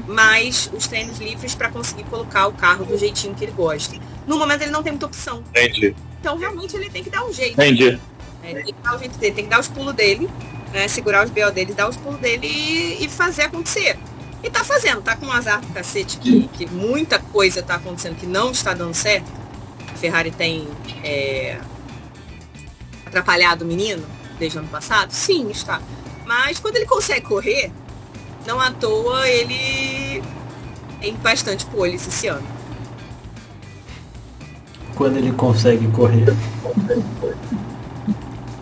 mais 0.06 0.70
os 0.72 0.86
treinos 0.86 1.18
livres 1.18 1.54
para 1.54 1.70
conseguir 1.70 2.04
colocar 2.04 2.46
o 2.46 2.52
carro 2.52 2.84
do 2.84 2.96
jeitinho 2.96 3.34
que 3.34 3.44
ele 3.44 3.52
gosta. 3.52 3.96
No 4.26 4.38
momento 4.38 4.62
ele 4.62 4.70
não 4.70 4.82
tem 4.82 4.92
muita 4.92 5.06
opção. 5.06 5.42
Entendi. 5.50 5.96
Então 6.24 6.38
realmente 6.38 6.74
ele 6.74 6.88
tem 6.88 7.04
que 7.04 7.10
dar 7.10 7.22
um 7.22 7.30
jeito. 7.30 7.52
Entendi. 7.52 8.00
É, 8.42 8.54
tem 8.54 8.64
que 8.64 8.82
dar 8.82 8.96
o 8.96 8.98
jeito 8.98 9.18
dele, 9.18 9.34
tem 9.34 9.44
que 9.44 9.50
dar 9.50 9.60
os 9.60 9.68
pulos 9.68 9.92
dele, 9.92 10.30
né? 10.72 10.88
Segurar 10.88 11.22
os 11.22 11.30
BO 11.30 11.50
dele, 11.52 11.74
dar 11.74 11.86
os 11.86 11.98
pulos 11.98 12.18
dele 12.18 12.46
e, 12.46 13.04
e 13.04 13.08
fazer 13.10 13.42
acontecer. 13.42 13.98
E 14.42 14.48
tá 14.48 14.64
fazendo, 14.64 15.02
tá 15.02 15.16
com 15.16 15.26
um 15.26 15.32
azar 15.32 15.60
do 15.60 15.66
cacete 15.74 16.16
que, 16.16 16.48
que 16.48 16.64
muita 16.64 17.18
coisa 17.18 17.62
tá 17.62 17.74
acontecendo 17.74 18.16
que 18.16 18.24
não 18.24 18.52
está 18.52 18.72
dando 18.72 18.94
certo. 18.94 19.30
A 19.92 19.96
Ferrari 19.96 20.30
tem 20.30 20.66
é, 21.02 21.60
atrapalhado 23.04 23.62
o 23.66 23.68
menino 23.68 24.06
desde 24.38 24.56
o 24.56 24.60
ano 24.62 24.68
passado? 24.68 25.10
Sim, 25.10 25.50
está. 25.50 25.82
Mas 26.24 26.58
quando 26.58 26.76
ele 26.76 26.86
consegue 26.86 27.26
correr, 27.26 27.70
não 28.46 28.58
à 28.58 28.70
toa 28.70 29.28
ele 29.28 30.22
tem 31.02 31.14
bastante 31.16 31.66
polis 31.66 32.06
esse 32.06 32.28
ano. 32.28 32.53
Quando 34.94 35.16
ele 35.16 35.32
consegue 35.32 35.86
correr. 35.88 36.26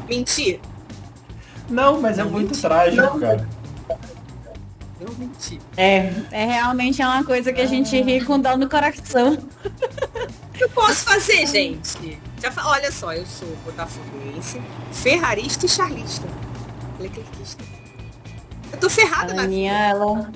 Mentir? 0.08 0.60
Não, 1.68 2.00
mas 2.00 2.18
é 2.18 2.24
muito 2.24 2.58
trágico, 2.60 3.18
cara. 3.20 3.48
Eu 5.00 5.12
menti. 5.18 5.58
É, 5.76 6.12
é 6.30 6.44
realmente 6.46 7.02
é 7.02 7.06
uma 7.06 7.24
coisa 7.24 7.52
que 7.52 7.60
a 7.60 7.66
gente 7.66 8.00
ri 8.00 8.24
com 8.24 8.38
dó 8.38 8.56
no 8.56 8.68
coração. 8.68 9.34
O 9.34 10.52
que 10.52 10.64
eu 10.64 10.68
posso 10.70 11.04
fazer, 11.04 11.46
gente? 11.46 12.18
Já 12.40 12.50
fa- 12.52 12.68
Olha 12.68 12.90
só, 12.92 13.12
eu 13.12 13.26
sou 13.26 13.48
botafoguense, 13.64 14.60
ferrarista 14.92 15.66
e 15.66 15.68
charlista. 15.68 16.26
Leclerquista. 17.00 17.64
Eu 18.72 18.78
tô 18.78 18.88
ferrada 18.88 19.32
A 19.32 19.36
na 19.36 19.42
Aninha, 19.42 19.72
vida. 19.72 19.84
ela. 20.04 20.30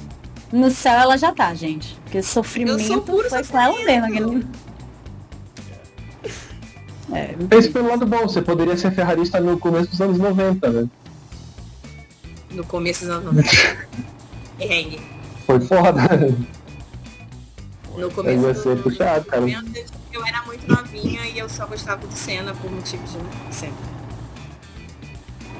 No 0.52 0.70
céu 0.70 0.92
ela 0.94 1.16
já 1.16 1.32
tá, 1.32 1.54
gente. 1.54 1.94
Porque 2.04 2.18
Eu 2.18 2.22
sou 2.22 2.42
sofrimento 2.42 3.00
puro 3.02 3.28
foi 3.28 3.44
com 3.44 3.58
ela 3.58 3.72
sofrimento. 3.74 4.46
É, 7.12 7.34
Pense 7.48 7.68
pelo 7.70 7.88
lado 7.88 8.04
bom, 8.06 8.22
você 8.22 8.42
poderia 8.42 8.76
ser 8.76 8.90
ferrarista 8.92 9.40
no 9.40 9.58
começo 9.58 9.90
dos 9.90 10.00
anos 10.00 10.18
90, 10.18 10.70
né? 10.70 10.88
No 12.50 12.64
começo 12.64 13.00
dos 13.04 13.10
anos 13.14 13.24
90. 13.26 13.48
Perrengue. 14.58 15.00
Foi 15.46 15.60
foda. 15.60 16.00
No 17.96 18.10
começo 18.10 18.40
Vai 18.42 18.52
do- 18.54 18.60
ser 18.62 18.74
dos 18.74 18.82
puxado, 18.82 19.24
cara. 19.26 19.42
90, 19.42 19.80
eu 20.12 20.26
era 20.26 20.42
muito 20.42 20.66
novinha 20.68 21.26
e 21.26 21.38
eu 21.38 21.48
só 21.48 21.66
gostava 21.66 22.06
do 22.06 22.12
Senna 22.14 22.52
por 22.54 22.70
motivos 22.70 23.10
de 23.12 23.54
Senna. 23.54 23.72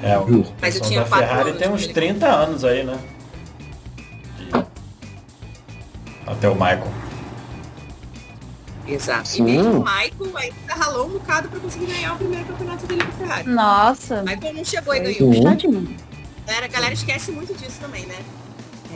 É, 0.03 0.19
o. 0.19 0.45
Mas 0.61 0.75
eu 0.77 0.83
tinha 0.83 1.01
da 1.01 1.07
Ferrari 1.07 1.51
anos 1.51 1.63
tem 1.63 1.71
uns 1.71 1.85
ele- 1.85 1.93
30 1.95 2.27
anos 2.27 2.65
aí, 2.65 2.85
né? 2.85 2.99
De- 4.39 4.67
Até 6.27 6.49
o 6.49 6.55
Michael. 6.55 6.93
Exato. 8.87 9.29
Sim. 9.29 9.43
E 9.43 9.43
mesmo 9.57 9.73
o 9.81 9.85
Michael 9.85 10.37
ainda 10.37 10.75
ralou 10.75 11.07
um 11.07 11.11
bocado 11.11 11.49
pra 11.49 11.59
conseguir 11.61 11.87
ganhar 11.87 12.15
o 12.15 12.17
primeiro 12.17 12.45
campeonato 12.47 12.87
dele 12.87 13.03
com 13.05 13.09
a 13.25 13.27
Ferrari. 13.27 13.49
Nossa. 13.51 14.23
Michael 14.23 14.55
não 14.55 14.65
chegou 14.65 14.95
e 14.95 15.01
ganhou. 15.01 15.33
Sim. 15.35 15.43
Tadinho. 15.43 15.97
Galera, 16.47 16.67
a 16.67 16.69
galera 16.69 16.95
esquece 16.95 17.33
muito 17.33 17.53
disso 17.55 17.79
também, 17.81 18.07
né? 18.07 18.15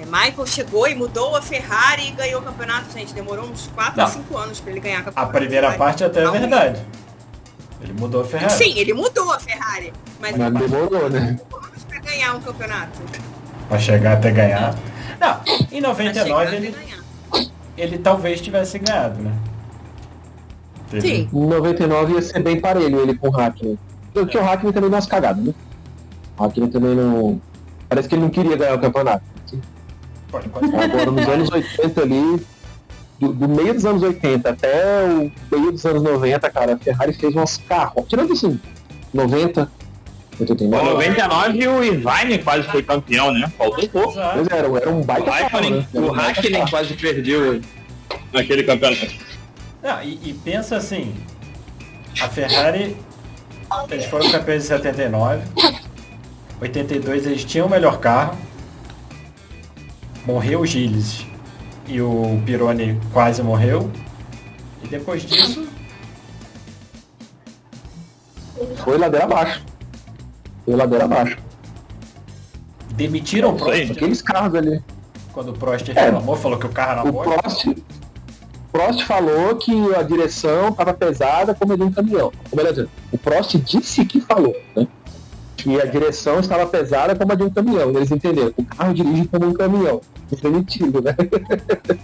É, 0.00 0.04
Michael 0.06 0.46
chegou 0.46 0.86
e 0.86 0.94
mudou 0.94 1.36
a 1.36 1.42
Ferrari 1.42 2.08
e 2.08 2.10
ganhou 2.12 2.40
o 2.40 2.44
campeonato, 2.44 2.92
gente. 2.96 3.12
Demorou 3.12 3.46
uns 3.46 3.66
4 3.74 3.96
Não. 3.96 4.04
a 4.04 4.08
5 4.08 4.36
anos 4.38 4.60
pra 4.60 4.70
ele 4.70 4.80
ganhar 4.80 4.98
o 4.98 5.00
A 5.00 5.04
campeonato. 5.06 5.32
primeira 5.32 5.66
da 5.66 5.72
Ferrari. 5.72 5.78
parte 5.78 6.04
até 6.04 6.20
é 6.20 6.24
Não, 6.24 6.32
verdade. 6.32 6.80
Ele 7.82 7.92
mudou 7.94 8.20
a 8.20 8.24
Ferrari. 8.24 8.52
Sim, 8.52 8.78
ele 8.78 8.92
mudou 8.92 9.32
a 9.32 9.40
Ferrari. 9.40 9.92
Mas 10.20 10.36
Mas 10.36 10.52
demorou, 10.54 11.08
né? 11.10 11.18
anos 11.20 11.84
pra 11.88 11.98
ganhar 11.98 12.34
um 12.36 12.40
campeonato. 12.40 13.00
Pra 13.68 13.78
chegar 13.78 14.12
até 14.18 14.30
ganhar. 14.30 14.74
Não, 15.18 15.40
em 15.72 15.80
Pra 15.82 15.94
chegar 16.04 16.24
99 16.28 16.46
até 16.46 16.56
ele, 16.56 16.76
ele 17.76 17.98
talvez 17.98 18.40
tivesse 18.40 18.78
ganhado, 18.78 19.20
né? 19.22 19.32
Sim. 20.98 21.28
Em 21.32 21.46
99 21.46 22.14
ia 22.14 22.22
ser 22.22 22.42
bem 22.42 22.60
parelho 22.60 23.00
ele 23.00 23.14
com 23.14 23.28
o 23.28 23.30
Hackney. 23.30 23.78
Tinha 24.28 24.42
o 24.42 24.44
Hackney 24.44 24.72
também 24.72 24.90
deu 24.90 24.96
umas 24.96 25.06
cagadas, 25.06 25.44
né? 25.44 25.54
O 26.38 26.42
Hackney 26.42 26.68
também 26.68 26.94
não. 26.94 27.40
Parece 27.88 28.08
que 28.08 28.14
ele 28.14 28.22
não 28.22 28.30
queria 28.30 28.56
ganhar 28.56 28.74
o 28.74 28.80
campeonato. 28.80 29.24
Pode, 30.30 30.48
pode. 30.48 30.66
Agora, 30.66 31.10
nos 31.10 31.28
anos 31.28 31.50
80 31.50 32.00
ali, 32.02 32.46
do, 33.18 33.32
do 33.32 33.48
meio 33.48 33.74
dos 33.74 33.84
anos 33.84 34.02
80 34.02 34.48
até 34.48 35.04
o 35.04 35.30
meio 35.50 35.72
dos 35.72 35.84
anos 35.84 36.02
90, 36.02 36.50
cara, 36.50 36.74
a 36.74 36.78
Ferrari 36.78 37.12
fez 37.12 37.34
umas 37.34 37.56
carros. 37.56 38.04
Tirando 38.08 38.32
assim, 38.32 38.58
90, 39.12 39.70
Em 40.38 40.42
89. 40.42 40.90
99 40.90 41.68
o 41.68 41.84
Irvine 41.84 42.38
quase 42.42 42.68
foi 42.68 42.82
campeão, 42.82 43.32
né? 43.32 43.52
Faltou 43.58 43.88
pouco. 43.88 44.18
Era, 44.18 44.68
era 44.78 44.90
um 44.90 45.00
O 45.00 45.04
baita 45.04 45.26
carro, 45.26 45.38
Raikkonen, 45.38 45.70
né? 45.70 45.86
Era 45.94 46.04
o 46.04 46.12
um 46.12 46.14
carro. 46.14 46.70
quase 46.70 46.94
perdeu 46.94 47.60
naquele 48.32 48.62
campeonato. 48.62 49.30
Não, 49.82 50.02
e, 50.02 50.30
e 50.30 50.34
pensa 50.44 50.76
assim, 50.76 51.14
a 52.20 52.28
Ferrari, 52.28 52.96
eles 53.90 54.04
foram 54.06 54.30
campeões 54.30 54.64
em 54.64 54.68
79, 54.68 55.42
82 56.60 57.26
eles 57.26 57.44
tinham 57.44 57.66
o 57.66 57.70
melhor 57.70 57.98
carro, 57.98 58.36
morreu 60.26 60.60
o 60.60 60.66
Gilles 60.66 61.24
e 61.86 62.00
o 62.00 62.40
Pironi 62.44 63.00
quase 63.12 63.42
morreu, 63.42 63.90
e 64.84 64.88
depois 64.88 65.22
disso, 65.22 65.66
Foi 68.84 68.98
ladeira 68.98 69.24
abaixo. 69.24 69.62
Foi 70.64 70.76
ladeira 70.76 71.04
abaixo. 71.04 71.38
demitiram 72.92 73.54
o. 73.54 73.56
Prost, 73.56 73.90
Aqueles 73.92 74.20
carros 74.22 74.54
ali. 74.54 74.82
quando 75.32 75.50
o 75.50 75.52
Prost 75.54 75.86
reclamou, 75.88 76.36
falou 76.36 76.58
que 76.58 76.66
o 76.66 76.68
carro 76.68 77.00
era 77.00 77.08
O. 77.08 77.12
Prost, 77.22 77.64
Prost 78.72 79.02
falou 79.04 79.56
que 79.56 79.72
a 79.94 80.02
direção 80.02 80.68
estava 80.68 80.94
pesada 80.94 81.54
como 81.54 81.76
de 81.76 81.82
um 81.82 81.90
caminhão. 81.92 82.32
Dizendo, 82.54 82.88
o 83.12 83.18
Prost 83.18 83.56
disse 83.58 84.04
que 84.04 84.20
falou, 84.20 84.54
né? 84.76 84.86
Que 85.56 85.80
a 85.80 85.84
direção 85.84 86.40
estava 86.40 86.66
pesada 86.66 87.14
como 87.14 87.32
a 87.32 87.34
de 87.34 87.42
um 87.42 87.50
caminhão. 87.50 87.90
Eles 87.90 88.10
entenderam. 88.10 88.52
O 88.56 88.64
carro 88.64 88.94
dirige 88.94 89.26
como 89.28 89.46
um 89.46 89.52
caminhão. 89.52 90.00
Demitido, 90.42 91.02
né? 91.02 91.14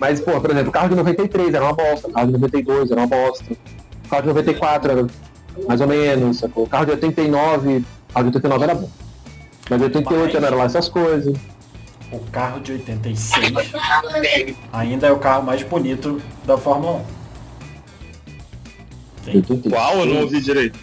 Mas, 0.00 0.20
pô, 0.20 0.40
por 0.40 0.50
exemplo, 0.50 0.68
o 0.70 0.72
carro 0.72 0.88
de 0.88 0.94
93 0.94 1.54
era 1.54 1.64
uma 1.64 1.72
bosta, 1.72 2.08
o 2.08 2.12
carro 2.12 2.26
de 2.28 2.32
92 2.32 2.90
era 2.90 3.00
uma 3.00 3.06
bosta, 3.06 3.44
o 3.52 4.08
carro 4.08 4.22
de 4.22 4.28
94 4.28 4.92
era 4.92 5.06
mais 5.66 5.80
ou 5.80 5.88
menos, 5.88 6.38
sacou? 6.38 6.64
O 6.64 6.68
carro 6.68 6.84
de 6.86 6.92
89, 6.92 7.78
o 7.78 8.12
carro 8.14 8.30
de 8.30 8.36
89 8.36 8.64
era 8.64 8.74
bom. 8.74 8.88
Mas 9.68 9.82
88 9.82 10.22
Mas- 10.32 10.40
não 10.40 10.46
era 10.48 10.56
lá 10.56 10.64
essas 10.64 10.88
coisas. 10.88 11.36
O 12.10 12.18
carro 12.30 12.60
de 12.60 12.72
86 12.72 13.52
ainda 14.72 15.06
é 15.08 15.12
o 15.12 15.18
carro 15.18 15.42
mais 15.42 15.62
bonito 15.62 16.22
da 16.46 16.56
Fórmula 16.56 17.00
1. 17.00 17.04
Sim, 19.24 19.36
86. 19.36 19.74
Qual? 19.74 19.98
Eu 19.98 20.06
não 20.06 20.20
ouvi 20.22 20.40
direito. 20.40 20.78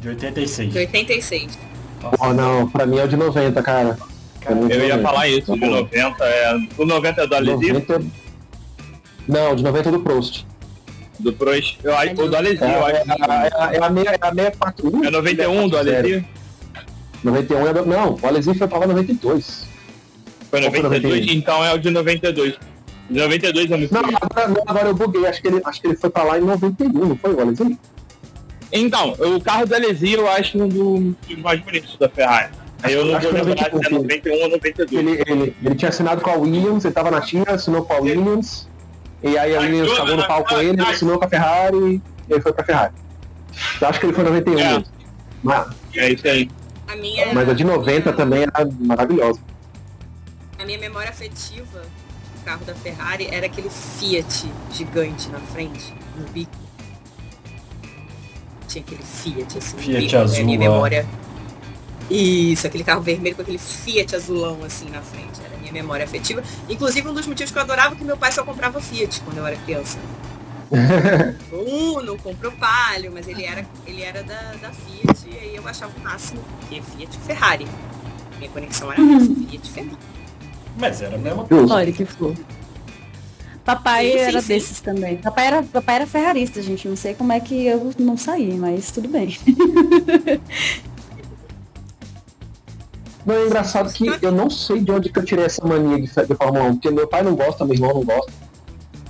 de 0.00 0.08
86. 0.08 0.72
De 0.72 0.78
86. 0.78 1.58
Nossa, 2.02 2.16
Oh, 2.20 2.32
não, 2.34 2.68
pra 2.68 2.84
mim 2.86 2.98
é 2.98 3.04
o 3.04 3.08
de 3.08 3.16
90, 3.16 3.62
cara. 3.62 3.96
cara, 4.40 4.56
Eu 4.56 4.68
Eu 4.68 4.80
ia 4.86 4.96
90. 4.96 5.02
falar 5.02 5.28
isso, 5.28 5.52
de 5.54 5.60
90 5.66 6.24
é. 6.24 6.54
O 6.76 6.84
90 6.84 7.22
é 7.22 7.26
do 7.26 7.34
Alesi, 7.36 7.72
90... 7.72 8.02
Não, 9.28 9.54
de 9.56 9.62
90 9.62 9.88
é 9.88 9.92
do 9.92 10.00
Prost. 10.00 10.44
do 11.20 11.32
Prost. 11.32 11.78
Eu 11.84 11.96
acho 11.96 12.12
o 12.20 12.28
do 12.28 12.36
Alesi, 12.36 12.62
É, 12.62 12.66
eu 12.76 12.86
é, 12.88 13.00
acho. 13.00 13.12
é, 13.74 13.76
é 13.76 13.82
a 13.84 13.90
meia, 13.90 14.10
é 14.10 14.18
a 14.20 14.34
641. 14.34 15.04
É 15.04 15.10
91 15.10 15.68
do 15.68 15.78
Alesi? 15.78 16.24
91 17.22 17.66
é 17.68 17.72
do... 17.72 17.86
Não, 17.86 18.18
o 18.20 18.26
Alesi 18.26 18.52
foi 18.54 18.66
pra 18.68 18.78
lá 18.78 18.84
em 18.86 18.88
92. 18.88 19.72
Foi 20.54 20.60
Qual 20.62 20.70
foi 20.72 20.82
92? 20.82 21.20
91? 21.20 21.36
Então 21.38 21.64
é 21.64 21.74
o 21.74 21.78
de 21.78 21.90
92. 21.90 22.54
De 23.10 23.18
92 23.20 23.70
eu 23.70 23.78
me 23.78 23.88
Não, 23.90 24.00
agora, 24.00 24.48
não, 24.48 24.62
agora 24.66 24.88
eu 24.88 24.94
buguei. 24.94 25.26
Acho 25.26 25.42
que, 25.42 25.48
ele, 25.48 25.60
acho 25.64 25.80
que 25.80 25.86
ele 25.88 25.96
foi 25.96 26.10
pra 26.10 26.22
lá 26.22 26.38
em 26.38 26.42
91, 26.42 26.92
não 26.92 27.16
foi 27.16 27.34
o 27.34 27.40
Alesi? 27.40 27.78
Então, 28.72 29.12
o 29.12 29.40
carro 29.40 29.66
do 29.66 29.74
Alesi 29.74 30.12
eu 30.12 30.28
acho 30.28 30.58
um 30.62 30.68
dos 30.68 31.38
mais 31.38 31.60
bonitos 31.60 31.96
da 31.98 32.08
Ferrari. 32.08 32.52
Aí 32.82 32.92
eu 32.92 33.04
não 33.04 33.16
Acho 33.16 33.30
vou 33.30 33.34
que 33.34 33.40
é 33.40 33.54
lembrar 33.54 33.64
se 33.64 33.86
é 33.86 33.90
91. 33.90 34.02
91 34.02 34.42
ou 34.42 34.48
92. 34.50 34.92
Ele, 35.06 35.22
ele, 35.26 35.56
ele 35.64 35.74
tinha 35.74 35.88
assinado 35.88 36.20
com 36.20 36.30
a 36.30 36.34
Williams, 36.36 36.84
ele 36.84 36.94
tava 36.94 37.10
na 37.10 37.20
China, 37.22 37.44
assinou 37.48 37.84
com 37.84 37.92
a 37.94 37.98
Williams. 37.98 38.68
E 39.22 39.36
aí 39.38 39.56
a 39.56 39.60
Williams 39.60 39.90
chegou 39.90 40.16
no 40.16 40.26
pau 40.26 40.44
com 40.44 40.54
vai, 40.54 40.66
ele, 40.66 40.76
vai. 40.76 40.92
assinou 40.92 41.18
com 41.18 41.24
a 41.24 41.28
Ferrari 41.28 41.76
e 42.28 42.32
ele 42.32 42.40
foi 42.40 42.52
pra 42.52 42.64
Ferrari. 42.64 42.92
Eu 43.80 43.88
acho 43.88 43.98
que 44.00 44.06
ele 44.06 44.12
foi 44.12 44.22
em 44.22 44.26
91 44.28 44.58
É. 44.58 44.68
mesmo. 44.68 44.84
Mas, 45.42 45.66
É 45.96 46.12
isso 46.12 46.28
aí. 46.28 46.48
A 46.86 46.96
minha, 46.96 47.32
mas 47.32 47.48
a 47.48 47.54
de 47.54 47.64
90 47.64 48.12
também 48.12 48.42
era 48.42 48.68
maravilhosa. 48.80 49.40
A 50.58 50.64
minha 50.64 50.78
memória 50.78 51.10
afetiva 51.10 51.80
do 51.80 52.44
carro 52.44 52.64
da 52.64 52.74
Ferrari 52.74 53.28
era 53.30 53.46
aquele 53.46 53.70
Fiat 53.70 54.50
gigante 54.72 55.28
na 55.28 55.40
frente, 55.40 55.94
no 56.16 56.26
bico. 56.28 56.52
Tinha 58.68 58.84
aquele 58.84 59.02
Fiat 59.02 59.58
assim. 59.58 59.78
Fiat 59.78 60.00
bico, 60.00 60.12
né? 60.12 60.22
azul, 60.22 60.40
A 60.40 60.44
minha 60.44 60.58
memória. 60.58 61.06
Isso, 62.10 62.66
aquele 62.66 62.84
carro 62.84 63.00
vermelho 63.00 63.34
com 63.34 63.42
aquele 63.42 63.58
Fiat 63.58 64.14
azulão 64.14 64.62
assim 64.64 64.88
na 64.90 65.00
frente. 65.00 65.40
Era 65.44 65.54
a 65.54 65.58
minha 65.58 65.72
memória 65.72 66.04
afetiva. 66.04 66.42
Inclusive, 66.68 67.08
um 67.08 67.14
dos 67.14 67.26
motivos 67.26 67.50
que 67.50 67.58
eu 67.58 67.62
adorava 67.62 67.94
é 67.94 67.98
que 67.98 68.04
meu 68.04 68.16
pai 68.16 68.30
só 68.30 68.44
comprava 68.44 68.80
Fiat 68.80 69.20
quando 69.22 69.38
eu 69.38 69.46
era 69.46 69.56
criança. 69.56 69.98
Uno 71.52 72.18
comprou 72.18 72.50
Palio, 72.52 73.12
mas 73.12 73.28
ele 73.28 73.44
era, 73.44 73.66
ele 73.86 74.02
era 74.02 74.22
da, 74.22 74.54
da 74.60 74.72
Fiat 74.72 75.28
e 75.28 75.38
aí 75.38 75.56
eu 75.56 75.66
achava 75.68 75.92
o 75.96 76.00
máximo, 76.00 76.42
porque 76.58 76.82
Fiat 76.82 77.16
e 77.16 77.20
Ferrari. 77.26 77.66
Minha 78.38 78.50
conexão 78.50 78.92
era 78.92 79.00
Fiat 79.00 79.70
Ferrari. 79.70 80.13
Mas 80.76 81.00
era 81.02 81.16
mesmo. 81.18 81.46
Justo. 81.50 81.72
Olha 81.74 81.92
que 81.92 82.04
flor. 82.04 82.34
Papai 83.64 84.06
Sim, 84.06 84.12
sim, 84.12 84.18
era 84.18 84.40
sim. 84.42 84.48
desses 84.48 84.80
também. 84.80 85.16
Papai 85.16 85.46
era, 85.46 85.62
papai 85.62 85.94
era 85.96 86.06
ferrarista, 86.06 86.60
gente. 86.60 86.86
Não 86.88 86.96
sei 86.96 87.14
como 87.14 87.32
é 87.32 87.40
que 87.40 87.64
eu 87.66 87.92
não 87.98 88.16
saí, 88.16 88.52
mas 88.54 88.90
tudo 88.90 89.08
bem. 89.08 89.38
Não, 93.24 93.34
é 93.34 93.46
engraçado 93.46 93.90
que 93.90 94.06
eu 94.20 94.30
não 94.32 94.50
sei 94.50 94.80
de 94.80 94.92
onde 94.92 95.08
que 95.08 95.18
eu 95.18 95.24
tirei 95.24 95.46
essa 95.46 95.66
mania 95.66 95.96
de, 95.96 96.06
de 96.06 96.34
Fórmula 96.34 96.64
1, 96.66 96.72
porque 96.74 96.90
meu 96.90 97.08
pai 97.08 97.22
não 97.22 97.34
gosta, 97.34 97.64
meu 97.64 97.74
irmão 97.74 97.94
não 97.94 98.04
gosta, 98.04 98.30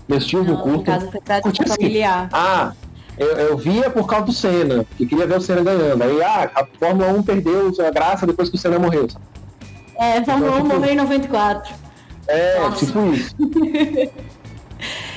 meus 0.08 0.24
tios 0.24 0.46
não, 0.46 0.54
Não, 0.54 0.60
em 0.60 0.62
curtem. 0.62 0.84
casa 0.84 1.10
foi 1.10 1.20
assim. 1.50 1.66
familiar. 1.66 2.28
Ah, 2.32 2.72
eu, 3.18 3.26
eu 3.26 3.56
via 3.56 3.90
por 3.90 4.06
causa 4.06 4.26
do 4.26 4.32
Senna, 4.32 4.86
que 4.96 5.04
queria 5.04 5.26
ver 5.26 5.38
o 5.38 5.40
Senna 5.40 5.62
ganhando. 5.64 6.00
Aí, 6.02 6.22
ah, 6.22 6.48
a 6.54 6.64
Fórmula 6.78 7.08
1 7.12 7.22
perdeu 7.24 7.72
a 7.84 7.90
graça 7.90 8.24
depois 8.24 8.48
que 8.48 8.54
o 8.54 8.58
Senna 8.58 8.78
morreu. 8.78 9.08
sabe? 9.10 9.24
É, 9.98 10.22
Fórmula 10.24 10.52
1 10.52 10.62
tipo- 10.62 10.74
morreu 10.74 10.92
em 10.92 10.96
94. 10.96 11.74
É, 12.26 12.58
Nossa. 12.60 12.86
tipo 12.86 13.12
isso. 13.12 13.34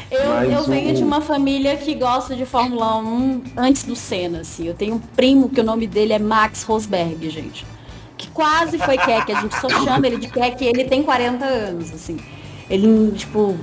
Eu, 0.10 0.22
eu 0.52 0.64
venho 0.64 0.96
de 0.96 1.04
uma 1.04 1.20
família 1.20 1.76
que 1.76 1.94
gosta 1.94 2.34
de 2.34 2.46
Fórmula 2.46 2.96
1 2.98 3.42
antes 3.58 3.84
do 3.84 3.94
Senna, 3.94 4.40
assim. 4.40 4.66
Eu 4.66 4.74
tenho 4.74 4.96
um 4.96 5.00
primo 5.00 5.50
que 5.50 5.60
o 5.60 5.64
nome 5.66 5.86
dele 5.86 6.14
é 6.14 6.20
Max 6.20 6.64
Rosberg, 6.64 7.30
gente. 7.30 7.66
Que 8.18 8.30
quase 8.30 8.78
foi 8.78 8.98
Keck, 8.98 9.30
a 9.34 9.42
gente 9.42 9.60
só 9.60 9.68
chama 9.84 10.08
ele 10.08 10.16
de 10.18 10.30
Keck 10.30 10.64
e 10.64 10.68
ele 10.68 10.86
tem 10.86 11.04
40 11.04 11.44
anos, 11.44 11.94
assim. 11.94 12.18
Ele, 12.70 13.12
tipo, 13.18 13.58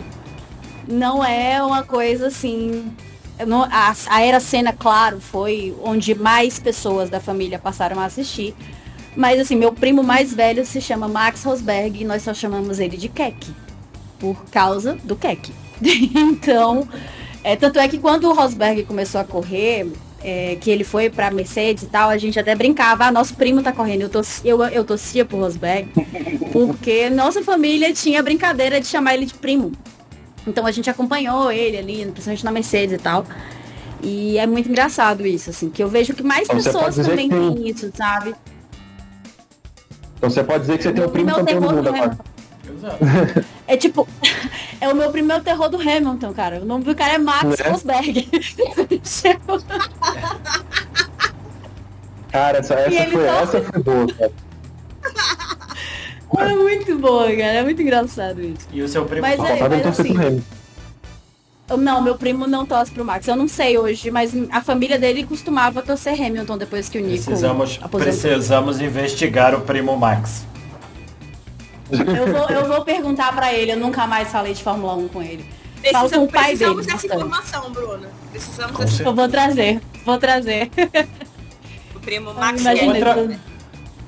não 0.87 1.25
é 1.25 1.63
uma 1.63 1.83
coisa 1.83 2.27
assim. 2.27 2.93
não- 3.47 3.65
a, 3.65 3.95
a 4.11 4.21
era 4.23 4.39
Senna, 4.39 4.73
claro, 4.75 5.21
foi 5.23 5.75
onde 5.83 6.15
mais 6.15 6.59
pessoas 6.59 7.09
da 7.09 7.21
família 7.21 7.59
passaram 7.59 7.99
a 7.99 8.05
assistir. 8.05 8.55
Mas 9.17 9.41
assim, 9.41 9.57
meu 9.57 9.73
primo 9.73 10.03
mais 10.03 10.33
velho 10.33 10.65
se 10.65 10.81
chama 10.81 11.09
Max 11.09 11.45
Rosberg 11.45 12.03
e 12.03 12.05
nós 12.05 12.23
só 12.23 12.35
chamamos 12.35 12.81
ele 12.81 12.97
de 12.97 13.09
Keck. 13.09 13.53
Por 14.19 14.45
causa 14.47 14.97
do 15.05 15.15
Keck. 15.17 15.53
então, 15.83 16.89
é, 17.43 17.57
tanto 17.57 17.79
é 17.79 17.89
que 17.89 17.99
quando 17.99 18.29
o 18.29 18.33
Rosberg 18.33 18.85
começou 18.85 19.21
a 19.21 19.25
correr, 19.25 19.87
é, 20.23 20.57
que 20.61 20.71
ele 20.71 20.83
foi 20.83 21.11
pra 21.11 21.31
Mercedes 21.31 21.85
e 21.85 21.87
tal, 21.87 22.09
a 22.09 22.17
gente 22.17 22.41
até 22.41 22.55
brincava, 22.55 23.05
ah, 23.05 23.13
nosso 23.13 23.35
primo 23.35 23.63
tá 23.63 23.73
correndo. 23.73 24.03
Eu, 24.03 24.09
torci, 24.09 24.41
eu, 24.49 24.63
eu 24.65 24.85
torcia 24.85 25.25
pro 25.25 25.39
Rosberg, 25.39 25.89
porque 26.53 27.11
nossa 27.11 27.43
família 27.43 27.93
tinha 27.93 28.21
a 28.21 28.23
brincadeira 28.23 28.81
de 28.81 28.87
chamar 28.87 29.15
ele 29.15 29.27
de 29.27 29.35
primo. 29.35 29.73
Então 30.47 30.67
a 30.67 30.73
gente 30.73 30.89
acompanhou 30.89 31.53
ele 31.53 31.77
ali, 31.77 32.05
principalmente 32.07 32.45
na 32.45 32.51
Mercedes 32.51 32.95
e 32.95 32.99
tal. 32.99 33.27
E 34.03 34.39
é 34.39 34.47
muito 34.47 34.69
engraçado 34.69 35.27
isso, 35.27 35.51
assim, 35.51 35.71
que 35.71 35.83
eu 35.83 35.89
vejo 35.89 36.13
que 36.15 36.23
mais 36.23 36.47
você 36.47 36.55
pessoas 36.55 36.97
também 36.97 37.29
têm 37.29 37.69
isso, 37.69 37.91
sabe? 37.95 38.35
Então 40.17 40.31
você 40.31 40.43
pode 40.45 40.61
dizer 40.61 40.77
que 40.79 40.85
você 40.85 40.93
tem 40.93 41.05
o 41.05 41.11
primo 41.11 41.33
campeão 41.35 41.61
do 41.61 41.67
mundo 41.71 41.83
do 41.83 41.89
agora. 41.89 42.19
É 43.67 43.77
tipo, 43.77 44.07
é 44.81 44.89
o 44.89 44.95
meu 44.95 45.11
primeiro 45.11 45.43
terror 45.43 45.69
do 45.69 45.77
Hamilton, 45.77 46.33
cara. 46.33 46.61
O 46.61 46.65
nome 46.65 46.85
do 46.85 46.95
cara 46.95 47.15
é 47.15 47.19
Max 47.19 47.45
Né? 47.45 47.69
Rosberg. 47.71 48.29
Cara, 52.31 52.59
essa, 52.59 52.75
essa, 52.75 53.11
foi, 53.11 53.25
tá- 53.27 53.41
essa 53.43 53.63
foi 53.63 53.83
boa, 53.83 54.07
cara. 54.13 54.33
é 56.51 56.55
muito 56.57 56.99
boa, 56.99 57.27
cara. 57.29 57.43
É 57.43 57.63
muito 57.63 57.81
engraçado 57.81 58.41
isso. 58.43 58.67
E 58.73 58.83
o 58.83 58.89
seu 58.89 59.05
primo 59.05 59.23
Mas 59.23 59.39
é- 59.39 59.61
ele 59.65 59.81
torcer 59.81 60.07
assim, 60.07 60.17
Hamilton. 60.17 60.43
Não, 61.79 62.03
meu 62.03 62.15
primo 62.17 62.47
não 62.47 62.67
torce 62.67 62.93
pro 62.93 63.05
Max. 63.05 63.27
Eu 63.27 63.37
não 63.37 63.49
sei 63.49 63.79
hoje, 63.79 64.11
mas 64.11 64.33
a 64.51 64.61
família 64.61 64.99
dele 64.99 65.25
costumava 65.25 65.81
torcer 65.83 66.13
Hamilton 66.21 66.59
depois 66.59 66.89
que 66.91 66.99
o 66.99 67.01
Nico 67.01 67.25
Precisamos, 67.25 67.79
aposentou. 67.83 68.21
precisamos 68.21 68.81
investigar 68.81 69.55
o 69.55 69.63
primo 69.63 69.97
Max. 69.97 70.45
Eu 71.91 72.33
vou, 72.33 72.49
eu 72.51 72.67
vou 72.69 72.85
perguntar 72.85 73.35
pra 73.35 73.53
ele. 73.53 73.73
Eu 73.73 73.79
nunca 73.79 74.07
mais 74.07 74.29
falei 74.31 74.53
de 74.53 74.63
Fórmula 74.63 74.95
1 74.95 75.09
com 75.09 75.23
ele. 75.23 75.45
Falo 75.93 76.11
com 76.11 76.25
o 76.25 76.29
pai 76.31 76.49
precisamos 76.57 76.87
dele. 76.87 76.97
dessa 76.99 77.09
bastante. 77.09 77.27
informação, 77.27 77.73
Bruna. 77.73 78.09
Precisamos 78.31 78.73
Com 78.73 78.79
dessa 78.85 78.97
certeza. 78.97 79.11
Eu 79.11 79.15
vou 79.15 79.29
trazer. 79.29 79.81
Vou 80.05 80.19
trazer. 80.19 80.71
O 81.95 82.01
primo 82.01 82.35
Max 82.35 82.61
Imagina, 82.61 82.93
Keck. 82.95 83.07
Outra- 83.19 83.41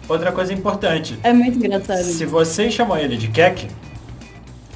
Outra 0.09 0.33
coisa 0.33 0.53
importante. 0.53 1.19
é 1.23 1.33
muito 1.33 1.59
engraçado. 1.59 2.03
Se 2.05 2.25
vocês 2.27 2.73
chamam 2.73 2.97
ele 2.99 3.17
de 3.17 3.29
Keck, 3.29 3.67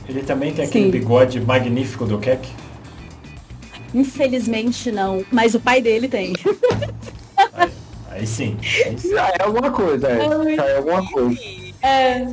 ele 0.09 0.23
também 0.23 0.53
tem 0.53 0.65
aquele 0.65 0.85
Sim. 0.87 0.91
bigode 0.91 1.41
magnífico 1.41 2.05
do 2.07 2.19
Keck. 2.19 2.49
Infelizmente 3.95 4.91
não. 4.93 5.25
Mas 5.31 5.55
o 5.55 5.61
pai 5.61 5.81
dele 5.81 6.09
tem. 6.09 6.33
Aí, 7.55 7.71
aí 8.11 8.27
sim. 8.27 8.57
Aí 8.61 8.99
sim. 8.99 9.11
Já 9.11 9.29
é 9.29 9.43
alguma 9.43 9.71
coisa, 9.71 10.09
é. 10.09 10.57
Já 10.57 10.65
é 10.65 10.77
alguma 10.77 11.11
coisa. 11.11 11.39
É. 11.83 12.27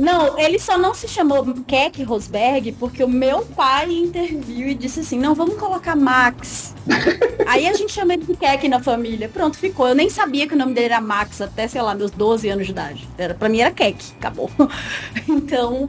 Não, 0.00 0.38
ele 0.38 0.58
só 0.58 0.78
não 0.78 0.94
se 0.94 1.06
chamou 1.06 1.44
Keck 1.66 2.02
Rosberg 2.02 2.72
porque 2.72 3.04
o 3.04 3.08
meu 3.08 3.44
pai 3.44 3.92
interviu 3.92 4.68
e 4.68 4.74
disse 4.74 5.00
assim, 5.00 5.18
não, 5.18 5.34
vamos 5.34 5.56
colocar 5.56 5.94
Max. 5.94 6.74
Aí 7.46 7.66
a 7.66 7.72
gente 7.74 7.92
chama 7.92 8.14
ele 8.14 8.24
de 8.24 8.34
Keck 8.34 8.66
na 8.66 8.82
família. 8.82 9.28
Pronto, 9.28 9.58
ficou. 9.58 9.86
Eu 9.86 9.94
nem 9.94 10.08
sabia 10.08 10.48
que 10.48 10.54
o 10.54 10.58
nome 10.58 10.72
dele 10.72 10.86
era 10.86 11.00
Max 11.00 11.40
até, 11.40 11.68
sei 11.68 11.82
lá, 11.82 11.94
meus 11.94 12.10
12 12.10 12.48
anos 12.48 12.66
de 12.66 12.72
idade. 12.72 13.08
Era, 13.18 13.34
pra 13.34 13.48
mim 13.48 13.60
era 13.60 13.70
Keck, 13.70 14.12
acabou. 14.18 14.50
Então, 15.28 15.88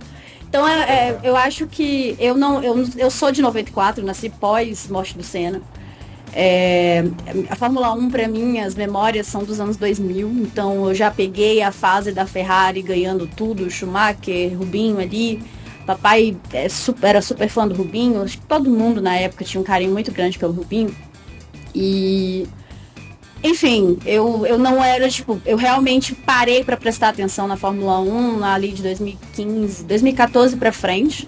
então 0.55 0.65
é, 0.65 1.09
é, 1.09 1.19
eu 1.21 1.35
acho 1.35 1.67
que 1.67 2.15
eu 2.17 2.33
não. 2.37 2.63
Eu, 2.63 2.87
eu 2.95 3.11
sou 3.11 3.29
de 3.29 3.41
94, 3.41 4.05
nasci 4.05 4.29
pós 4.29 4.87
morte 4.87 5.17
do 5.17 5.21
Senna. 5.21 5.61
É, 6.33 7.03
a 7.49 7.55
Fórmula 7.57 7.91
1 7.91 8.09
para 8.09 8.25
mim, 8.25 8.59
as 8.59 8.73
memórias 8.73 9.27
são 9.27 9.43
dos 9.43 9.59
anos 9.59 9.75
2000, 9.75 10.29
então 10.29 10.87
eu 10.87 10.95
já 10.95 11.11
peguei 11.11 11.61
a 11.61 11.73
fase 11.73 12.13
da 12.13 12.25
Ferrari 12.25 12.81
ganhando 12.81 13.27
tudo, 13.27 13.69
Schumacher, 13.69 14.57
Rubinho 14.57 14.97
ali. 14.99 15.43
Papai 15.85 16.37
é 16.53 16.69
super- 16.69 17.09
era 17.09 17.21
super 17.21 17.49
fã 17.49 17.67
do 17.67 17.75
Rubinho, 17.75 18.23
acho 18.23 18.37
que 18.37 18.45
todo 18.45 18.69
mundo 18.69 19.01
na 19.01 19.15
época 19.15 19.43
tinha 19.43 19.59
um 19.59 19.63
carinho 19.63 19.91
muito 19.91 20.11
grande 20.13 20.39
pelo 20.39 20.53
Rubinho. 20.53 20.95
E 21.73 22.47
enfim, 23.45 23.97
eu, 24.05 24.45
eu 24.45 24.57
não 24.57 24.83
era, 24.83 25.07
tipo, 25.09 25.39
eu 25.45 25.55
realmente 25.55 26.15
parei 26.15 26.63
para 26.63 26.75
prestar 26.75 27.09
atenção 27.09 27.47
na 27.47 27.55
Fórmula 27.55 27.99
1 27.99 28.43
ali 28.43 28.71
de 28.71 28.81
2015, 28.81 29.83
2014 29.83 30.55
para 30.57 30.71
frente. 30.71 31.27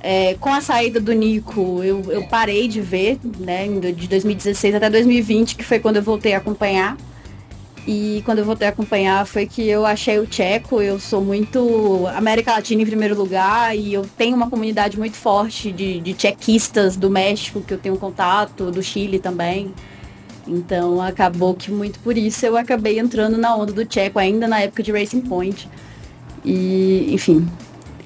É, 0.00 0.34
com 0.34 0.52
a 0.52 0.60
saída 0.60 1.00
do 1.00 1.12
Nico, 1.12 1.82
eu, 1.82 2.02
eu 2.12 2.24
parei 2.28 2.68
de 2.68 2.80
ver, 2.80 3.18
né, 3.38 3.66
de 3.66 4.06
2016 4.06 4.74
até 4.74 4.90
2020, 4.90 5.56
que 5.56 5.64
foi 5.64 5.78
quando 5.78 5.96
eu 5.96 6.02
voltei 6.02 6.34
a 6.34 6.38
acompanhar. 6.38 6.96
E 7.86 8.20
quando 8.24 8.40
eu 8.40 8.44
voltei 8.44 8.66
a 8.66 8.70
acompanhar 8.70 9.24
foi 9.26 9.46
que 9.46 9.66
eu 9.66 9.86
achei 9.86 10.18
o 10.18 10.26
Tcheco, 10.26 10.82
eu 10.82 10.98
sou 10.98 11.24
muito 11.24 12.04
América 12.16 12.52
Latina 12.52 12.82
em 12.82 12.86
primeiro 12.86 13.16
lugar 13.16 13.76
e 13.76 13.94
eu 13.94 14.04
tenho 14.18 14.34
uma 14.34 14.50
comunidade 14.50 14.98
muito 14.98 15.16
forte 15.16 15.70
de, 15.70 16.00
de 16.00 16.12
tchequistas 16.12 16.96
do 16.96 17.08
México 17.08 17.60
que 17.60 17.72
eu 17.72 17.78
tenho 17.78 17.96
contato, 17.96 18.72
do 18.72 18.82
Chile 18.82 19.20
também. 19.20 19.72
Então 20.46 21.00
acabou 21.00 21.54
que 21.54 21.70
muito 21.70 21.98
por 22.00 22.16
isso 22.16 22.46
eu 22.46 22.56
acabei 22.56 22.98
entrando 22.98 23.36
na 23.36 23.54
onda 23.56 23.72
do 23.72 23.84
Tcheco, 23.84 24.18
ainda 24.18 24.46
na 24.46 24.60
época 24.60 24.82
de 24.82 24.92
Racing 24.92 25.22
Point. 25.22 25.68
E, 26.44 27.08
enfim, 27.12 27.48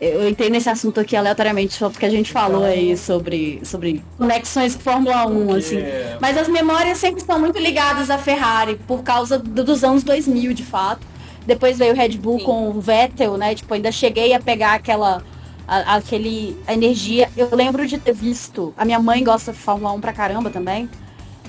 eu 0.01 0.27
entrei 0.29 0.49
nesse 0.49 0.69
assunto 0.71 0.99
aqui 0.99 1.15
aleatoriamente 1.15 1.75
só 1.75 1.91
porque 1.91 2.07
a 2.07 2.11
gente 2.11 2.33
falou 2.33 2.65
aí 2.65 2.97
sobre, 2.97 3.61
sobre 3.65 4.03
conexões 4.17 4.75
com 4.75 4.81
Fórmula 4.81 5.27
1, 5.27 5.55
assim. 5.55 5.77
Porque- 5.77 6.17
Mas 6.21 6.39
as 6.39 6.49
memórias 6.49 6.97
sempre 6.99 7.21
estão 7.21 7.39
muito 7.39 7.59
ligadas 7.59 8.09
à 8.09 8.17
Ferrari, 8.17 8.77
por 8.87 9.03
causa 9.03 9.39
do- 9.39 9.63
dos 9.63 9.85
anos 9.85 10.03
2000, 10.03 10.55
de 10.55 10.65
fato. 10.65 11.07
Depois 11.47 11.77
veio 11.79 11.93
o 11.93 11.97
Red 11.97 12.11
Bull 12.17 12.39
Sim. 12.39 12.45
com 12.45 12.71
o 12.71 12.81
Vettel, 12.81 13.37
né? 13.37 13.55
Tipo, 13.55 13.75
ainda 13.75 13.93
cheguei 13.93 14.33
a 14.33 14.41
pegar 14.41 14.75
aquela 14.75 15.23
a- 15.69 15.97
aquele 15.97 16.57
a 16.67 16.73
energia. 16.75 17.29
Eu 17.37 17.49
lembro 17.55 17.87
de 17.87 17.97
ter 17.97 18.13
visto, 18.13 18.75
a 18.77 18.85
minha 18.85 18.99
mãe 18.99 19.23
gosta 19.23 19.53
de 19.53 19.59
Fórmula 19.59 19.93
1 19.93 20.01
pra 20.01 20.13
caramba 20.13 20.51
também. 20.51 20.89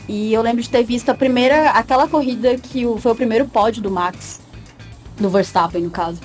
E 0.08 0.34
eu 0.34 0.42
lembro 0.42 0.62
de 0.62 0.70
ter 0.70 0.84
visto 0.84 1.10
a 1.10 1.14
primeira, 1.14 1.72
aquela 1.72 2.08
corrida 2.08 2.58
que 2.58 2.86
o, 2.86 2.98
foi 2.98 3.12
o 3.12 3.16
primeiro 3.16 3.46
pódio 3.46 3.82
do 3.82 3.90
Max, 3.90 4.42
do 5.18 5.30
Verstappen, 5.30 5.84
no 5.84 5.90
caso. 5.90 6.20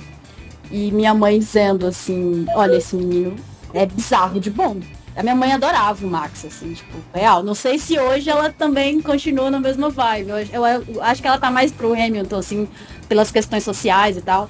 E 0.71 0.91
minha 0.91 1.13
mãe 1.13 1.39
dizendo 1.39 1.87
assim, 1.87 2.45
olha, 2.55 2.75
esse 2.75 2.95
menino 2.95 3.35
é 3.73 3.85
bizarro 3.85 4.39
de 4.39 4.49
bom. 4.49 4.77
A 5.15 5.23
minha 5.23 5.35
mãe 5.35 5.51
adorava 5.51 6.05
o 6.05 6.09
Max, 6.09 6.45
assim, 6.45 6.73
tipo, 6.73 6.95
real. 7.11 7.41
Não 7.41 7.55
sei 7.55 7.79
se 7.79 7.97
hoje 7.97 8.29
ela 8.29 8.51
também 8.51 9.01
continua 9.01 9.49
na 9.49 9.59
mesma 9.59 9.89
vibe. 9.89 10.29
Eu, 10.29 10.37
eu, 10.37 10.83
eu 10.95 11.03
acho 11.03 11.21
que 11.21 11.27
ela 11.27 11.39
tá 11.39 11.49
mais 11.49 11.71
pro 11.71 11.93
Hamilton, 11.93 12.37
assim, 12.37 12.67
pelas 13.09 13.31
questões 13.31 13.63
sociais 13.63 14.15
e 14.17 14.21
tal. 14.21 14.47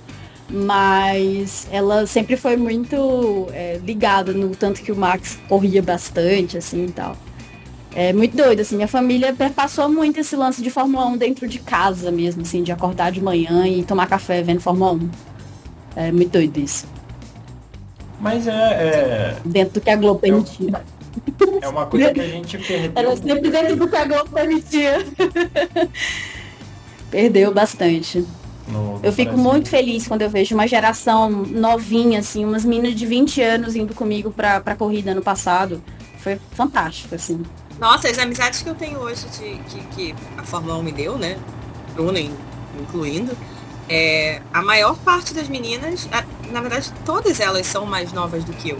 Mas 0.50 1.68
ela 1.72 2.06
sempre 2.06 2.36
foi 2.36 2.58
muito 2.58 3.48
é, 3.54 3.80
ligada 3.84 4.34
no 4.34 4.54
tanto 4.56 4.82
que 4.82 4.92
o 4.92 4.96
Max 4.96 5.40
corria 5.48 5.82
bastante, 5.82 6.58
assim 6.58 6.86
e 6.86 6.92
tal. 6.92 7.16
É 8.00 8.14
muito 8.14 8.38
doido, 8.38 8.60
assim, 8.60 8.76
minha 8.76 8.88
família 8.88 9.36
passou 9.56 9.90
muito 9.90 10.20
esse 10.20 10.36
lance 10.36 10.62
de 10.62 10.70
Fórmula 10.70 11.08
1 11.08 11.18
dentro 11.18 11.48
de 11.48 11.58
casa 11.58 12.12
mesmo, 12.12 12.44
assim, 12.44 12.62
de 12.62 12.72
acordar 12.72 13.12
de 13.12 13.20
manhã 13.20 13.68
e 13.68 13.82
tomar 13.84 14.06
café 14.06 14.44
vendo 14.44 14.60
Fórmula 14.62 14.92
1. 14.94 15.10
É 15.96 16.12
muito 16.12 16.30
doido 16.32 16.60
isso. 16.60 16.86
Mas 18.20 18.46
é, 18.46 18.52
é, 18.52 19.38
Dentro 19.44 19.76
do 19.76 19.82
que 19.82 19.90
a 19.90 19.96
Globo 19.96 20.20
permitia. 20.20 20.80
é 21.60 21.68
uma 21.68 21.88
coisa 21.88 22.14
que 22.14 22.20
a 22.20 22.28
gente 22.28 22.58
perdeu. 22.60 22.92
Era 22.94 23.18
sempre 23.18 23.50
dentro 23.50 23.76
do 23.78 23.88
que 23.88 23.96
a 23.96 24.06
Globo 24.06 24.30
permitia. 24.30 25.04
Perdeu 27.10 27.52
bastante. 27.54 28.24
no- 28.68 29.00
no 29.00 29.02
Eu 29.02 29.12
fico 29.14 29.32
Brasil. 29.32 29.52
muito 29.52 29.70
feliz 29.70 30.08
quando 30.08 30.22
eu 30.22 30.30
vejo 30.30 30.54
uma 30.54 30.68
geração 30.68 31.30
novinha, 31.32 32.20
assim, 32.20 32.46
umas 32.46 32.64
meninas 32.66 32.94
de 32.96 33.06
20 33.08 33.42
anos 33.42 33.76
indo 33.76 33.96
comigo 33.96 34.30
pra, 34.30 34.60
pra 34.62 34.76
corrida 34.76 35.12
ano 35.12 35.22
passado. 35.22 35.82
Foi 36.20 36.38
fantástico, 36.52 37.16
assim. 37.16 37.42
Nossa, 37.80 38.10
as 38.10 38.18
amizades 38.18 38.62
que 38.62 38.70
eu 38.70 38.76
tenho 38.76 39.00
hoje 39.00 39.26
de, 39.30 39.80
que, 39.96 40.16
a 40.38 40.44
Fórmula 40.44 40.76
1 40.78 40.84
me 40.84 40.92
deu, 40.92 41.18
né? 41.18 41.38
Bruna 41.94 42.20
in- 42.20 42.36
incluindo. 42.80 43.38
É, 43.88 44.42
a 44.52 44.62
maior 44.64 44.98
parte 44.98 45.34
das 45.34 45.48
meninas, 45.48 46.08
a- 46.12 46.24
na 46.52 46.60
verdade, 46.62 46.92
todas 47.06 47.40
elas 47.40 47.68
são 47.68 47.86
mais 47.86 48.12
novas 48.12 48.44
do 48.44 48.52
que 48.54 48.70
eu. 48.70 48.80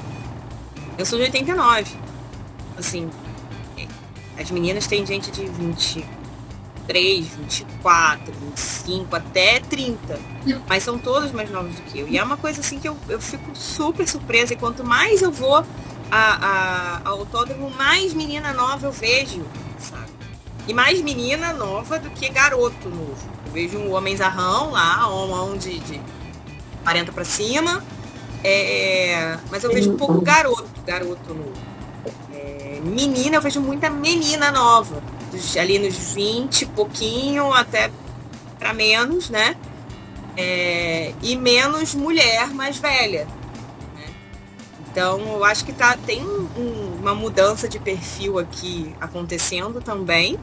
Eu 0.98 1.06
sou 1.06 1.18
de 1.20 1.26
89. 1.26 1.96
Assim, 2.78 3.10
é, 3.78 3.86
as 4.42 4.50
meninas 4.50 4.88
têm 4.88 5.06
gente 5.06 5.30
de 5.30 5.46
23, 5.46 7.28
24, 7.28 8.34
25, 8.34 9.16
até 9.16 9.60
30. 9.60 10.20
Mas 10.68 10.82
são 10.84 10.98
todas 10.98 11.32
mais 11.32 11.52
novas 11.52 11.76
do 11.76 11.82
que 11.84 12.00
eu. 12.00 12.08
E 12.08 12.18
é 12.18 12.24
uma 12.24 12.38
coisa 12.38 12.62
assim 12.62 12.80
que 12.80 12.90
eu, 12.90 12.98
eu 13.08 13.22
fico 13.22 13.52
super 13.56 14.08
surpresa. 14.08 14.54
E 14.54 14.58
quanto 14.58 14.84
mais 14.84 15.22
eu 15.22 15.32
vou 15.32 15.64
a, 16.12 17.02
a, 17.02 17.10
ao 17.10 17.20
autódromo, 17.20 17.70
mais 17.72 18.14
menina 18.14 18.54
nova 18.54 18.88
eu 18.88 18.92
vejo, 18.92 19.46
sabe? 19.80 20.08
E 20.68 20.74
mais 20.74 21.02
menina 21.02 21.54
nova 21.54 21.98
do 22.00 22.10
que 22.10 22.28
garoto 22.30 22.90
novo. 22.90 23.18
Eu 23.46 23.52
vejo 23.54 23.78
um 23.78 23.94
homenzarrão 23.94 24.72
lá, 24.72 25.08
homem 25.08 25.58
de, 25.58 25.80
de 25.80 26.02
40 26.84 27.12
pra 27.12 27.24
cima. 27.24 27.84
É, 28.44 29.38
mas 29.50 29.64
eu 29.64 29.72
vejo 29.72 29.92
um 29.92 29.98
pouco 29.98 30.22
garoto, 30.22 30.66
garoto 30.86 31.34
novo. 31.34 31.54
É, 32.34 32.80
menina, 32.84 33.38
eu 33.38 33.42
vejo 33.42 33.60
muita 33.62 33.90
menina 33.90 34.52
nova. 34.52 35.02
dos- 35.32 35.58
ali 35.58 35.78
nos 35.80 35.96
20 36.14 36.62
e 36.62 36.66
pouquinho 36.68 37.52
até 37.54 37.92
pra 38.60 38.74
menos, 38.74 39.30
né? 39.30 39.56
É, 40.38 41.14
e 41.22 41.36
menos 41.36 41.96
mulher 41.96 42.48
mais 42.50 42.78
velha. 42.78 43.28
Então, 44.92 45.20
eu 45.20 45.44
acho 45.44 45.64
que 45.66 45.74
tá, 45.74 45.96
tem 46.06 46.24
um- 46.24 46.48
um- 46.58 46.98
uma 47.00 47.14
mudança 47.14 47.68
de 47.68 47.78
perfil 47.80 48.40
aqui 48.40 48.96
acontecendo 49.00 49.82
também. 49.82 50.40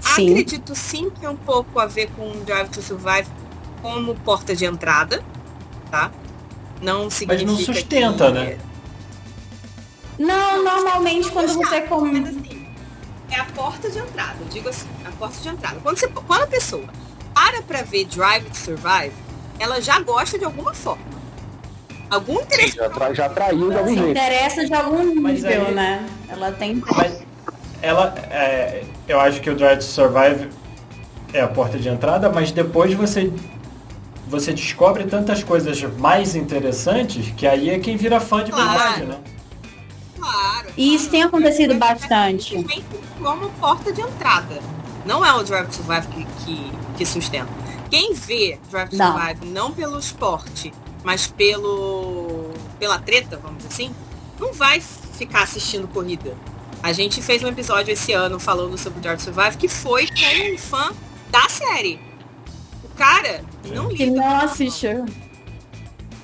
Sim. 0.00 0.30
Acredito 0.30 0.74
sim 0.74 1.10
que 1.10 1.24
é 1.24 1.30
um 1.30 1.36
pouco 1.36 1.78
a 1.78 1.86
ver 1.86 2.10
com 2.16 2.30
Drive 2.44 2.68
to 2.70 2.82
Survive 2.82 3.28
como 3.82 4.14
porta 4.16 4.56
de 4.56 4.64
entrada, 4.64 5.22
tá? 5.90 6.10
Não 6.82 7.04
Mas 7.04 7.14
significa 7.14 7.52
não 7.52 7.58
sustenta, 7.58 8.26
que- 8.26 8.32
né? 8.32 8.58
Não, 10.18 10.64
normalmente 10.64 11.30
quando 11.30 11.48
você 11.48 11.80
Mas, 11.80 11.88
come. 11.88 12.20
assim, 12.20 12.66
é 13.30 13.38
a 13.40 13.44
porta 13.44 13.90
de 13.90 13.98
entrada, 13.98 14.36
eu 14.40 14.46
digo 14.48 14.68
assim, 14.68 14.88
a 15.04 15.10
porta 15.12 15.38
de 15.40 15.48
entrada. 15.48 15.78
Quando, 15.82 15.98
você, 15.98 16.08
quando 16.08 16.42
a 16.42 16.46
pessoa 16.46 16.84
para 17.34 17.62
pra 17.62 17.82
ver 17.82 18.06
Drive 18.06 18.44
to 18.50 18.56
Survive, 18.56 19.12
ela 19.58 19.80
já 19.80 20.00
gosta 20.00 20.38
de 20.38 20.44
alguma 20.44 20.72
forma. 20.72 21.04
Algum 22.10 22.40
interesse. 22.40 22.76
Já, 22.76 22.88
tra- 22.88 23.14
já 23.14 23.28
traiu 23.28 23.70
de 23.70 23.76
algum 23.76 23.94
jeito. 23.94 24.10
interessa 24.10 24.64
de 24.64 24.74
algum 24.74 25.14
Mas 25.20 25.42
nível, 25.42 25.66
aí- 25.66 25.74
né? 25.74 26.06
Ela 26.28 26.52
tem. 26.52 26.82
Mas 26.96 27.22
ela, 27.82 28.14
é, 28.30 28.84
eu 29.08 29.18
acho 29.20 29.40
que 29.40 29.50
o 29.50 29.56
Drive 29.56 29.78
to 29.78 29.84
Survive 29.84 30.48
é 31.32 31.40
a 31.40 31.48
porta 31.48 31.78
de 31.78 31.88
entrada, 31.88 32.28
mas 32.30 32.52
depois 32.52 32.94
você 32.94 33.32
você 34.28 34.52
descobre 34.52 35.04
tantas 35.04 35.44
coisas 35.44 35.80
mais 35.98 36.34
interessantes 36.34 37.32
que 37.36 37.46
aí 37.46 37.70
é 37.70 37.78
quem 37.78 37.96
vira 37.96 38.18
fã 38.18 38.42
de 38.42 38.50
Claro. 38.50 38.70
verdade, 38.70 39.04
né? 39.04 39.18
Claro. 40.18 40.66
E 40.76 40.94
isso 40.94 41.08
tem 41.10 41.22
acontecido 41.22 41.74
é 41.74 41.76
bastante. 41.76 42.64
Como 43.22 43.48
porta 43.50 43.92
de 43.92 44.00
entrada. 44.00 44.58
Não 45.04 45.24
é 45.24 45.32
o 45.32 45.42
Drive 45.44 45.68
to 45.68 45.74
Survive 45.74 46.06
que, 46.08 46.24
que, 46.44 46.72
que 46.98 47.06
sustenta. 47.06 47.48
Quem 47.88 48.14
vê 48.14 48.58
Drive 48.68 48.90
to 48.90 48.96
Não. 48.96 49.12
Survive 49.16 49.46
não 49.46 49.70
pelo 49.72 49.96
esporte, 49.98 50.72
mas 51.06 51.28
pelo 51.28 52.50
pela 52.80 52.98
treta, 52.98 53.36
vamos 53.36 53.58
dizer 53.58 53.68
assim, 53.68 53.94
não 54.40 54.52
vai 54.52 54.80
ficar 54.80 55.44
assistindo 55.44 55.86
corrida. 55.86 56.36
A 56.82 56.92
gente 56.92 57.22
fez 57.22 57.44
um 57.44 57.46
episódio 57.46 57.92
esse 57.92 58.12
ano 58.12 58.40
falando 58.40 58.76
sobre 58.76 58.98
Drive 58.98 59.20
Survive 59.20 59.56
que 59.56 59.68
foi 59.68 60.08
com 60.08 60.52
um 60.52 60.58
fã 60.58 60.92
da 61.30 61.48
série. 61.48 62.00
O 62.82 62.88
cara 62.96 63.44
não 63.72 63.88
liga. 63.88 64.06
não 64.06 64.40
assiste, 64.40 64.88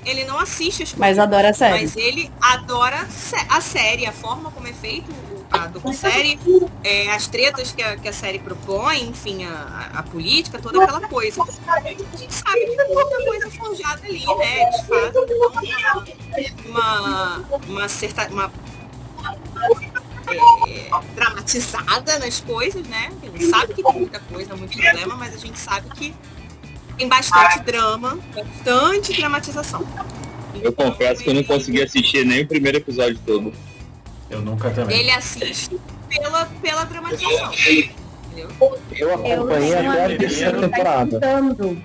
Ele 0.05 0.25
não 0.25 0.37
assiste 0.37 0.83
as 0.83 0.93
mas 0.95 1.17
adora 1.17 1.51
a 1.51 1.53
série. 1.53 1.81
mas 1.81 1.95
ele 1.95 2.29
adora 2.41 3.07
a 3.49 3.61
série, 3.61 4.05
a 4.05 4.11
forma 4.11 4.51
como 4.51 4.67
é 4.67 4.73
feito 4.73 5.09
a 5.53 5.67
docu-série, 5.67 6.39
é, 6.83 7.11
as 7.11 7.27
tretas 7.27 7.71
que 7.71 7.81
a, 7.81 7.95
que 7.95 8.07
a 8.07 8.13
série 8.13 8.39
propõe, 8.39 9.03
enfim, 9.03 9.45
a, 9.45 9.91
a- 9.93 10.03
política, 10.03 10.57
toda 10.59 10.83
aquela 10.83 11.07
coisa. 11.07 11.41
A 11.67 11.79
gente 11.81 12.33
sabe 12.33 12.65
que 12.65 12.75
tem 12.75 12.93
muita 12.93 13.23
coisa 13.25 13.51
forjada 13.51 14.01
ali, 14.05 14.25
né? 14.25 14.61
Eles 14.63 14.81
fazem 14.87 16.53
uma, 16.65 17.43
uma 17.67 17.87
certa. 17.87 18.27
Uma, 18.29 18.51
é, 20.67 20.89
dramatizada 21.15 22.19
nas 22.19 22.39
coisas, 22.39 22.87
né? 22.87 23.11
A 23.21 23.25
gente 23.25 23.45
sabe 23.45 23.73
que 23.73 23.83
tem 23.83 23.93
muita 23.93 24.19
coisa, 24.19 24.55
muito 24.55 24.75
problema, 24.77 25.15
mas 25.15 25.33
a 25.35 25.37
gente 25.37 25.59
sabe 25.59 25.89
que 25.91 26.13
tem 26.97 27.07
bastante 27.07 27.59
drama, 27.59 28.17
bastante 28.33 29.13
dramatização. 29.13 29.85
Eu 30.61 30.71
confesso 30.73 31.23
que 31.23 31.29
eu 31.29 31.33
não 31.33 31.43
consegui 31.43 31.81
assistir 31.81 32.25
nem 32.25 32.41
o 32.43 32.47
primeiro 32.47 32.77
episódio 32.77 33.19
todo. 33.25 33.53
Eu 34.33 34.41
nunca 34.41 34.71
também. 34.71 34.99
Ele 34.99 35.11
assiste 35.11 35.69
pela, 36.09 36.45
pela 36.61 36.83
dramatização. 36.85 37.53
Entendeu? 37.53 38.79
Eu 38.95 39.13
acompanhei 39.13 39.75
até 39.75 40.05
a 40.05 40.17
terceira 40.17 40.59
temporada. 40.59 41.19
Tentando. 41.19 41.81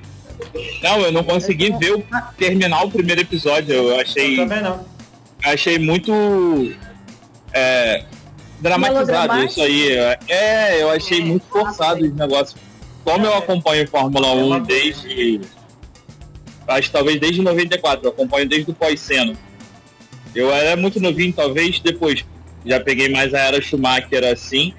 Não, 0.83 1.01
eu 1.01 1.13
não 1.13 1.25
consegui 1.25 1.71
ver 1.79 1.97
o, 1.97 2.05
terminar 2.39 2.85
o 2.85 2.91
primeiro 2.91 3.21
episódio. 3.21 3.75
Eu 3.75 3.89
Eu 3.91 4.01
achei, 4.01 4.37
também 4.37 4.63
não. 4.63 4.85
achei 5.45 5.79
muito 5.79 6.13
é, 7.53 8.05
dramatizado 8.61 9.45
isso 9.45 9.61
aí. 9.61 9.93
É, 10.29 10.83
eu 10.83 10.91
achei 10.91 11.23
muito 11.23 11.45
forçado 11.47 12.03
os 12.03 12.15
negócios. 12.15 12.59
Como 13.05 13.27
eu 13.27 13.35
acompanho 13.35 13.89
Fórmula 13.89 14.33
1 14.33 14.63
desde. 14.63 15.41
Acho 16.67 16.89
que 16.89 16.93
talvez 16.93 17.19
desde 17.19 17.43
94, 17.43 18.07
eu 18.07 18.11
acompanho 18.11 18.49
desde 18.49 18.71
o 18.71 18.75
pós-cena. 18.75 19.35
Eu 20.35 20.53
era 20.53 20.77
muito 20.77 21.01
novinho, 21.01 21.33
talvez 21.33 21.81
depois. 21.81 22.25
Já 22.65 22.81
peguei 22.81 23.09
mais 23.09 23.33
a 23.35 23.39
era 23.39 23.61
Schumacher 23.61 24.25
assim, 24.25 24.75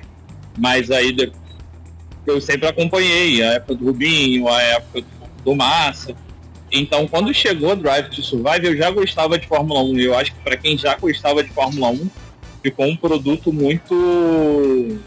mas 0.58 0.92
aí 0.92 1.16
eu 2.26 2.42
sempre 2.42 2.68
acompanhei 2.68 3.42
a 3.44 3.54
época 3.54 3.76
do 3.76 3.86
Rubinho, 3.86 4.48
a 4.48 4.62
época 4.62 5.04
do 5.44 5.56
Massa. 5.56 6.16
Então, 6.72 7.08
quando 7.08 7.34
chegou 7.34 7.76
Drive 7.76 8.10
to 8.10 8.22
Survive, 8.22 8.68
eu 8.68 8.78
já 8.78 8.92
gostava 8.92 9.40
de 9.40 9.48
Fórmula 9.48 9.82
1. 9.82 10.00
Eu 10.00 10.18
acho 10.18 10.34
que 10.34 10.40
para 10.42 10.56
quem 10.56 10.78
já 10.78 10.96
gostava 10.96 11.44
de 11.44 11.50
Fórmula 11.50 11.90
1, 11.90 12.10
ficou 12.62 12.86
um 12.86 12.96
produto 12.96 13.52
muito. 13.52 15.00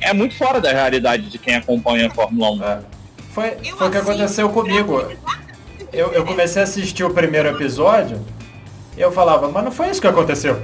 É 0.00 0.12
muito 0.12 0.34
fora 0.34 0.60
da 0.60 0.72
realidade 0.72 1.28
de 1.28 1.38
quem 1.38 1.54
acompanha 1.54 2.08
a 2.08 2.10
Fórmula 2.10 2.50
1. 2.50 2.64
É. 2.64 2.80
Foi, 3.30 3.50
foi 3.76 3.88
o 3.88 3.90
que 3.90 3.98
aconteceu 3.98 4.48
comigo. 4.48 5.06
Eu, 5.92 6.12
eu 6.12 6.24
comecei 6.24 6.60
a 6.60 6.64
assistir 6.64 7.04
o 7.04 7.10
primeiro 7.10 7.48
episódio 7.50 8.20
eu 8.96 9.10
falava, 9.10 9.48
mas 9.48 9.64
não 9.64 9.72
foi 9.72 9.90
isso 9.90 10.00
que 10.00 10.06
aconteceu. 10.06 10.60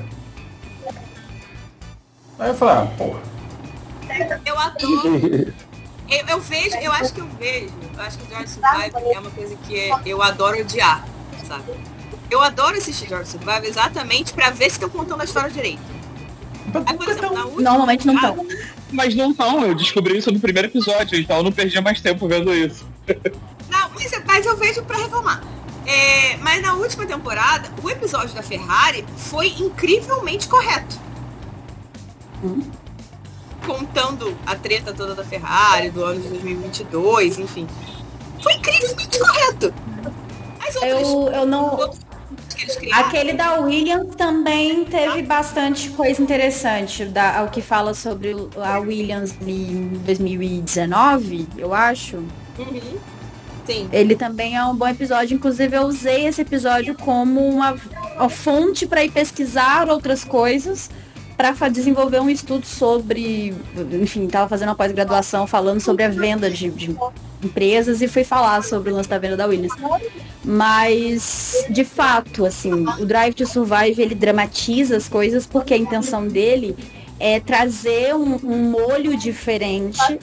Aí 2.39 2.51
eu 2.51 2.55
falava, 2.55 2.83
ah, 2.83 2.97
porra. 2.97 3.21
Eu 4.45 4.59
adoro. 4.59 5.55
Eu, 6.09 6.27
eu 6.27 6.41
vejo, 6.41 6.77
eu 6.77 6.93
acho 6.93 7.13
que 7.13 7.21
eu 7.21 7.29
vejo. 7.39 7.75
Eu 7.95 8.03
acho 8.03 8.19
que 8.19 8.31
George 8.31 8.49
Survive 8.49 9.15
é 9.15 9.19
uma 9.19 9.31
coisa 9.31 9.57
que 9.67 9.91
eu 10.07 10.23
adoro 10.23 10.61
odiar, 10.61 11.07
sabe? 11.47 11.73
Eu 12.31 12.41
adoro 12.41 12.77
assistir 12.77 13.09
George 13.09 13.31
Survive 13.31 13.67
exatamente 13.67 14.33
pra 14.33 14.51
ver 14.51 14.65
se 14.65 14.73
estão 14.73 14.89
contando 14.89 15.21
a 15.21 15.25
história 15.25 15.51
direito. 15.51 15.83
Aí, 16.87 16.97
por 16.97 17.09
exemplo, 17.09 17.35
na 17.35 17.45
última. 17.45 17.63
Normalmente 17.63 18.07
não 18.07 18.15
estão. 18.15 18.47
Mas 18.91 19.15
não 19.15 19.31
estão, 19.33 19.67
eu 19.67 19.75
descobri 19.75 20.17
isso 20.17 20.31
no 20.33 20.41
primeiro 20.41 20.69
episódio, 20.69 21.19
então 21.19 21.39
eu 21.39 21.43
não 21.43 21.53
perdi 21.53 21.79
mais 21.81 22.01
tempo 22.01 22.27
vendo 22.27 22.55
isso. 22.55 22.87
Não, 23.69 23.91
mas, 23.91 24.23
mas 24.27 24.47
eu 24.47 24.57
vejo 24.57 24.83
pra 24.85 24.97
reclamar. 24.97 25.43
É, 25.87 26.37
mas 26.39 26.63
na 26.63 26.75
última 26.75 27.07
temporada, 27.07 27.69
o 27.83 27.91
episódio 27.91 28.35
da 28.35 28.43
Ferrari 28.43 29.05
foi 29.17 29.49
incrivelmente 29.49 30.47
correto. 30.49 30.99
Hum. 32.43 32.63
Contando 33.67 34.37
a 34.47 34.55
treta 34.55 34.93
toda 34.93 35.15
da 35.15 35.25
Ferrari, 35.25 35.91
do 35.91 36.05
ano 36.05 36.21
de 36.21 36.29
2022, 36.29 37.39
enfim. 37.39 37.67
Foi 38.43 38.55
incrivelmente 38.55 39.19
correto. 39.19 39.75
As 40.67 40.75
outras, 40.77 41.09
Eu, 41.09 41.29
eu 41.33 41.47
não. 41.47 41.91
Aquele 42.93 43.35
da 43.35 43.61
Williams 43.61 44.15
também 44.17 44.85
teve 44.85 45.23
bastante 45.23 45.91
coisa 45.91 46.21
interessante, 46.21 47.05
da, 47.05 47.45
o 47.45 47.51
que 47.51 47.63
fala 47.63 47.95
sobre 47.95 48.35
a 48.57 48.79
Williams 48.79 49.35
em 49.47 49.91
2019, 50.05 51.47
eu 51.57 51.73
acho. 51.73 52.17
Uhum. 52.59 52.99
Sim. 53.69 53.89
Ele 53.93 54.17
também 54.17 54.57
é 54.57 54.65
um 54.65 54.75
bom 54.75 54.89
episódio. 54.89 55.35
Inclusive, 55.35 55.77
eu 55.77 55.83
usei 55.83 56.27
esse 56.27 56.41
episódio 56.41 56.95
como 56.95 57.47
uma, 57.47 57.77
uma 58.17 58.29
fonte 58.31 58.87
para 58.87 59.05
ir 59.05 59.11
pesquisar 59.11 59.91
outras 59.91 60.25
coisas, 60.25 60.91
para 61.39 61.69
desenvolver 61.69 62.21
um 62.21 62.29
estudo 62.29 62.67
sobre. 62.67 63.55
Enfim, 63.93 64.25
estava 64.25 64.49
fazendo 64.49 64.71
uma 64.71 64.75
pós-graduação 64.75 65.47
falando 65.47 65.81
sobre 65.81 66.03
a 66.03 66.09
venda 66.09 66.51
de, 66.51 66.69
de 66.69 66.97
empresas 67.43 68.03
e 68.03 68.09
fui 68.09 68.25
falar 68.25 68.61
sobre 68.65 68.91
o 68.91 68.97
lance 68.97 69.09
da 69.09 69.19
venda 69.19 69.37
da 69.37 69.47
Williams. 69.47 69.73
Mas, 70.45 71.65
de 71.71 71.85
fato, 71.85 72.45
assim, 72.45 72.73
o 72.73 73.07
Drive 73.07 73.35
to 73.35 73.47
Survive 73.47 74.03
ele 74.03 74.17
dramatiza 74.17 74.97
as 74.97 75.09
coisas 75.09 75.47
porque 75.47 75.73
a 75.73 75.77
intenção 75.77 76.27
dele 76.27 76.77
é 77.21 77.39
trazer 77.39 78.17
um, 78.17 78.35
um 78.43 78.71
molho 78.71 79.17
diferente 79.17 80.19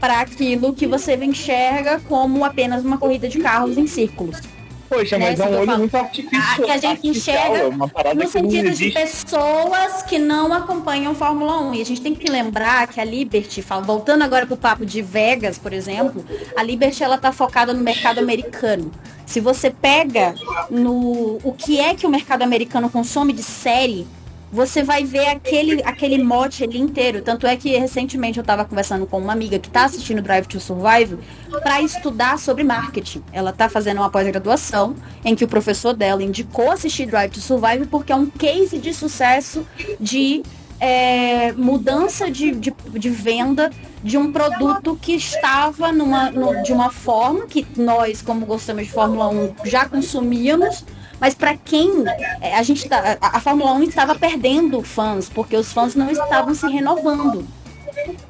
para 0.00 0.20
aquilo 0.20 0.72
que 0.72 0.86
você 0.86 1.14
enxerga 1.14 2.00
como 2.08 2.44
apenas 2.44 2.84
uma 2.84 2.98
corrida 2.98 3.28
de 3.28 3.38
carros 3.38 3.78
em 3.78 3.86
círculos. 3.86 4.40
Poxa, 4.88 5.18
Né, 5.18 5.30
mas 5.30 5.40
é 5.40 5.44
um 5.44 5.60
olho 5.60 5.78
muito 5.78 5.96
artificial. 5.96 6.64
Que 6.64 6.70
a 6.70 6.78
gente 6.78 7.08
enxerga 7.08 7.58
é 8.04 8.14
No 8.14 8.28
sentido 8.28 8.70
de 8.70 8.90
pessoas 8.90 10.02
que 10.02 10.18
não 10.18 10.52
acompanham 10.52 11.14
Fórmula 11.14 11.60
1. 11.60 11.74
E 11.74 11.82
a 11.82 11.84
gente 11.84 12.00
tem 12.00 12.14
que 12.14 12.30
lembrar 12.30 12.86
que 12.86 13.00
a 13.00 13.04
Liberty, 13.04 13.64
voltando 13.84 14.22
agora 14.22 14.46
pro 14.46 14.56
papo 14.56 14.86
de 14.86 15.02
Vegas, 15.02 15.58
por 15.58 15.72
exemplo, 15.72 16.24
a 16.56 16.62
Liberty 16.62 17.02
ela 17.02 17.18
tá 17.18 17.32
focada 17.32 17.72
no 17.72 17.82
mercado 17.82 18.18
americano. 18.18 18.90
Se 19.24 19.40
você 19.40 19.70
pega 19.70 20.34
no 20.70 21.38
o 21.42 21.52
que 21.52 21.80
é 21.80 21.94
que 21.94 22.06
o 22.06 22.10
mercado 22.10 22.42
americano 22.42 22.88
consome 22.88 23.32
de 23.32 23.42
série, 23.42 24.06
você 24.52 24.82
vai 24.82 25.04
ver 25.04 25.26
aquele, 25.28 25.82
aquele 25.82 26.22
mote 26.22 26.62
ali 26.64 26.78
inteiro. 26.78 27.20
Tanto 27.22 27.46
é 27.46 27.56
que 27.56 27.76
recentemente 27.76 28.38
eu 28.38 28.42
estava 28.42 28.64
conversando 28.64 29.06
com 29.06 29.18
uma 29.18 29.32
amiga 29.32 29.58
que 29.58 29.68
está 29.68 29.84
assistindo 29.84 30.22
Drive 30.22 30.46
to 30.46 30.60
Survive 30.60 31.18
para 31.62 31.82
estudar 31.82 32.38
sobre 32.38 32.62
marketing. 32.64 33.22
Ela 33.32 33.50
está 33.50 33.68
fazendo 33.68 33.98
uma 33.98 34.08
pós-graduação 34.10 34.94
em 35.24 35.34
que 35.34 35.44
o 35.44 35.48
professor 35.48 35.92
dela 35.94 36.22
indicou 36.22 36.70
assistir 36.70 37.06
Drive 37.06 37.32
to 37.32 37.40
Survive 37.40 37.86
porque 37.86 38.12
é 38.12 38.16
um 38.16 38.26
case 38.26 38.78
de 38.78 38.94
sucesso 38.94 39.66
de 40.00 40.42
é, 40.78 41.52
mudança 41.52 42.30
de, 42.30 42.52
de, 42.52 42.72
de 42.92 43.10
venda 43.10 43.70
de 44.04 44.16
um 44.16 44.30
produto 44.30 44.96
que 45.00 45.12
estava 45.14 45.90
numa, 45.90 46.30
no- 46.30 46.62
de 46.62 46.72
uma 46.72 46.90
forma 46.90 47.46
que 47.46 47.66
nós, 47.76 48.22
como 48.22 48.46
gostamos 48.46 48.84
de 48.84 48.92
Fórmula 48.92 49.28
1, 49.28 49.54
já 49.64 49.88
consumíamos, 49.88 50.84
mas 51.20 51.34
para 51.34 51.56
quem 51.56 52.04
é, 52.40 52.56
a 52.56 52.62
gente 52.62 52.88
tá, 52.88 53.16
a, 53.20 53.40
Fórmula 53.40 53.72
1 53.72 53.82
estava 53.84 54.14
perdendo 54.14 54.82
fãs, 54.82 55.28
porque 55.28 55.56
os 55.56 55.72
fãs 55.72 55.94
não 55.94 56.10
estavam 56.10 56.54
se 56.54 56.66
renovando. 56.68 57.46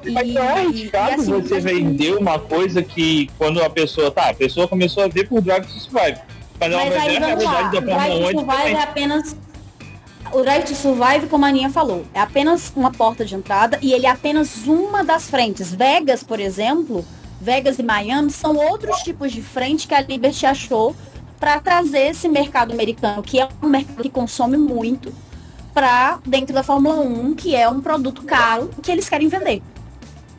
E, 0.03 0.11
Mas 0.11 0.27
não 0.33 0.41
é 0.41 0.51
arriscado 0.65 1.21
assim, 1.21 1.31
você 1.31 1.59
vender 1.59 2.15
uma 2.15 2.39
coisa 2.39 2.81
que 2.81 3.29
quando 3.37 3.61
a 3.61 3.69
pessoa. 3.69 4.09
Tá, 4.09 4.29
a 4.29 4.33
pessoa 4.33 4.67
começou 4.67 5.03
a 5.03 5.07
ver 5.07 5.27
por 5.27 5.41
Drive 5.41 5.65
to 5.65 5.79
Survive. 5.79 6.19
Mas, 6.59 6.71
não, 6.71 6.77
Mas 6.77 6.95
aí 6.95 7.15
é 7.15 7.31
a 7.31 7.35
lá, 7.35 7.61
da 7.63 7.81
Fórmula 7.81 7.83
1 7.83 7.83
Drive 7.83 8.23
é 8.23 8.31
to 8.31 8.39
Survive 8.39 8.73
é 8.73 8.81
apenas. 8.81 9.35
O 10.31 10.41
Drive 10.41 10.63
to 10.65 10.75
Survive, 10.75 11.27
como 11.27 11.45
a 11.45 11.49
Aninha 11.49 11.69
falou, 11.69 12.05
é 12.13 12.19
apenas 12.19 12.71
uma 12.75 12.91
porta 12.91 13.23
de 13.23 13.35
entrada 13.35 13.79
e 13.81 13.93
ele 13.93 14.05
é 14.05 14.09
apenas 14.09 14.65
uma 14.65 15.03
das 15.03 15.29
frentes. 15.29 15.73
Vegas, 15.73 16.21
por 16.21 16.39
exemplo, 16.39 17.05
Vegas 17.39 17.79
e 17.79 17.83
Miami 17.83 18.31
são 18.31 18.55
outros 18.55 18.97
tipos 19.03 19.31
de 19.31 19.41
frente 19.41 19.87
que 19.87 19.93
a 19.93 20.01
Liberty 20.01 20.45
achou 20.45 20.95
para 21.39 21.59
trazer 21.59 22.09
esse 22.09 22.27
mercado 22.27 22.73
americano, 22.73 23.21
que 23.21 23.39
é 23.39 23.47
um 23.61 23.69
mercado 23.69 24.01
que 24.01 24.09
consome 24.09 24.57
muito, 24.57 25.13
para 25.73 26.19
dentro 26.25 26.53
da 26.53 26.63
Fórmula 26.63 26.99
1, 27.01 27.35
que 27.35 27.55
é 27.55 27.69
um 27.69 27.79
produto 27.79 28.23
caro 28.23 28.69
que 28.81 28.91
eles 28.91 29.07
querem 29.07 29.27
vender. 29.27 29.61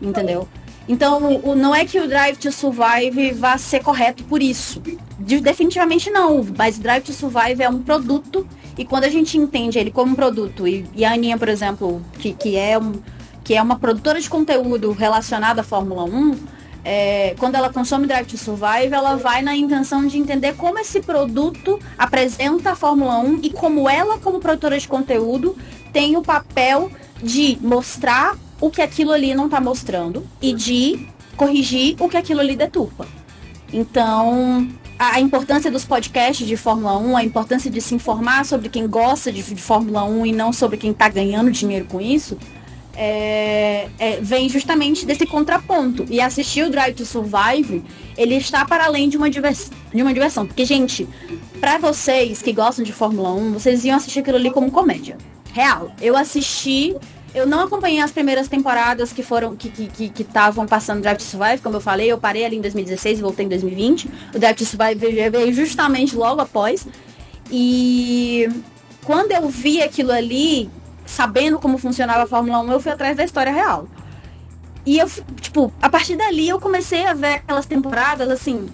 Entendeu? 0.03 0.49
Então, 0.89 1.41
o, 1.45 1.55
não 1.55 1.75
é 1.75 1.85
que 1.85 2.01
o 2.01 2.09
Drive 2.09 2.39
to 2.39 2.51
Survive 2.51 3.33
vá 3.33 3.59
ser 3.59 3.83
correto 3.83 4.25
por 4.25 4.43
isso. 4.43 4.81
De- 5.19 5.41
definitivamente 5.41 6.11
não. 6.11 6.45
Mas 6.57 6.79
o 6.79 6.81
Drive 6.81 7.05
to 7.05 7.13
Survive 7.13 7.63
é 7.63 7.69
um 7.69 7.83
produto 7.83 8.49
e 8.79 8.85
quando 8.85 9.05
a 9.05 9.09
gente 9.09 9.37
entende 9.37 9.77
ele 9.77 9.91
como 9.91 10.13
um 10.13 10.15
produto, 10.15 10.67
e, 10.67 10.87
e 10.95 11.05
a 11.05 11.13
Aninha, 11.13 11.37
por 11.37 11.49
exemplo, 11.49 12.01
que, 12.21 12.33
que, 12.33 12.57
é 12.57 12.79
um, 12.79 12.93
que 13.43 13.55
é 13.55 13.61
uma 13.61 13.77
produtora 13.77 14.21
de 14.21 14.31
conteúdo 14.31 14.93
relacionada 14.93 15.63
à 15.63 15.65
Fórmula 15.65 16.05
1, 16.05 16.37
é, 16.91 17.35
quando 17.39 17.55
ela 17.55 17.71
consome 17.71 18.07
Drive 18.07 18.29
to 18.29 18.39
Survive, 18.39 18.95
ela 18.95 19.15
vai 19.15 19.43
na 19.43 19.55
intenção 19.55 20.07
de 20.07 20.17
entender 20.17 20.55
como 20.55 20.79
esse 20.79 21.03
produto 21.03 21.79
apresenta 21.99 22.71
a 22.71 22.75
Fórmula 22.75 23.19
1 23.19 23.41
e 23.43 23.51
como 23.51 23.87
ela, 23.87 24.17
como 24.17 24.41
produtora 24.41 24.79
de 24.79 24.89
conteúdo, 24.89 25.55
tem 25.93 26.17
o 26.17 26.23
papel 26.23 26.91
de 27.23 27.59
mostrar 27.61 28.39
o 28.59 28.71
que 28.71 28.81
aquilo 28.81 29.13
ali 29.13 29.35
não 29.35 29.45
está 29.45 29.61
mostrando 29.61 30.27
e 30.41 30.55
de 30.55 31.07
corrigir 31.37 31.95
o 32.01 32.09
que 32.09 32.17
aquilo 32.17 32.41
ali 32.41 32.57
deturpa. 32.57 33.07
Então, 33.71 34.67
a, 34.99 35.21
importância 35.21 35.71
dos 35.71 35.85
podcasts 35.85 36.47
de 36.47 36.57
Fórmula 36.57 36.97
1, 36.97 37.19
a 37.19 37.23
importância 37.23 37.71
de 37.71 37.83
se 37.83 37.95
informar 37.95 38.47
sobre 38.47 38.71
quem 38.71 38.89
gosta 38.89 39.31
de, 39.31 39.43
de 39.43 39.61
Fórmula 39.61 40.05
1 40.05 40.25
e 40.25 40.33
não 40.33 40.55
sobre 40.55 40.79
quem 40.79 40.93
está 40.93 41.07
ganhando 41.11 41.51
dinheiro 41.51 41.85
com 41.85 42.01
isso, 42.01 42.39
é, 43.01 43.89
é, 43.97 44.19
vem 44.21 44.49
justamente 44.49 45.07
desse 45.07 45.25
contraponto. 45.25 46.05
E 46.11 46.21
assistir 46.21 46.65
o 46.65 46.71
Drive 46.71 46.97
to 46.97 47.07
Survive, 47.07 47.85
ele 48.17 48.35
está 48.35 48.65
para 48.65 48.87
além 48.87 49.09
de 49.09 49.17
uma, 49.17 49.31
divers, 49.31 49.71
de 49.95 50.03
uma 50.03 50.13
diversão. 50.13 50.45
Porque, 50.45 50.65
gente, 50.65 51.09
para 51.61 51.79
vocês 51.79 52.43
que 52.43 52.53
gostam 52.53 52.85
de 52.85 52.93
Fórmula 52.93 53.33
1, 53.33 53.53
vocês 53.53 53.85
iam 53.85 53.97
assistir 53.97 54.19
aquilo 54.19 54.37
ali 54.37 54.51
como 54.51 54.69
comédia. 54.73 55.17
Real. 55.53 55.93
Eu 56.03 56.17
assisti. 56.17 56.97
Eu 57.33 57.47
não 57.47 57.61
acompanhei 57.61 58.01
as 58.01 58.11
primeiras 58.11 58.49
temporadas 58.49 59.13
que 59.13 59.23
foram 59.23 59.55
que 59.55 59.69
estavam 59.69 59.91
que, 59.95 60.09
que, 60.09 60.23
estavam 60.23 60.67
passando 60.67 61.01
Drive 61.01 61.19
to 61.19 61.23
Survive, 61.23 61.63
como 61.63 61.77
eu 61.77 61.81
falei, 61.81 62.11
eu 62.11 62.19
parei 62.19 62.45
ali 62.45 62.57
em 62.57 62.61
2016 62.61 63.19
e 63.19 63.23
voltei 63.23 63.47
em 63.47 63.49
2020. 63.49 64.11
O 64.35 64.39
Drive 64.41 64.57
to 64.57 64.65
Survive 64.65 65.31
veio 65.31 65.53
justamente 65.53 66.17
logo 66.17 66.41
após. 66.41 66.85
E 67.51 68.49
quando 69.05 69.31
eu 69.33 69.49
vi 69.49 69.83
aquilo 69.83 70.11
ali, 70.11 70.69
sabendo 71.09 71.59
como 71.59 71.79
funcionava 71.79 72.25
a 72.25 72.27
Fórmula 72.27 72.61
1, 72.61 72.73
eu 72.73 72.81
fui 72.81 72.93
atrás 72.93 73.17
da 73.17 73.25
história 73.25 73.53
real. 73.53 73.89
E 74.85 74.99
eu, 74.99 75.09
tipo, 75.41 75.73
a 75.81 75.89
partir 75.89 76.17
dali 76.17 76.49
eu 76.49 76.61
comecei 76.61 77.07
a 77.07 77.15
ver 77.15 77.35
aquelas 77.35 77.67
temporadas 77.67 78.31
assim. 78.31 78.69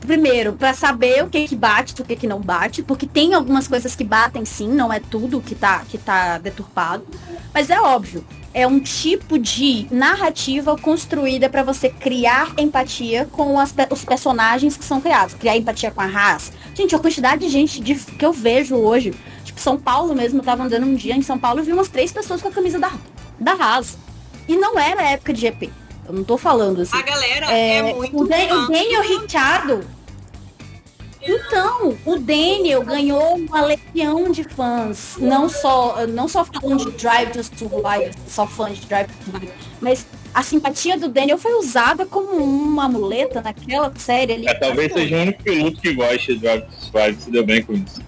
Primeiro, 0.00 0.52
para 0.52 0.74
saber 0.74 1.24
o 1.24 1.30
que 1.30 1.48
que 1.48 1.56
bate, 1.56 1.94
o 2.00 2.04
que 2.04 2.16
que 2.16 2.26
não 2.26 2.40
bate, 2.40 2.82
porque 2.82 3.06
tem 3.06 3.32
algumas 3.32 3.66
coisas 3.66 3.96
que 3.96 4.04
batem 4.04 4.44
sim, 4.44 4.68
não 4.68 4.92
é 4.92 5.00
tudo 5.00 5.40
que 5.40 5.54
tá, 5.54 5.82
que 5.88 5.96
tá 5.96 6.36
deturpado. 6.36 7.06
Mas 7.54 7.70
é 7.70 7.80
óbvio, 7.80 8.22
é 8.52 8.66
um 8.66 8.78
tipo 8.78 9.38
de 9.38 9.86
narrativa 9.90 10.76
construída 10.76 11.48
para 11.48 11.62
você 11.62 11.88
criar 11.88 12.52
empatia 12.58 13.26
com 13.32 13.58
as, 13.58 13.74
os 13.90 14.04
personagens 14.04 14.76
que 14.76 14.84
são 14.84 15.00
criados. 15.00 15.34
Criar 15.34 15.56
empatia 15.56 15.90
com 15.90 16.00
a 16.00 16.04
Haas. 16.04 16.52
Gente, 16.74 16.94
a 16.94 16.98
quantidade 16.98 17.46
de 17.46 17.48
gente 17.50 17.80
de, 17.80 17.94
que 17.94 18.24
eu 18.24 18.32
vejo 18.32 18.76
hoje, 18.76 19.14
tipo, 19.54 19.60
São 19.60 19.76
Paulo 19.78 20.14
mesmo, 20.14 20.40
eu 20.40 20.44
tava 20.44 20.64
andando 20.64 20.84
um 20.86 20.94
dia 20.94 21.14
em 21.14 21.22
São 21.22 21.38
Paulo 21.38 21.60
e 21.60 21.62
vi 21.62 21.72
umas 21.72 21.88
três 21.88 22.12
pessoas 22.12 22.42
com 22.42 22.48
a 22.48 22.52
camisa 22.52 22.78
da, 22.78 22.90
da 23.38 23.52
Haas. 23.52 23.96
E 24.48 24.56
não 24.56 24.78
era 24.78 25.02
época 25.10 25.32
de 25.32 25.40
GP. 25.40 25.70
Eu 26.06 26.12
não 26.14 26.24
tô 26.24 26.36
falando 26.36 26.82
assim. 26.82 26.96
A 26.96 27.02
galera 27.02 27.46
é, 27.50 27.76
É, 27.78 27.94
muito. 27.94 28.20
o, 28.20 28.28
Dan- 28.28 28.64
o 28.64 28.66
Daniel 28.68 29.02
Ricciardo. 29.02 29.80
Então, 31.26 31.96
o 32.04 32.18
Daniel 32.18 32.82
ganhou 32.82 33.36
uma 33.36 33.62
legião 33.64 34.30
de 34.30 34.44
fãs. 34.44 35.16
Não 35.18 35.48
só, 35.48 36.06
não 36.06 36.28
só 36.28 36.44
falando 36.44 36.84
de 36.84 36.98
Drive 36.98 37.30
to 37.30 37.42
Survive, 37.42 38.10
só 38.28 38.46
fãs 38.46 38.76
de 38.78 38.86
Drive 38.86 39.06
to 39.06 39.24
Survive, 39.30 39.52
mas 39.80 40.04
a 40.34 40.42
simpatia 40.42 40.98
do 40.98 41.08
Daniel 41.08 41.38
foi 41.38 41.54
usada 41.54 42.04
como 42.04 42.36
uma 42.36 42.86
muleta 42.90 43.40
naquela 43.40 43.90
série 43.96 44.34
ali. 44.34 44.46
É, 44.48 44.52
talvez 44.52 44.92
seja 44.92 45.16
o 45.16 45.22
único 45.22 45.42
piloto 45.42 45.80
que 45.80 45.94
goste 45.94 46.34
de 46.34 46.40
Drive 46.40 46.62
to 46.64 46.72
Survive, 46.92 47.22
se 47.22 47.30
deu 47.30 47.46
bem 47.46 47.62
com 47.62 47.72
isso. 47.72 48.02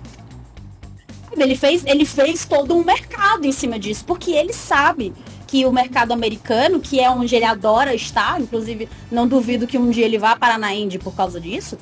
Ele 1.42 1.56
fez, 1.56 1.84
ele 1.84 2.04
fez 2.04 2.44
todo 2.44 2.74
um 2.74 2.84
mercado 2.84 3.46
em 3.46 3.52
cima 3.52 3.78
disso, 3.78 4.04
porque 4.06 4.32
ele 4.32 4.52
sabe 4.52 5.12
que 5.46 5.64
o 5.64 5.72
mercado 5.72 6.12
americano, 6.12 6.80
que 6.80 7.00
é 7.00 7.08
onde 7.08 7.34
ele 7.34 7.44
adora 7.44 7.94
estar, 7.94 8.40
inclusive 8.40 8.88
não 9.10 9.28
duvido 9.28 9.66
que 9.66 9.78
um 9.78 9.90
dia 9.90 10.04
ele 10.04 10.18
vá 10.18 10.34
parar 10.36 10.58
na 10.58 10.74
Indy 10.74 10.98
por 10.98 11.14
causa 11.14 11.40
disso. 11.40 11.78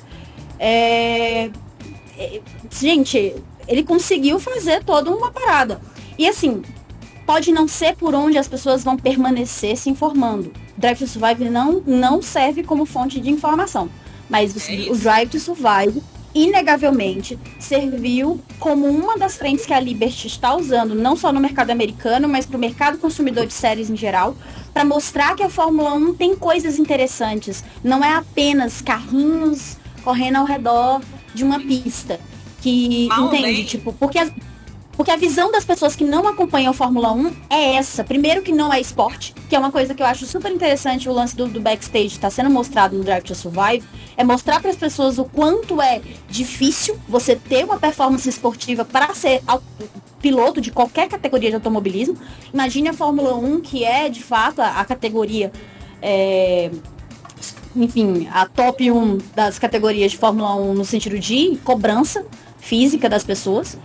É... 0.59 1.49
é, 2.17 2.41
Gente, 2.69 3.35
ele 3.67 3.83
conseguiu 3.83 4.39
fazer 4.39 4.83
toda 4.83 5.09
uma 5.09 5.31
parada. 5.31 5.81
E 6.17 6.27
assim, 6.27 6.61
pode 7.25 7.51
não 7.51 7.67
ser 7.67 7.95
por 7.95 8.13
onde 8.13 8.37
as 8.37 8.47
pessoas 8.47 8.83
vão 8.83 8.95
permanecer 8.95 9.75
se 9.75 9.89
informando. 9.89 10.53
Drive 10.77 10.99
to 10.99 11.07
Survive 11.07 11.49
não, 11.49 11.81
não 11.85 12.21
serve 12.21 12.63
como 12.63 12.85
fonte 12.85 13.19
de 13.19 13.29
informação. 13.29 13.89
Mas 14.29 14.69
É 14.69 14.89
o, 14.89 14.93
o 14.93 14.97
Drive 14.97 15.29
to 15.29 15.39
Survive 15.39 16.01
inegavelmente 16.35 17.39
serviu 17.57 18.41
como 18.59 18.87
uma 18.87 19.17
das 19.17 19.37
frentes 19.37 19.65
que 19.65 19.73
a 19.73 19.79
Liberty 19.79 20.27
está 20.27 20.53
usando, 20.55 20.93
não 20.93 21.15
só 21.15 21.31
no 21.31 21.39
mercado 21.39 21.69
americano, 21.71 22.27
mas 22.27 22.45
para 22.45 22.57
o 22.57 22.59
mercado 22.59 22.97
consumidor 22.97 23.47
de 23.47 23.53
séries 23.53 23.89
em 23.89 23.95
geral, 23.95 24.35
para 24.73 24.83
mostrar 24.83 25.35
que 25.35 25.41
a 25.43 25.49
Fórmula 25.49 25.93
1 25.93 26.13
tem 26.15 26.35
coisas 26.35 26.77
interessantes. 26.77 27.63
Não 27.83 28.03
é 28.03 28.13
apenas 28.13 28.81
carrinhos 28.81 29.77
correndo 30.03 30.35
ao 30.35 30.45
redor 30.45 31.01
de 31.33 31.43
uma 31.43 31.59
pista. 31.59 32.19
Que 32.61 33.07
Mal 33.07 33.27
entende, 33.27 33.43
bem. 33.43 33.63
tipo, 33.63 33.93
porque 33.93 34.19
as- 34.19 34.31
porque 34.95 35.11
a 35.11 35.15
visão 35.15 35.51
das 35.51 35.65
pessoas 35.65 35.95
que 35.95 36.03
não 36.03 36.27
acompanham 36.27 36.71
a 36.71 36.73
Fórmula 36.73 37.11
1 37.11 37.35
é 37.49 37.75
essa. 37.75 38.03
Primeiro 38.03 38.41
que 38.41 38.51
não 38.51 38.71
é 38.71 38.79
esporte, 38.79 39.33
que 39.49 39.55
é 39.55 39.59
uma 39.59 39.71
coisa 39.71 39.93
que 39.93 40.01
eu 40.01 40.07
acho 40.07 40.25
super 40.25 40.51
interessante 40.51 41.09
o 41.09 41.13
lance 41.13 41.35
do, 41.35 41.47
do 41.47 41.59
backstage 41.59 42.07
está 42.07 42.29
sendo 42.29 42.49
mostrado 42.49 42.97
no 42.97 43.03
Drive 43.03 43.23
to 43.23 43.35
Survive, 43.35 43.83
é 44.15 44.23
mostrar 44.23 44.59
para 44.59 44.71
as 44.71 44.77
pessoas 44.77 45.17
o 45.17 45.25
quanto 45.25 45.81
é 45.81 46.01
difícil 46.29 46.97
você 47.07 47.35
ter 47.35 47.65
uma 47.65 47.77
performance 47.77 48.27
esportiva 48.27 48.85
para 48.85 49.13
ser 49.13 49.41
piloto 50.21 50.61
de 50.61 50.71
qualquer 50.71 51.07
categoria 51.09 51.49
de 51.49 51.55
automobilismo. 51.55 52.17
Imagine 52.53 52.89
a 52.89 52.93
Fórmula 52.93 53.35
1, 53.35 53.61
que 53.61 53.83
é 53.83 54.09
de 54.09 54.23
fato 54.23 54.61
a, 54.61 54.79
a 54.79 54.85
categoria 54.85 55.51
é, 56.01 56.71
enfim, 57.75 58.27
a 58.31 58.45
top 58.45 58.89
1 58.89 59.17
das 59.35 59.59
categorias 59.59 60.11
de 60.11 60.17
Fórmula 60.17 60.55
1 60.55 60.73
no 60.73 60.85
sentido 60.85 61.19
de 61.19 61.59
cobrança 61.63 62.25
física 62.59 63.09
das 63.09 63.23
pessoas. 63.23 63.77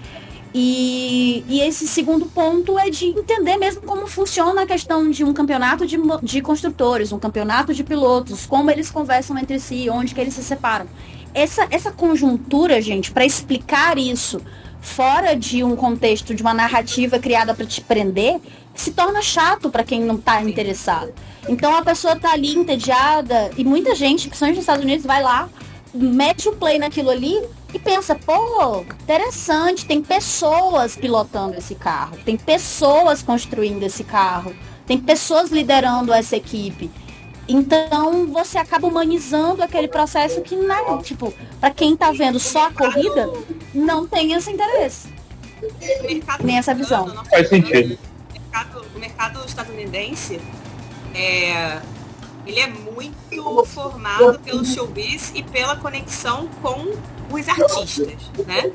E, 0.53 1.45
e 1.49 1.61
esse 1.61 1.87
segundo 1.87 2.27
ponto 2.27 2.77
é 2.79 2.91
de 2.91 3.07
entender 3.07 3.57
mesmo 3.57 3.83
como 3.83 4.07
funciona 4.09 4.63
a 4.63 4.67
questão 4.67 5.09
de 5.09 5.23
um 5.23 5.33
campeonato 5.33 5.87
de, 5.87 5.97
de 6.23 6.43
construtores, 6.43 7.13
um 7.13 7.19
campeonato 7.19 7.73
de 7.73 7.85
pilotos, 7.85 8.47
como 8.47 8.71
eles 8.71 8.91
conversam 8.91 9.39
entre 9.39 9.61
si, 9.61 9.89
onde 9.89 10.15
que 10.15 10.21
eles 10.21 10.35
se 10.35 10.43
separam. 10.43 10.87
Essa, 11.33 11.69
essa 11.71 11.93
conjuntura, 11.93 12.83
gente, 12.83 13.13
para 13.13 13.25
explicar 13.25 13.97
isso 13.97 14.41
fora 14.81 15.35
de 15.35 15.63
um 15.63 15.77
contexto 15.77 16.35
de 16.35 16.43
uma 16.43 16.55
narrativa 16.55 17.19
criada 17.19 17.55
para 17.55 17.67
te 17.67 17.81
prender, 17.81 18.41
se 18.75 18.91
torna 18.91 19.23
chato 19.23 19.71
para 19.71 19.85
quem 19.85 20.03
não 20.03 20.17
está 20.17 20.43
interessado. 20.43 21.13
Então 21.49 21.77
a 21.77 21.83
pessoa 21.83 22.17
tá 22.17 22.33
ali 22.33 22.57
entediada 22.57 23.51
e 23.57 23.65
muita 23.65 23.95
gente, 23.95 24.27
principalmente 24.27 24.57
nos 24.57 24.63
Estados 24.63 24.85
Unidos, 24.85 25.07
vai 25.07 25.23
lá, 25.23 25.49
mete 25.95 26.49
o 26.49 26.53
play 26.53 26.79
naquilo 26.79 27.11
ali 27.11 27.41
e 27.73 27.79
pensa, 27.79 28.15
pô, 28.15 28.85
interessante, 29.03 29.87
tem 29.87 30.03
pessoas 30.03 30.97
pilotando 30.97 31.57
esse 31.57 31.75
carro, 31.75 32.19
tem 32.25 32.37
pessoas 32.37 33.23
construindo 33.23 33.83
esse 33.83 34.05
carro, 34.05 34.55
tem 34.87 34.99
pessoas 34.99 35.51
liderando 35.51 36.13
essa 36.13 36.37
equipe. 36.37 36.91
Então 37.49 38.27
você 38.29 38.59
acaba 38.59 38.87
humanizando 38.87 39.63
aquele 39.63 39.89
processo 39.89 40.41
que 40.41 40.55
não, 40.55 41.03
tipo, 41.03 41.33
para 41.61 41.71
quem 41.71 41.97
tá 41.97 42.13
vendo 42.13 42.39
só 42.39 42.67
a 42.67 42.73
corrida, 42.73 43.29
não 43.75 44.07
tem 44.07 44.33
esse 44.33 44.51
interesse. 44.51 45.09
Nem 46.43 46.59
essa 46.59 46.75
visão. 46.75 47.25
Faz 47.29 47.49
sentido. 47.49 47.99
O 47.99 48.33
mercado, 48.33 48.87
o 48.95 48.99
mercado 48.99 49.45
estadunidense 49.45 50.41
é, 51.15 51.81
ele 52.47 52.61
é 52.61 52.67
muito 52.67 53.65
formado 53.67 54.39
pelo 54.41 54.65
showbiz 54.65 55.33
e 55.35 55.43
pela 55.43 55.77
conexão 55.77 56.49
com 56.63 56.93
os 57.31 57.49
artistas, 57.49 58.15
né? 58.47 58.73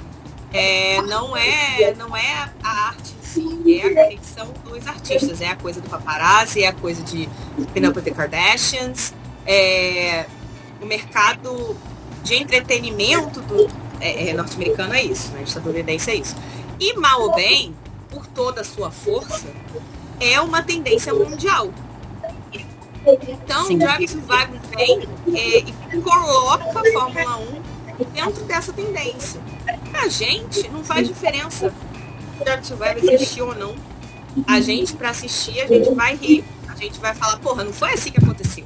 É, 0.54 1.02
não 1.02 1.36
é 1.36 1.94
não 1.98 2.16
é 2.16 2.50
a 2.64 2.88
arte 2.88 3.14
em 3.20 3.26
si, 3.26 3.80
é 3.82 3.88
a 3.88 4.04
conexão 4.06 4.54
dos 4.64 4.88
artistas, 4.88 5.42
é 5.42 5.50
a 5.50 5.56
coisa 5.56 5.82
do 5.82 5.90
paparazzi, 5.90 6.64
é 6.64 6.68
a 6.68 6.74
coisa 6.74 7.04
de 7.04 7.28
with 7.58 8.02
the 8.04 8.12
Kardashians, 8.12 9.14
é, 9.46 10.26
o 10.82 10.86
mercado 10.86 11.76
de 12.24 12.36
entretenimento 12.36 13.42
do 13.42 13.70
é, 14.00 14.30
é, 14.30 14.34
norte-americano 14.34 14.94
é 14.94 15.04
isso, 15.04 15.32
né? 15.32 15.44
Estadunidense 15.44 16.12
é 16.12 16.16
isso. 16.16 16.36
E 16.80 16.94
mal 16.98 17.22
ou 17.22 17.36
bem, 17.36 17.76
por 18.10 18.26
toda 18.28 18.62
a 18.62 18.64
sua 18.64 18.92
força, 18.92 19.48
é 20.20 20.40
uma 20.40 20.62
tendência 20.62 21.14
mundial. 21.14 21.70
Então, 23.28 23.66
Sim. 23.68 23.78
Drive 23.78 24.08
Survive 24.08 24.60
vem 24.76 25.08
é, 25.36 25.60
e 25.60 26.02
coloca 26.02 26.64
a 26.64 26.92
Fórmula 26.92 27.38
1 27.38 28.04
dentro 28.14 28.44
dessa 28.46 28.74
tendência. 28.74 29.40
Pra 29.92 30.08
gente, 30.08 30.68
não 30.70 30.84
faz 30.84 31.08
diferença 31.08 31.74
se 32.38 32.44
Drive 32.44 32.66
Survive 32.66 33.14
existir 33.14 33.42
ou 33.42 33.56
não. 33.56 33.76
A 34.48 34.60
gente, 34.60 34.94
pra 34.94 35.12
assistir, 35.12 35.62
a 35.62 35.68
gente 35.68 35.94
vai 35.94 36.16
rir. 36.16 36.44
A 36.68 36.76
gente 36.76 37.00
vai 37.00 37.14
falar, 37.16 37.38
porra, 37.40 37.64
não 37.64 37.72
foi 37.72 37.94
assim 37.94 38.12
que 38.12 38.18
aconteceu. 38.18 38.66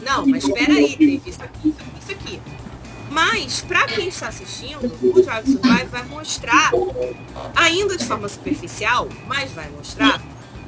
Não, 0.00 0.26
mas 0.26 0.44
espera 0.44 0.72
aí, 0.72 0.96
teve 0.96 1.22
isso 1.26 1.42
aqui, 1.42 1.68
isso 1.68 1.78
aqui, 1.80 2.00
isso 2.00 2.12
aqui. 2.12 2.40
Mas, 3.08 3.60
pra 3.60 3.86
quem 3.86 4.08
está 4.08 4.28
assistindo, 4.28 4.86
o 4.86 5.22
Drive 5.22 5.46
Survive 5.46 5.84
vai 5.84 6.02
mostrar, 6.04 6.72
ainda 7.54 7.96
de 7.96 8.04
forma 8.04 8.28
superficial, 8.28 9.06
mas 9.28 9.52
vai 9.52 9.68
mostrar 9.70 10.20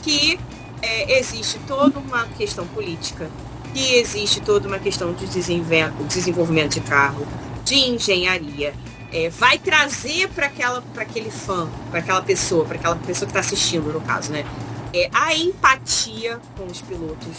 que 0.02 0.38
é, 0.84 1.18
existe 1.18 1.58
toda 1.66 1.98
uma 1.98 2.26
questão 2.28 2.66
política, 2.66 3.30
que 3.72 3.94
existe 3.96 4.40
toda 4.40 4.68
uma 4.68 4.78
questão 4.78 5.12
de 5.12 5.26
desenvolvimento 5.26 6.74
de 6.74 6.80
carro, 6.80 7.26
de 7.64 7.74
engenharia. 7.74 8.74
É, 9.10 9.30
vai 9.30 9.58
trazer 9.58 10.28
para 10.28 10.46
aquela 10.46 10.82
para 10.82 11.02
aquele 11.02 11.30
fã, 11.30 11.68
para 11.90 12.00
aquela 12.00 12.20
pessoa, 12.20 12.64
para 12.64 12.76
aquela 12.76 12.96
pessoa 12.96 13.26
que 13.26 13.30
está 13.30 13.40
assistindo, 13.40 13.92
no 13.92 14.00
caso, 14.00 14.30
né? 14.30 14.44
É, 14.92 15.08
a 15.12 15.34
empatia 15.34 16.40
com 16.56 16.66
os 16.66 16.82
pilotos. 16.82 17.36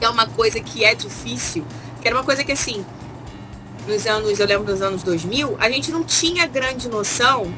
É 0.00 0.08
uma 0.08 0.26
coisa 0.26 0.60
que 0.60 0.84
é 0.84 0.94
difícil, 0.94 1.64
que 2.00 2.08
era 2.08 2.16
uma 2.16 2.24
coisa 2.24 2.42
que 2.42 2.52
assim, 2.52 2.84
nos 3.86 4.06
anos, 4.06 4.38
eu 4.38 4.46
lembro 4.46 4.64
dos 4.64 4.82
anos 4.82 5.02
2000, 5.02 5.56
a 5.58 5.70
gente 5.70 5.90
não 5.90 6.04
tinha 6.04 6.46
grande 6.46 6.88
noção 6.88 7.52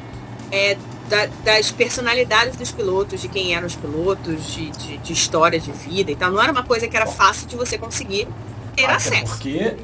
é, 0.51 0.77
da- 1.09 1.25
das 1.43 1.71
personalidades 1.71 2.55
dos 2.55 2.71
pilotos, 2.71 3.21
de 3.21 3.27
quem 3.27 3.53
eram 3.55 3.67
os 3.67 3.75
pilotos, 3.75 4.47
de, 4.53 4.69
de, 4.71 4.97
de 4.97 5.13
história 5.13 5.59
de 5.59 5.71
vida 5.71 6.11
e 6.11 6.15
tal. 6.15 6.31
Não 6.31 6.41
era 6.41 6.51
uma 6.51 6.63
coisa 6.63 6.87
que 6.87 6.95
era 6.95 7.05
fácil 7.05 7.47
de 7.47 7.55
você 7.55 7.77
conseguir 7.77 8.27
ter 8.75 8.85
Até 8.85 8.93
acesso. 8.95 9.25
porque 9.33 9.75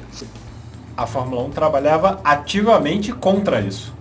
a 0.96 1.06
Fórmula 1.06 1.42
1 1.44 1.50
trabalhava 1.50 2.20
ativamente 2.24 3.12
contra 3.12 3.60
isso. 3.60 3.92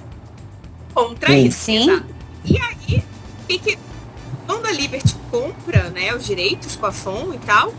Contra 0.94 1.30
Sim. 1.32 1.46
isso. 1.46 1.60
Sim. 1.60 1.90
exato. 1.90 2.06
E 2.46 2.58
aí, 2.60 3.04
quando 4.48 4.66
a 4.66 4.72
Liberty 4.72 5.16
compra 5.30 5.90
né, 5.90 6.14
os 6.16 6.26
direitos 6.26 6.76
com 6.76 6.86
a 6.86 6.92
FOM 6.92 7.34
e 7.34 7.38
tal, 7.40 7.74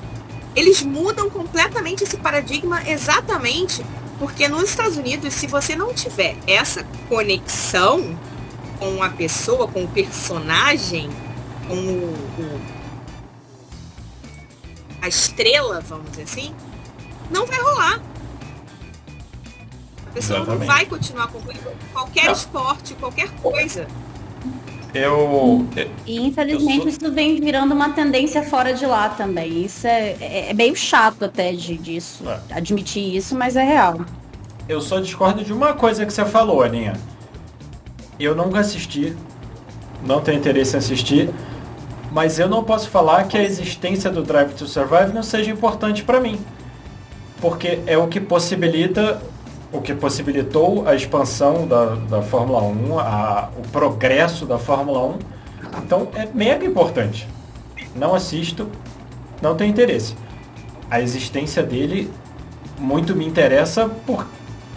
eles 0.55 0.82
mudam 0.82 1.28
completamente 1.30 2.05
esse 2.05 2.16
paradigma 2.16 2.82
exatamente 2.88 3.84
porque 4.18 4.47
nos 4.49 4.64
Estados 4.64 4.97
Unidos, 4.99 5.32
se 5.32 5.47
você 5.47 5.74
não 5.74 5.95
tiver 5.95 6.36
essa 6.47 6.84
conexão 7.09 8.18
com 8.81 9.01
a 9.03 9.11
pessoa, 9.11 9.68
com 9.68 9.85
o 9.85 9.89
personagem, 9.89 11.09
com 11.68 11.74
o, 11.76 12.14
o- 12.39 12.61
a 15.03 15.07
estrela, 15.09 15.81
vamos 15.87 16.11
dizer 16.11 16.22
assim, 16.24 16.55
não 17.31 17.47
vai 17.47 17.61
rolar. 17.61 18.01
A 20.09 20.12
pessoa 20.12 20.39
Exatamente. 20.41 20.61
não 20.61 20.74
vai 20.74 20.87
continuar 20.87 21.24
acompanhando 21.24 21.72
qualquer 21.93 22.24
Não. 22.24 22.33
esporte, 22.33 22.95
qualquer 22.95 23.31
coisa. 23.43 23.87
Eu. 24.93 25.68
E 26.05 26.20
infelizmente 26.26 26.78
Eu 26.78 26.81
sou- 26.81 26.89
isso 26.89 27.12
vem 27.12 27.41
virando 27.41 27.72
uma 27.72 27.91
tendência 27.91 28.43
fora 28.43 28.74
de 28.74 28.85
lá 28.85 29.09
também. 29.11 29.64
Isso 29.64 29.87
é, 29.87 30.16
é, 30.20 30.47
é 30.51 30.53
meio 30.53 30.74
chato 30.74 31.24
até 31.26 31.53
de, 31.53 31.76
disso, 31.78 32.28
É. 32.28 32.41
admitir 32.55 33.14
isso, 33.14 33.37
mas 33.37 33.55
é 33.55 33.62
real. 33.62 34.01
Eu 34.68 34.81
só 34.81 34.99
discordo 34.99 35.45
de 35.45 35.53
uma 35.53 35.74
coisa 35.74 36.05
que 36.05 36.12
você 36.12 36.24
falou, 36.24 36.61
Aninha. 36.62 36.95
Eu 38.21 38.35
nunca 38.35 38.61
assisti, 38.61 39.16
não 40.05 40.21
tenho 40.21 40.39
interesse 40.39 40.77
em 40.77 40.79
assistir, 40.79 41.31
mas 42.12 42.39
eu 42.39 42.49
não 42.49 42.62
posso 42.62 42.89
falar 42.91 43.25
que 43.25 43.37
a 43.37 43.43
existência 43.43 44.11
do 44.11 44.23
Drive 44.23 44.53
to 44.55 44.66
Survive 44.66 45.12
não 45.14 45.23
seja 45.23 45.51
importante 45.51 46.03
para 46.05 46.21
mim. 46.21 46.39
Porque 47.41 47.81
é 47.87 47.97
o 47.97 48.07
que 48.09 48.21
possibilita, 48.21 49.23
o 49.73 49.81
que 49.81 49.95
possibilitou 49.95 50.87
a 50.87 50.95
expansão 50.95 51.66
da, 51.66 51.95
da 51.95 52.23
Fórmula 52.23 52.61
1, 52.62 52.99
a- 52.99 53.49
o 53.57 53.62
progresso 53.68 54.45
da 54.45 54.59
Fórmula 54.59 55.03
1. 55.07 55.18
Então 55.83 56.09
é 56.14 56.29
mega 56.35 56.66
importante. 56.66 57.27
Não 57.97 58.14
assisto, 58.14 58.68
não 59.41 59.55
tenho 59.57 59.71
interesse. 59.71 60.14
A 60.91 61.01
existência 61.01 61.62
dele 61.62 62.11
muito 62.79 63.14
me 63.16 63.25
interessa 63.27 63.89
por, 64.07 64.27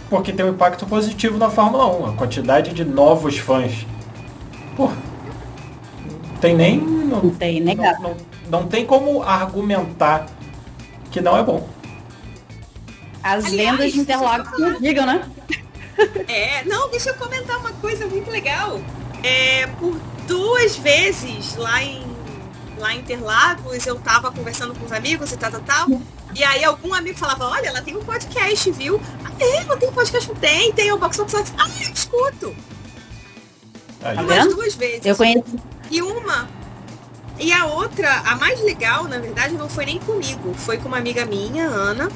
porque 0.08 0.32
tem 0.32 0.44
um 0.44 0.50
impacto 0.50 0.86
positivo 0.86 1.38
na 1.38 1.50
Fórmula 1.50 1.86
1. 1.86 2.06
A 2.06 2.12
quantidade 2.14 2.72
de 2.72 2.84
novos 2.84 3.38
fãs. 3.38 3.86
Pô, 4.76 4.88
não 4.88 6.36
tem 6.40 6.54
nem. 6.54 6.78
Não, 6.78 7.22
Não 7.22 7.30
tem, 7.30 7.60
negado. 7.60 8.02
não, 8.02 8.10
não, 8.10 8.60
não 8.60 8.66
tem 8.66 8.84
como 8.84 9.22
argumentar 9.22 10.26
que 11.10 11.20
não 11.20 11.36
é 11.36 11.42
bom. 11.42 11.68
As 13.22 13.44
Aliás, 13.46 13.70
vendas 13.70 13.92
de 13.92 14.00
Interlagos 14.00 14.58
não 14.58 14.80
digam, 14.80 15.06
né? 15.06 15.28
É, 16.28 16.64
não, 16.64 16.90
deixa 16.90 17.10
eu 17.10 17.14
comentar 17.14 17.56
uma 17.58 17.72
coisa 17.74 18.06
muito 18.06 18.30
legal. 18.30 18.80
É, 19.22 19.66
por 19.78 19.96
duas 20.26 20.76
vezes 20.76 21.56
lá 21.56 21.82
em 21.82 22.02
lá 22.78 22.92
em 22.92 22.98
Interlagos, 22.98 23.86
eu 23.86 23.94
tava 23.96 24.30
conversando 24.32 24.74
com 24.74 24.84
os 24.84 24.92
amigos 24.92 25.32
e 25.32 25.36
tal, 25.36 25.50
tal, 25.50 25.60
tal. 25.60 25.88
E 26.34 26.42
aí 26.42 26.64
algum 26.64 26.92
amigo 26.92 27.16
falava, 27.18 27.46
olha, 27.46 27.68
ela 27.68 27.80
tem 27.80 27.96
um 27.96 28.04
podcast, 28.04 28.70
viu? 28.72 29.00
Ah, 29.24 29.30
é, 29.38 29.56
ela 29.58 29.76
tem 29.76 29.88
um 29.88 29.92
podcast? 29.92 30.34
Tem, 30.34 30.72
tem 30.72 30.92
o 30.92 30.98
Box 30.98 31.16
Box 31.16 31.32
Box. 31.32 31.54
Ah, 31.56 31.68
eu 31.80 31.92
escuto. 31.92 32.56
Aí, 34.02 34.16
Tá 34.16 34.22
Umas 34.22 34.54
duas 34.54 34.74
vezes. 34.74 35.06
Eu 35.06 35.16
conheço. 35.16 35.56
E 35.90 36.02
uma. 36.02 36.48
E 37.38 37.52
a 37.52 37.66
outra, 37.66 38.12
a 38.20 38.36
mais 38.36 38.60
legal, 38.60 39.04
na 39.04 39.18
verdade, 39.18 39.54
não 39.54 39.68
foi 39.68 39.86
nem 39.86 39.98
comigo. 39.98 40.54
Foi 40.54 40.78
com 40.78 40.88
uma 40.88 40.98
amiga 40.98 41.24
minha, 41.24 41.66
Ana. 41.66 42.08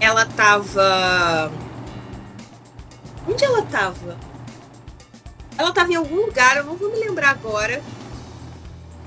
Ela 0.00 0.24
tava. 0.26 1.52
Onde 3.28 3.44
ela 3.44 3.62
tava? 3.62 4.16
Ela 5.58 5.72
tava 5.72 5.92
em 5.92 5.96
algum 5.96 6.26
lugar, 6.26 6.56
eu 6.56 6.64
não 6.64 6.76
vou 6.76 6.90
me 6.90 6.98
lembrar 6.98 7.30
agora. 7.30 7.82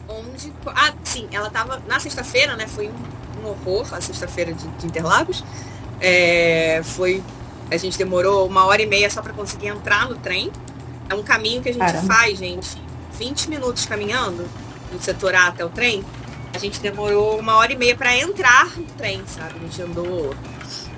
Onde. 0.07 0.53
Ah, 0.67 0.93
sim, 1.03 1.27
ela 1.31 1.49
tava 1.49 1.81
na 1.87 1.99
sexta-feira, 1.99 2.55
né? 2.55 2.67
Foi 2.67 2.89
um, 2.89 2.93
um 3.43 3.49
horror 3.49 3.85
a 3.93 4.01
sexta-feira 4.01 4.53
de, 4.53 4.67
de 4.67 4.85
Interlagos. 4.85 5.43
É, 5.99 6.81
foi. 6.83 7.23
A 7.71 7.77
gente 7.77 7.97
demorou 7.97 8.47
uma 8.47 8.65
hora 8.65 8.81
e 8.81 8.85
meia 8.85 9.09
só 9.09 9.21
para 9.21 9.33
conseguir 9.33 9.67
entrar 9.67 10.07
no 10.09 10.15
trem. 10.15 10.51
É 11.09 11.15
um 11.15 11.23
caminho 11.23 11.61
que 11.61 11.69
a 11.69 11.73
gente 11.73 11.85
Caramba. 11.85 12.13
faz, 12.13 12.37
gente, 12.37 12.81
20 13.17 13.49
minutos 13.49 13.85
caminhando 13.85 14.47
do 14.91 15.01
setor 15.01 15.33
A 15.35 15.47
até 15.47 15.65
o 15.65 15.69
trem. 15.69 16.03
A 16.53 16.57
gente 16.59 16.79
demorou 16.79 17.39
uma 17.39 17.55
hora 17.55 17.73
e 17.73 17.77
meia 17.77 17.95
para 17.95 18.15
entrar 18.15 18.65
no 18.77 18.83
trem, 18.85 19.23
sabe? 19.27 19.55
A 19.55 19.59
gente 19.59 19.81
andou. 19.81 20.35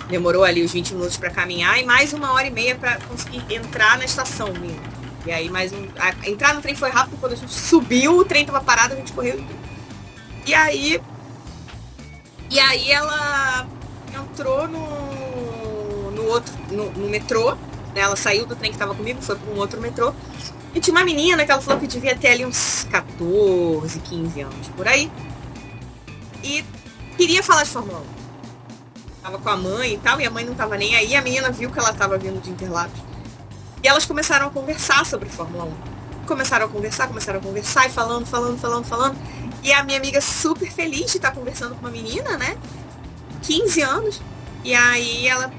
Demorou 0.09 0.43
ali 0.43 0.63
os 0.63 0.71
20 0.73 0.93
minutos 0.93 1.17
para 1.17 1.29
caminhar 1.31 1.79
e 1.79 1.85
mais 1.85 2.13
uma 2.13 2.31
hora 2.33 2.45
e 2.45 2.51
meia 2.51 2.75
para 2.75 2.97
conseguir 3.07 3.43
entrar 3.49 3.97
na 3.97 4.05
estação 4.05 4.51
mesmo. 4.53 4.81
E 5.25 5.31
aí 5.31 5.49
mais 5.49 5.71
um. 5.71 5.87
a- 5.97 6.29
entrar 6.29 6.53
no 6.53 6.61
trem 6.61 6.75
foi 6.75 6.89
rápido, 6.89 7.17
quando 7.19 7.33
a 7.33 7.35
gente 7.35 7.53
subiu, 7.55 8.17
o 8.17 8.25
trem 8.25 8.45
tava 8.45 8.61
parado, 8.61 8.93
a 8.93 8.97
gente 8.97 9.13
correu. 9.13 9.43
E 10.45 10.53
aí. 10.53 11.01
E 12.49 12.59
aí 12.59 12.91
ela 12.91 13.67
entrou 14.13 14.67
no, 14.67 16.11
no 16.11 16.25
outro. 16.27 16.53
No, 16.71 16.91
no 16.91 17.09
metrô. 17.09 17.55
né? 17.93 18.01
Ela 18.01 18.15
saiu 18.15 18.45
do 18.45 18.55
trem 18.55 18.71
que 18.71 18.77
tava 18.77 18.93
comigo, 18.93 19.21
foi 19.21 19.35
para 19.35 19.51
um 19.53 19.57
outro 19.57 19.79
metrô. 19.81 20.13
E 20.73 20.79
tinha 20.79 20.93
uma 20.93 21.05
menina 21.05 21.45
que 21.45 21.51
ela 21.51 21.61
falou 21.61 21.79
que 21.79 21.87
devia 21.87 22.15
ter 22.17 22.29
ali 22.29 22.45
uns 22.45 22.85
14, 22.91 23.99
15 23.99 24.41
anos, 24.41 24.67
por 24.75 24.87
aí. 24.87 25.09
E 26.43 26.65
queria 27.15 27.41
falar 27.41 27.63
de 27.63 27.69
Fórmula 27.69 27.99
1. 27.99 28.03
Tava 29.23 29.37
com 29.39 29.49
a 29.49 29.57
mãe 29.57 29.93
e 29.93 29.97
tal, 29.97 30.19
e 30.19 30.25
a 30.25 30.29
mãe 30.29 30.43
não 30.45 30.53
tava 30.53 30.77
nem 30.77 30.95
aí. 30.95 31.15
A 31.15 31.21
menina 31.21 31.49
viu 31.49 31.71
que 31.71 31.79
ela 31.79 31.93
tava 31.93 32.17
vindo 32.17 32.41
de 32.41 32.49
Interlagos. 32.51 32.99
E 33.81 33.87
elas 33.87 34.05
começaram 34.05 34.47
a 34.47 34.49
conversar 34.49 35.05
sobre 35.05 35.29
Fórmula 35.29 35.63
1. 35.63 36.25
Começaram 36.25 36.65
a 36.65 36.69
conversar, 36.69 37.07
começaram 37.07 37.39
a 37.39 37.41
conversar 37.41 37.87
e 37.87 37.89
falando, 37.89 38.25
falando, 38.25 38.59
falando, 38.59 38.85
falando. 38.85 39.15
E 39.65 39.73
a 39.73 39.83
minha 39.83 39.97
amiga 39.97 40.21
super 40.21 40.71
feliz 40.71 41.09
de 41.11 41.17
estar 41.17 41.31
conversando 41.31 41.73
com 41.73 41.81
uma 41.81 41.89
menina, 41.89 42.37
né? 42.37 42.55
15 43.41 43.81
anos. 43.81 44.21
E 44.63 44.75
aí 44.75 45.27
ela 45.27 45.51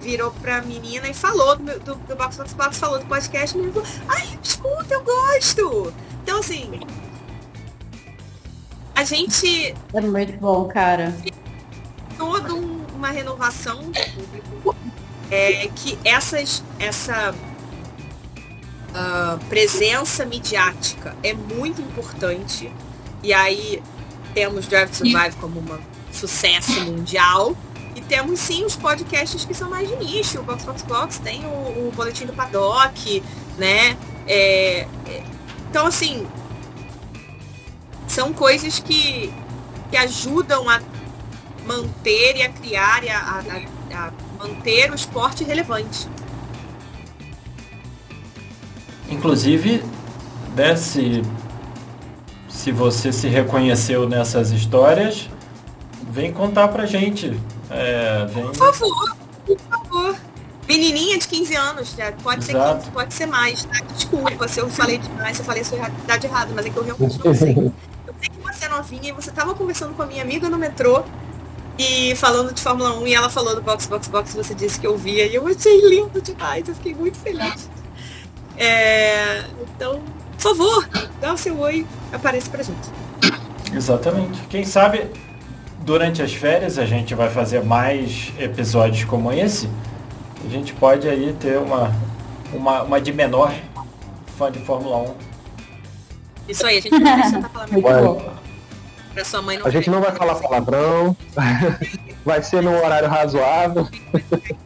virou 0.00 0.32
pra 0.32 0.60
menina 0.62 1.08
e 1.08 1.14
falou 1.14 1.54
do, 1.56 1.62
meu- 1.62 1.78
do, 1.78 1.94
do 1.94 2.16
Box 2.16 2.36
Box 2.36 2.52
Box, 2.54 2.78
falou 2.78 2.98
do 2.98 3.06
podcast, 3.06 3.56
e 3.56 3.60
menina 3.60 3.80
falou, 3.82 3.88
ai, 4.08 4.38
escuta, 4.42 4.94
eu 4.94 5.04
gosto. 5.04 5.94
Então 6.24 6.40
assim. 6.40 6.80
A 8.96 9.04
gente 9.04 9.74
É 9.94 10.00
muito 10.00 10.38
bom, 10.40 10.64
cara. 10.66 11.14
toda 12.18 12.52
um- 12.52 12.84
uma 12.96 13.10
renovação 13.10 13.90
de 13.92 14.10
público 14.10 14.74
é 15.30 15.68
que 15.68 15.98
essas 16.04 16.64
essa 16.78 17.34
ah, 18.94 19.38
presença 19.48 20.24
midiática 20.24 21.14
é 21.22 21.34
muito 21.34 21.80
importante 21.82 22.72
e 23.26 23.32
aí 23.34 23.82
temos 24.34 24.66
Drive 24.68 24.88
to 24.90 24.96
Survive 24.96 25.34
como 25.40 25.60
um 25.60 25.78
sucesso 26.12 26.80
mundial. 26.82 27.56
E 27.96 28.00
temos 28.02 28.38
sim 28.38 28.64
os 28.64 28.76
podcasts 28.76 29.44
que 29.44 29.54
são 29.54 29.68
mais 29.70 29.88
de 29.88 29.96
nicho. 29.96 30.38
O 30.38 30.42
Box 30.42 30.64
Box 30.64 30.82
Box 30.82 31.18
tem 31.18 31.44
o, 31.46 31.48
o 31.88 31.92
boletim 31.96 32.26
do 32.26 32.32
Paddock 32.32 33.22
né? 33.58 33.96
É, 34.28 34.86
é, 35.06 35.22
então 35.70 35.86
assim 35.86 36.26
são 38.06 38.32
coisas 38.32 38.78
que 38.78 39.32
que 39.90 39.96
ajudam 39.96 40.68
a 40.68 40.80
manter 41.66 42.36
e 42.36 42.42
a 42.42 42.48
criar 42.50 43.02
e 43.04 43.08
a, 43.08 43.18
a- 43.18 43.96
a- 43.96 44.12
manter 44.38 44.90
o 44.90 44.94
esporte 44.94 45.42
relevante. 45.44 46.08
Inclusive, 49.08 49.82
né, 50.54 50.76
se, 52.56 52.72
você 52.72 53.12
se 53.12 53.28
reconheceu 53.28 54.08
nessas 54.08 54.50
histórias, 54.50 55.28
vem 56.10 56.32
contar 56.32 56.68
pra 56.68 56.86
gente. 56.86 57.38
É, 57.70 58.26
vem, 58.26 58.44
Por 58.44 58.54
favor, 58.54 59.16
por 59.46 59.58
favor. 59.58 60.16
Menininha 60.66 61.18
de 61.18 61.28
15 61.28 61.54
anos, 61.54 61.94
já 61.96 62.10
pode 62.12 62.44
ser 62.44 62.52
Exato. 62.52 62.78
15, 62.78 62.90
pode 62.90 63.14
ser 63.14 63.26
mais, 63.26 63.64
tá? 63.64 63.78
Desculpa 63.94 64.48
se 64.48 64.58
eu 64.58 64.68
falei 64.68 64.98
demais, 64.98 65.36
se 65.36 65.42
eu 65.42 65.46
falei 65.46 65.62
a 65.62 65.64
sua 65.64 65.78
idade 65.78 66.26
errada, 66.26 66.52
mas 66.56 66.66
é 66.66 66.70
que 66.70 66.76
eu 66.76 66.82
realmente 66.82 67.24
não 67.24 67.34
sei. 67.34 67.54
Eu 68.06 68.14
sei 68.20 68.30
que 68.30 68.40
você 68.40 68.64
é 68.64 68.68
novinha 68.68 69.08
e 69.10 69.12
você 69.12 69.30
tava 69.30 69.52
conversando 69.52 69.92
com 69.94 70.02
a 70.02 70.06
minha 70.06 70.22
amiga 70.22 70.48
no 70.48 70.56
metrô 70.56 71.02
e 71.78 72.14
falando 72.16 72.54
de 72.54 72.62
Fórmula 72.62 72.96
1 73.00 73.06
e 73.08 73.14
ela 73.14 73.28
falou 73.28 73.54
do 73.54 73.60
Box 73.60 73.86
Box 73.86 74.08
Box 74.08 74.32
e 74.32 74.36
você 74.36 74.54
disse 74.54 74.80
que 74.80 74.86
eu 74.86 74.96
via 74.96 75.26
e 75.26 75.34
eu 75.34 75.46
achei 75.46 75.86
lindo 75.86 76.22
demais, 76.22 76.66
eu 76.66 76.74
fiquei 76.74 76.94
muito 76.94 77.18
feliz. 77.18 77.68
É, 78.56 79.44
então, 79.74 80.00
por 80.36 80.42
favor, 80.42 80.88
dá 81.20 81.32
o 81.32 81.36
seu 81.36 81.58
oi, 81.58 81.86
apareça 82.12 82.50
pra 82.50 82.62
gente. 82.62 82.90
Exatamente. 83.74 84.40
Quem 84.48 84.64
sabe 84.64 85.10
durante 85.80 86.22
as 86.22 86.32
férias 86.34 86.78
a 86.78 86.86
gente 86.86 87.14
vai 87.14 87.30
fazer 87.30 87.64
mais 87.64 88.32
episódios 88.38 89.04
como 89.04 89.32
esse. 89.32 89.68
A 90.44 90.48
gente 90.48 90.72
pode 90.74 91.08
aí 91.08 91.34
ter 91.40 91.58
uma, 91.58 91.92
uma, 92.52 92.82
uma 92.82 93.00
de 93.00 93.12
menor 93.12 93.52
fã 94.36 94.50
de 94.50 94.58
Fórmula 94.60 94.98
1. 94.98 95.14
Isso 96.48 96.66
aí, 96.66 96.78
a 96.78 96.80
gente 96.80 96.92
não 96.92 97.02
vai 97.02 97.22
deixar 97.22 97.40
Vai. 97.80 98.34
pra 99.14 99.24
sua 99.24 99.42
mãe 99.42 99.58
não 99.58 99.66
A 99.66 99.70
gente 99.70 99.90
não 99.90 100.00
vai 100.00 100.12
falar 100.12 100.34
palavrão. 100.36 101.16
Vai 102.24 102.42
ser 102.42 102.60
num 102.60 102.76
horário 102.76 103.08
razoável. 103.08 103.88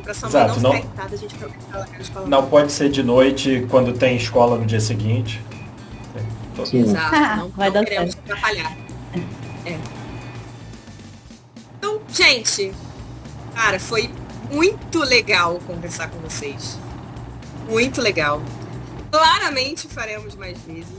Então, 0.00 0.14
sua 0.14 0.28
mãe 0.30 0.42
Exato, 0.42 0.60
não 0.60 0.70
não- 0.70 0.76
ficar 0.76 0.86
irritada, 0.88 1.14
a 1.14 1.18
gente 1.18 1.34
promete 1.34 1.58
ela 1.72 1.86
palavrões. 1.86 2.28
Não 2.28 2.46
pode 2.48 2.72
ser 2.72 2.88
de 2.90 3.02
noite 3.02 3.66
quando 3.70 3.92
tem 3.92 4.16
escola 4.16 4.58
no 4.58 4.66
dia 4.66 4.80
seguinte. 4.80 5.42
Exato, 6.72 7.16
não, 7.36 7.48
Vai 7.56 7.68
não 7.68 7.74
dar 7.74 7.84
queremos 7.84 8.14
atrapalhar. 8.14 8.76
É. 9.66 9.78
Então, 11.78 12.00
gente, 12.08 12.72
cara, 13.54 13.78
foi 13.80 14.10
muito 14.50 15.00
legal 15.00 15.58
conversar 15.66 16.08
com 16.10 16.18
vocês. 16.20 16.78
Muito 17.68 18.00
legal. 18.00 18.40
Claramente 19.10 19.88
faremos 19.88 20.34
mais 20.34 20.58
vezes. 20.62 20.98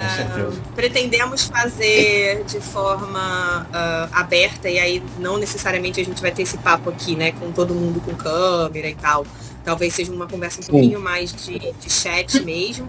Com 0.00 0.08
certeza. 0.08 0.62
Pretendemos 0.74 1.44
fazer 1.44 2.42
de 2.44 2.58
forma 2.58 3.66
ah, 3.70 4.08
aberta 4.12 4.68
e 4.68 4.78
aí 4.78 5.02
não 5.18 5.36
necessariamente 5.36 6.00
a 6.00 6.04
gente 6.04 6.22
vai 6.22 6.30
ter 6.30 6.42
esse 6.42 6.56
papo 6.56 6.88
aqui, 6.88 7.14
né, 7.14 7.32
com 7.32 7.52
todo 7.52 7.74
mundo 7.74 8.00
com 8.00 8.14
câmera 8.14 8.88
e 8.88 8.94
tal. 8.94 9.26
Talvez 9.62 9.94
seja 9.94 10.10
uma 10.10 10.26
conversa 10.26 10.60
um 10.60 10.62
Sim. 10.62 10.72
pouquinho 10.72 11.00
mais 11.00 11.34
de, 11.34 11.58
de 11.58 11.90
chat 11.90 12.40
mesmo, 12.40 12.88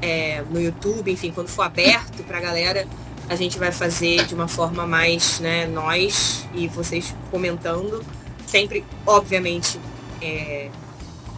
é, 0.00 0.44
no 0.50 0.60
YouTube, 0.60 1.10
enfim, 1.10 1.32
quando 1.32 1.48
for 1.48 1.62
aberto 1.62 2.22
pra 2.22 2.40
galera, 2.40 2.86
a 3.28 3.34
gente 3.34 3.58
vai 3.58 3.72
fazer 3.72 4.24
de 4.26 4.34
uma 4.34 4.46
forma 4.46 4.86
mais, 4.86 5.40
né, 5.40 5.66
nós 5.66 6.46
e 6.54 6.68
vocês 6.68 7.12
comentando, 7.28 8.04
sempre, 8.46 8.84
obviamente, 9.04 9.80
é, 10.20 10.68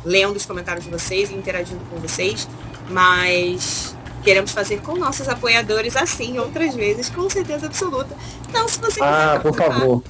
lendo 0.04 0.36
os 0.36 0.44
comentários 0.44 0.84
de 0.84 0.90
vocês 0.90 1.30
e 1.30 1.34
interagindo 1.34 1.80
com 1.88 1.96
vocês, 1.96 2.46
mas 2.90 3.93
queremos 4.24 4.50
fazer 4.52 4.80
com 4.80 4.96
nossos 4.96 5.28
apoiadores 5.28 5.96
assim 5.96 6.38
outras 6.38 6.74
vezes, 6.74 7.08
com 7.10 7.28
certeza 7.28 7.66
absoluta. 7.66 8.16
Então, 8.48 8.66
se 8.66 8.80
você 8.80 9.00
Ah, 9.02 9.38
por 9.40 9.54
favor. 9.54 10.02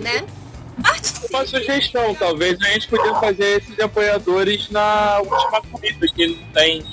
né? 0.00 0.24
Participe. 0.82 1.26
Uma 1.34 1.46
sugestão, 1.46 2.14
talvez 2.16 2.60
a 2.60 2.64
gente 2.70 2.88
podia 2.88 3.14
fazer 3.20 3.60
esses 3.62 3.78
apoiadores 3.78 4.68
na 4.70 5.18
última 5.20 5.62
corrida, 5.62 6.06
que 6.08 6.26
não 6.26 6.52
tem. 6.52 6.84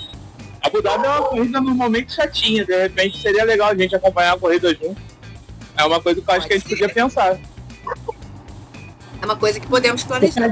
Abu 0.61 0.82
Dhabi 0.84 1.05
é 1.05 1.09
uma 1.09 1.28
corrida 1.28 1.59
normalmente 1.61 2.13
chatinha, 2.13 2.63
de 2.63 2.78
repente 2.84 3.19
seria 3.19 3.43
legal 3.43 3.69
a 3.69 3.76
gente 3.76 3.95
acompanhar 3.95 4.34
a 4.34 4.38
corrida 4.38 4.69
junto. 4.76 5.01
É 5.76 5.84
uma 5.84 5.99
coisa 5.99 6.22
que 6.22 6.30
eu 6.30 6.34
acho 6.36 6.47
que 6.47 6.53
a 6.53 6.57
gente 6.57 6.69
Pode 6.69 6.76
podia 6.82 6.88
ser. 6.89 6.93
pensar. 6.93 7.39
É 9.22 9.26
uma 9.26 9.36
coisa 9.36 9.59
que 9.59 9.65
podemos 9.67 10.03
planejar. 10.03 10.47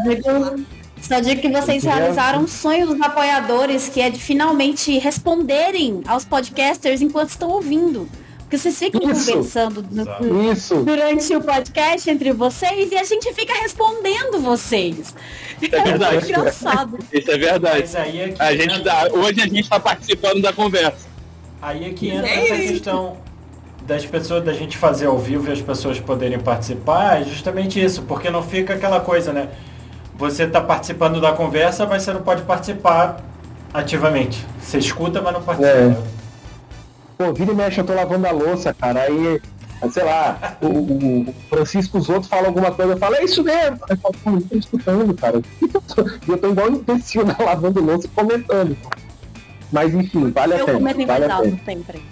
Só 1.02 1.20
digo 1.20 1.42
que 1.42 1.50
vocês 1.50 1.84
realizaram 1.84 2.42
um 2.42 2.48
sonho 2.48 2.88
dos 2.88 3.02
apoiadores, 3.02 3.90
que 3.90 4.02
é 4.02 4.10
de 4.10 4.20
finalmente 4.20 4.98
responderem 5.00 6.02
aos 6.08 6.26
podcasters 6.26 7.02
enquanto 7.02 7.30
estão 7.30 7.50
ouvindo. 7.50 8.08
Porque 8.40 8.58
vocês 8.58 8.80
ficam 8.80 9.12
Isso. 9.12 9.32
conversando. 9.32 9.86
Isso. 10.52 10.76
durante 10.84 11.36
o 11.36 11.42
podcast 11.42 12.10
entre 12.10 12.34
vocês 12.34 12.92
e 12.92 12.96
a 12.98 13.04
gente 13.04 13.32
fica 13.34 13.54
respondendo 13.54 14.40
vocês. 14.40 15.14
É 15.62 15.84
verdade. 15.84 16.14
muito 16.16 16.30
engraçado. 16.30 16.98
Isso 17.14 17.30
é 17.30 17.38
verdade. 17.38 17.96
É 17.96 18.30
que 18.30 18.42
A 18.42 18.56
gente 18.56 18.82
dá, 18.82 19.08
hoje 19.12 19.40
a 19.42 19.44
gente 19.46 19.60
está 19.62 19.80
participando 19.80 20.42
da 20.42 20.52
conversa. 20.52 21.08
Aí 21.62 21.86
é 21.86 21.90
que 21.92 22.10
entra 22.10 22.28
É 22.28 22.44
essa 22.46 22.56
isso. 22.56 22.74
questão 22.74 23.18
das 23.86 24.06
pessoas, 24.06 24.44
da 24.44 24.54
gente 24.54 24.78
fazer 24.78 25.06
ao 25.08 25.18
vivo 25.20 25.50
e 25.50 25.54
as 25.54 25.62
pessoas 25.62 26.00
poderem 26.00 26.40
participar, 26.40 27.22
é 27.22 27.26
justamente 27.26 27.84
isso, 27.84 28.02
porque 28.04 28.30
não 28.32 28.42
fica 28.42 28.74
aquela 28.76 29.00
coisa, 29.00 29.32
né? 29.34 29.50
Você 30.20 30.44
está 30.44 30.62
participando 30.62 31.20
da 31.22 31.32
conversa, 31.32 31.88
mas 31.88 32.04
você 32.04 32.14
não 32.14 32.22
pode 32.22 32.44
participar 32.44 33.22
ativamente. 33.74 34.46
Você 34.62 34.78
escuta, 34.78 35.22
mas 35.22 35.34
não 35.34 35.42
participa. 35.42 35.78
É. 35.78 35.98
Pô, 37.18 37.34
vira 37.34 37.52
e 37.52 37.56
mexe, 37.56 37.80
eu 37.82 37.86
tô 37.86 37.94
lavando 37.94 38.28
a 38.28 38.32
louça, 38.32 38.74
cara. 38.74 39.02
Aí, 39.04 39.42
sei 39.92 40.04
lá, 40.04 40.58
o, 40.62 40.68
o- 40.68 41.36
Francisco, 41.50 41.98
os 41.98 42.10
outros 42.10 42.28
falam 42.28 42.48
alguma 42.48 42.72
coisa, 42.72 42.94
eu 42.94 42.98
falo, 42.98 43.16
é 43.16 43.24
isso 43.24 43.44
mesmo. 43.44 43.78
Aí 43.90 43.96
eu 43.96 43.98
falo, 43.98 44.16
pô, 44.24 44.32
não 44.32 44.42
tô 44.42 44.58
escutando, 44.58 45.14
cara. 45.16 45.42
E 45.62 45.70
eu 45.74 45.82
tô, 45.82 46.02
eu 46.46 46.52
igual 46.52 46.70
um 46.70 46.76
imbecil 46.76 47.26
né, 47.26 47.36
lavando 47.40 47.82
louça 47.84 48.06
e 48.08 48.10
comentando. 48.10 48.78
Mas 49.72 49.94
enfim, 49.94 50.32
vale 50.32 50.54
a 50.54 50.58
Eu 50.60 50.66
pena. 50.66 50.78
comento 50.80 51.02
em 51.02 51.06
Vale 51.06 51.26
a 51.26 51.38
pena. 51.38 51.60
sempre. 51.66 52.04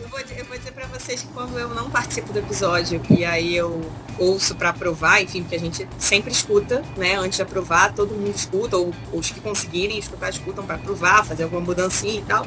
Eu 0.00 0.08
vou, 0.08 0.20
eu 0.20 0.44
vou 0.46 0.51
pra 0.88 0.98
vocês 0.98 1.22
que 1.22 1.28
quando 1.28 1.58
eu 1.58 1.68
não 1.68 1.90
participo 1.90 2.32
do 2.32 2.38
episódio 2.38 3.00
e 3.10 3.24
aí 3.24 3.54
eu 3.56 3.80
ouço 4.18 4.54
pra 4.54 4.70
aprovar, 4.70 5.22
enfim, 5.22 5.42
porque 5.42 5.56
a 5.56 5.60
gente 5.60 5.86
sempre 5.98 6.32
escuta, 6.32 6.82
né? 6.96 7.14
Antes 7.16 7.36
de 7.36 7.42
aprovar, 7.42 7.92
todo 7.92 8.14
mundo 8.14 8.34
escuta, 8.34 8.76
ou, 8.76 8.92
ou 9.12 9.18
os 9.20 9.30
que 9.30 9.40
conseguirem 9.40 9.98
escutar, 9.98 10.30
escutam 10.30 10.64
pra 10.64 10.76
aprovar, 10.76 11.24
fazer 11.24 11.44
alguma 11.44 11.60
mudancinha 11.62 12.20
e 12.20 12.22
tal 12.22 12.46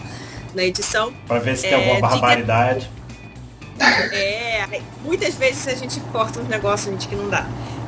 na 0.53 0.63
edição. 0.63 1.13
Pra 1.27 1.39
ver 1.39 1.55
se 1.57 1.63
tem 1.63 1.71
É, 1.73 1.75
alguma 1.75 1.95
diga- 1.95 2.09
barbaridade. 2.21 2.89
É, 4.13 4.81
muitas 5.03 5.35
vezes 5.35 5.67
a 5.67 5.73
gente 5.73 5.99
corta 6.11 6.39
uns 6.39 6.47
negócios, 6.47 6.89
gente, 6.91 7.07
que 7.07 7.15
não 7.15 7.29
dá. 7.29 7.45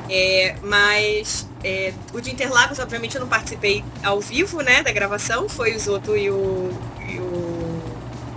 É, 0.09 0.55
mas 0.63 1.47
é, 1.63 1.93
o 2.13 2.19
de 2.21 2.31
Interlagos, 2.31 2.79
obviamente, 2.79 3.15
eu 3.15 3.21
não 3.21 3.27
participei 3.27 3.83
ao 4.03 4.19
vivo, 4.19 4.61
né, 4.61 4.83
da 4.83 4.91
gravação. 4.91 5.47
Foi 5.47 5.75
o 5.75 5.79
Zoto 5.79 6.15
e 6.17 6.29
o, 6.29 6.71
e 7.09 7.19
o 7.19 7.56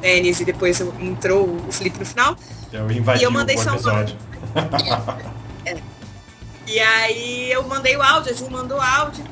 Denis, 0.00 0.40
e 0.40 0.44
depois 0.44 0.80
entrou 0.80 1.46
o 1.68 1.72
Felipe 1.72 1.98
no 1.98 2.06
final. 2.06 2.36
Eu 2.72 2.90
invadi 2.90 3.20
E 3.20 3.24
eu 3.24 3.30
mandei 3.30 3.56
o 3.56 3.62
só 3.62 3.70
um 3.70 3.74
episódio. 3.74 4.16
E 6.70 6.78
aí 6.78 7.50
eu 7.50 7.64
mandei 7.64 7.96
o 7.96 8.02
áudio, 8.02 8.32
a 8.32 8.34
Ju 8.34 8.48
mandou 8.48 8.78
o 8.78 8.80
áudio. 8.80 9.24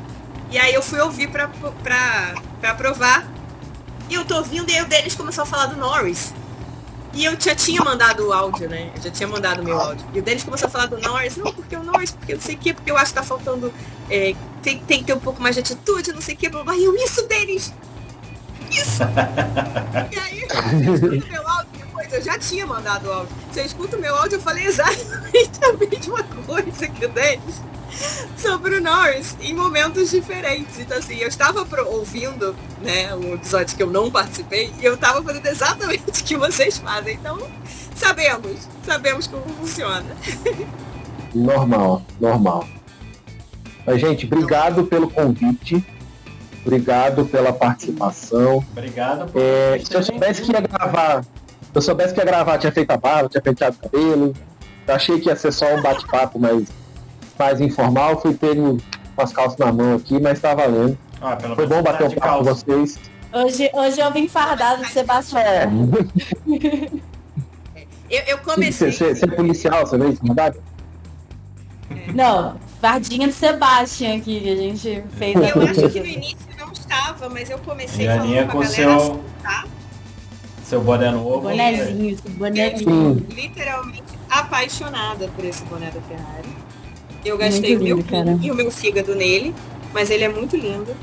E 0.51 0.59
aí 0.59 0.75
eu 0.75 0.83
fui 0.83 0.99
ouvir 0.99 1.29
pra, 1.29 1.47
pra, 1.85 2.35
pra 2.61 2.75
provar. 2.75 3.29
E 4.11 4.15
eu 4.15 4.25
tô 4.25 4.39
ouvindo 4.39 4.69
e 4.69 4.75
aí 4.75 4.83
o 4.83 4.89
Denis 4.89 5.15
começou 5.15 5.43
a 5.43 5.47
falar 5.47 5.67
do 5.67 5.77
Norris. 5.77 6.35
E 7.15 7.25
eu 7.25 7.39
já 7.41 7.55
tinha 7.55 7.81
mandado 7.81 8.27
o 8.27 8.33
áudio, 8.33 8.69
né? 8.69 8.91
Eu 8.97 9.03
já 9.03 9.11
tinha 9.11 9.29
mandado 9.29 9.63
o 9.63 9.65
meu 9.65 9.79
áudio. 9.79 10.05
E 10.13 10.19
o 10.19 10.23
Denis 10.23 10.43
começou 10.43 10.67
a 10.67 10.71
falar 10.71 10.87
do 10.87 10.99
Norris. 10.99 11.37
Não, 11.37 11.53
porque 11.53 11.77
o 11.77 11.83
Norris, 11.85 12.11
porque 12.11 12.33
eu 12.33 12.37
não 12.37 12.43
sei 12.43 12.57
o 12.57 12.59
quê, 12.59 12.75
porque 12.75 12.91
eu 12.91 12.97
acho 12.97 13.13
que 13.13 13.21
tá 13.21 13.23
faltando. 13.23 13.73
é, 14.11 14.35
tem, 14.61 14.81
tem 14.81 14.99
que 14.99 15.05
ter 15.05 15.15
um 15.15 15.21
pouco 15.21 15.41
mais 15.41 15.55
de 15.55 15.61
atitude, 15.61 16.13
não 16.13 16.21
sei 16.21 16.35
o 16.35 16.39
quê. 16.39 16.49
blá, 16.49 16.65
blá. 16.65 16.77
E 16.77 16.83
eu, 16.83 16.95
isso, 16.97 17.25
Denis! 17.29 17.73
Isso! 18.81 19.03
e 20.13 20.19
aí, 20.19 20.47
você 20.49 20.95
escuta 20.95 21.27
o 21.27 21.33
meu 21.33 21.49
áudio 21.49 21.71
depois, 21.79 22.13
eu 22.13 22.23
já 22.23 22.39
tinha 22.39 22.67
mandado 22.67 23.09
o 23.09 23.13
áudio. 23.13 23.37
Você 23.53 23.63
escuta 23.63 23.97
o 23.97 24.01
meu 24.01 24.15
áudio, 24.17 24.37
eu 24.37 24.41
falei 24.43 24.67
exatamente 24.67 25.51
a 25.65 25.73
mesma 25.73 26.25
coisa 26.47 26.89
que 26.89 27.07
o 27.07 27.09
Denis 27.09 27.61
sobre 28.37 28.77
o 28.77 28.81
Norris 28.81 29.37
em 29.41 29.53
momentos 29.55 30.11
diferentes. 30.11 30.79
Então, 30.79 30.99
assim, 30.99 31.17
eu 31.17 31.27
estava 31.29 31.65
pro- 31.65 31.89
ouvindo, 31.91 32.55
né, 32.83 33.13
um 33.15 33.35
episódio 33.35 33.77
que 33.77 33.83
eu 33.83 33.91
não 33.91 34.11
participei 34.11 34.73
e 34.81 34.85
eu 34.85 34.95
estava 34.95 35.23
fazendo 35.23 35.47
exatamente 35.47 36.05
o 36.09 36.13
que 36.13 36.37
vocês 36.37 36.79
fazem. 36.79 37.15
Então, 37.15 37.39
sabemos, 37.97 38.69
sabemos 38.85 39.27
como 39.27 39.43
funciona. 39.55 40.05
Normal, 41.35 42.03
normal. 42.21 42.69
Mas, 43.85 44.01
gente, 44.01 44.27
obrigado 44.27 44.85
pelo 44.85 45.11
convite. 45.11 45.85
Obrigado 46.73 47.25
pela 47.25 47.51
participação. 47.51 48.59
Obrigado 48.73 49.31
por 49.33 49.41
É, 49.41 49.79
se 49.83 49.95
eu 49.95 50.03
soubesse 50.03 50.43
que 50.43 50.53
ia 50.53 50.61
gravar, 50.61 51.23
se 51.25 51.29
eu 51.75 51.81
soubesse 51.81 52.13
que 52.13 52.21
ia 52.21 52.27
gravar, 52.27 52.59
tinha 52.59 52.71
feito 52.71 52.91
a 52.91 52.97
barba, 52.99 53.29
tinha 53.31 53.41
penteado 53.41 53.77
o 53.83 53.89
cabelo. 53.89 54.35
Eu 54.87 54.95
achei 54.95 55.19
que 55.19 55.29
ia 55.31 55.37
ser 55.37 55.51
só 55.51 55.75
um 55.75 55.81
bate-papo 55.83 56.39
mais, 56.39 56.69
mais 57.39 57.61
informal. 57.63 58.21
Fui 58.21 58.35
pego 58.35 58.77
com 59.17 59.23
as 59.23 59.33
calças 59.33 59.59
na 59.59 59.73
mão 59.73 59.97
aqui, 59.97 60.21
mas 60.21 60.39
tá 60.41 60.55
valendo. 60.55 60.97
Ah, 61.23 61.37
pelo 61.37 61.55
Foi 61.57 61.67
bom 61.67 61.83
bater 61.83 62.01
tá 62.01 62.05
um 62.05 62.09
de 62.09 62.17
papo 62.17 62.39
com 62.39 62.45
vocês. 62.45 62.99
Hoje, 63.33 63.71
hoje 63.73 64.01
eu 64.01 64.13
vim 64.13 64.29
fardado 64.29 64.83
de 64.85 64.91
Sebastião. 64.91 65.41
É. 65.41 65.69
Eu, 68.11 68.23
eu 68.27 68.39
comecei. 68.39 68.91
você- 68.91 69.15
você 69.15 69.25
é 69.27 69.29
policial, 69.29 69.87
você 69.87 69.99
vê 69.99 70.09
isso, 70.09 70.25
verdade? 70.25 70.57
Não, 72.15 72.57
fardinha 72.81 73.29
de 73.29 73.35
Sebastião 73.35 74.17
aqui, 74.17 74.41
que 74.41 74.51
a 74.51 74.57
gente 74.57 75.05
fez 75.19 75.35
Eu 75.37 75.63
acho 75.63 75.91
que 75.91 76.01
no 76.01 76.07
início 76.07 76.39
estava, 76.89 77.29
mas 77.29 77.51
eu 77.51 77.59
comecei 77.59 78.07
E 78.07 78.09
a 78.09 78.19
com 78.47 78.59
galera 78.61 78.63
assim, 78.65 78.75
seu, 78.75 79.25
tá? 79.43 79.65
seu 80.65 80.81
boné 80.81 81.11
novo. 81.11 81.41
Bonezinho, 81.41 82.11
esse 82.15 82.29
bonezinho. 82.31 83.15
Sim. 83.29 83.35
literalmente 83.35 84.03
apaixonada 84.31 85.29
por 85.29 85.45
esse 85.45 85.63
boné 85.65 85.91
da 85.91 86.01
Ferrari. 86.01 86.49
Eu 87.25 87.37
gastei 87.37 87.77
Muito 87.77 87.83
o 87.83 88.13
meu 88.15 88.25
lindo, 88.25 88.45
e 88.47 88.51
o 88.51 88.55
meu 88.55 88.71
fígado 88.71 89.15
nele, 89.15 89.55
mas 89.93 90.11
ele 90.11 90.25
é 90.25 90.29
muito 90.29 90.57
lindo. 90.57 90.95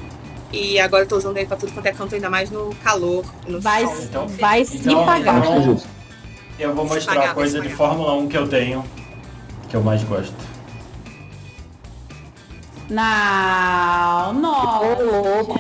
E 0.52 0.80
agora 0.80 1.04
eu 1.04 1.08
tô 1.08 1.18
usando 1.18 1.38
ele 1.38 1.46
pra 1.48 1.58
tudo 1.58 1.72
quanto 1.74 1.86
é 1.86 1.92
canto, 1.92 2.16
ainda 2.16 2.30
mais 2.30 2.50
no 2.50 2.74
calor, 2.84 3.26
no 3.48 3.60
Vai, 3.60 3.84
sol. 3.84 3.96
Então- 4.02 4.28
vai 4.28 4.64
se 4.66 4.78
então- 4.78 5.06
pagar. 5.06 5.62
Justo. 5.64 5.88
Eu 6.58 6.74
vou 6.74 6.86
mostrar 6.86 7.16
pagar, 7.16 7.32
a 7.32 7.34
coisa 7.34 7.60
de. 7.60 7.70
Fórmula 7.70 8.14
1 8.14 8.28
que 8.30 8.38
eu 8.38 8.48
tenho, 8.48 8.84
que 9.68 9.76
eu 9.76 9.84
mais 9.84 10.02
gosto. 10.06 10.34
Não, 12.90 14.30
Ô, 14.30 14.34
nossa. 14.34 15.04
louco, 15.04 15.60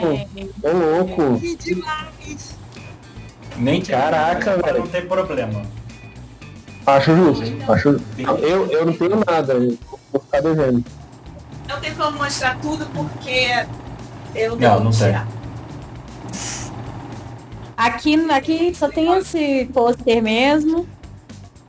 ô, 0.63 0.69
louco. 0.71 1.39
Que 1.39 1.55
demais! 1.55 2.55
Nem 3.57 3.82
tem 3.82 3.95
Caraca, 3.95 4.51
problema, 4.51 4.63
velho. 4.63 4.80
Não 4.80 4.88
tem 4.88 5.05
problema. 5.07 5.61
Acho 6.86 7.15
justo. 7.15 7.71
Acho... 7.71 8.01
Eu, 8.17 8.67
eu 8.71 8.86
não 8.86 8.93
tenho 8.93 9.19
nada, 9.28 9.53
eu 9.53 9.78
vou 10.11 10.21
ficar 10.21 10.41
devendo. 10.41 10.84
Não 11.67 11.80
tem 11.80 11.95
como 11.95 12.17
mostrar 12.19 12.59
tudo 12.59 12.86
porque 12.93 13.65
eu 14.36 14.51
não 14.51 14.57
Não, 14.59 14.84
não 14.86 14.91
tem. 14.91 14.99
tirar. 15.07 15.28
Aqui, 17.76 18.15
aqui 18.32 18.76
só 18.76 18.88
tem 18.88 19.17
esse 19.17 19.65
pôster 19.73 20.21
mesmo. 20.21 20.88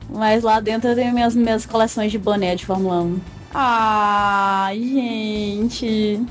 Mas 0.09 0.43
lá 0.43 0.59
dentro 0.59 0.89
eu 0.89 0.95
tenho 0.95 1.13
minhas, 1.13 1.35
minhas 1.35 1.65
coleções 1.65 2.11
de 2.11 2.17
boné 2.17 2.55
de 2.55 2.65
Fórmula 2.65 3.01
1. 3.01 3.19
Ai, 3.53 4.79
gente. 4.79 6.21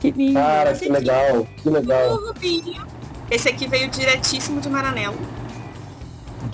Que 0.00 0.10
lindo. 0.10 0.34
Cara, 0.34 0.74
que 0.74 0.88
legal, 0.88 1.46
que 1.62 1.70
legal. 1.70 2.12
O 2.14 2.26
Rubinho. 2.28 2.86
Esse 3.30 3.48
aqui 3.48 3.66
veio 3.66 3.88
diretíssimo 3.90 4.60
de 4.60 4.68
Maranello. 4.68 5.18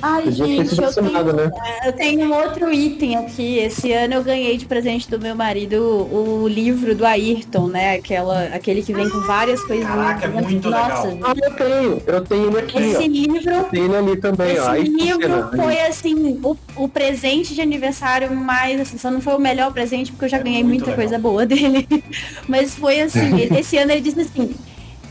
Ai, 0.02 0.30
gente, 0.30 0.80
eu 0.80 0.92
tenho, 0.92 1.32
né? 1.32 1.50
eu 1.86 1.92
tenho 1.92 2.26
um 2.26 2.34
outro 2.34 2.72
item 2.72 3.16
aqui. 3.16 3.58
Esse 3.58 3.92
ano 3.92 4.14
eu 4.14 4.22
ganhei 4.24 4.56
de 4.58 4.66
presente 4.66 5.08
do 5.10 5.18
meu 5.18 5.34
marido 5.34 5.76
o, 5.80 6.46
livro 6.48 6.94
do 6.94 7.06
Ayrton, 7.06 7.68
né? 7.68 7.94
Aquela, 7.94 8.44
aquele 8.46 8.82
que 8.82 8.92
vem 8.92 9.08
com 9.08 9.20
várias 9.22 9.62
coisas. 9.64 9.86
Caraca, 9.86 10.26
é 10.26 10.28
muito 10.28 10.68
Nossa, 10.68 11.08
legal. 11.08 11.30
Ah, 11.30 11.34
eu 11.42 11.50
tenho, 11.54 12.02
eu 12.06 12.20
tenho 12.24 12.48
ele 12.48 12.58
aqui, 12.58 12.78
Esse 12.78 13.04
ó. 13.04 13.06
livro 13.06 13.50
Eu 13.50 13.64
tenho 13.64 13.84
ele 13.86 13.96
ali 13.96 14.16
também, 14.16 14.58
ó. 14.58 14.74
Esse 14.74 14.90
livro 14.90 15.50
foi 15.56 15.80
assim, 15.80 16.40
o, 16.42 16.56
o 16.76 16.88
presente 16.88 17.54
de 17.54 17.60
aniversário 17.62 18.34
mais, 18.34 18.80
assim, 18.80 18.98
só 18.98 19.10
não 19.10 19.20
foi 19.20 19.34
o 19.34 19.40
melhor 19.40 19.72
presente, 19.72 20.12
porque 20.12 20.26
eu 20.26 20.28
já 20.28 20.38
É 20.38 20.42
ganhei 20.42 20.62
muita 20.64 20.86
legal. 20.90 20.96
coisa 20.96 21.18
boa 21.18 21.46
dele. 21.46 21.86
Mas 22.48 22.74
foi 22.74 23.00
assim, 23.00 23.36
esse 23.56 23.76
ano 23.78 23.92
ele 23.92 24.00
disse 24.00 24.20
assim. 24.20 24.54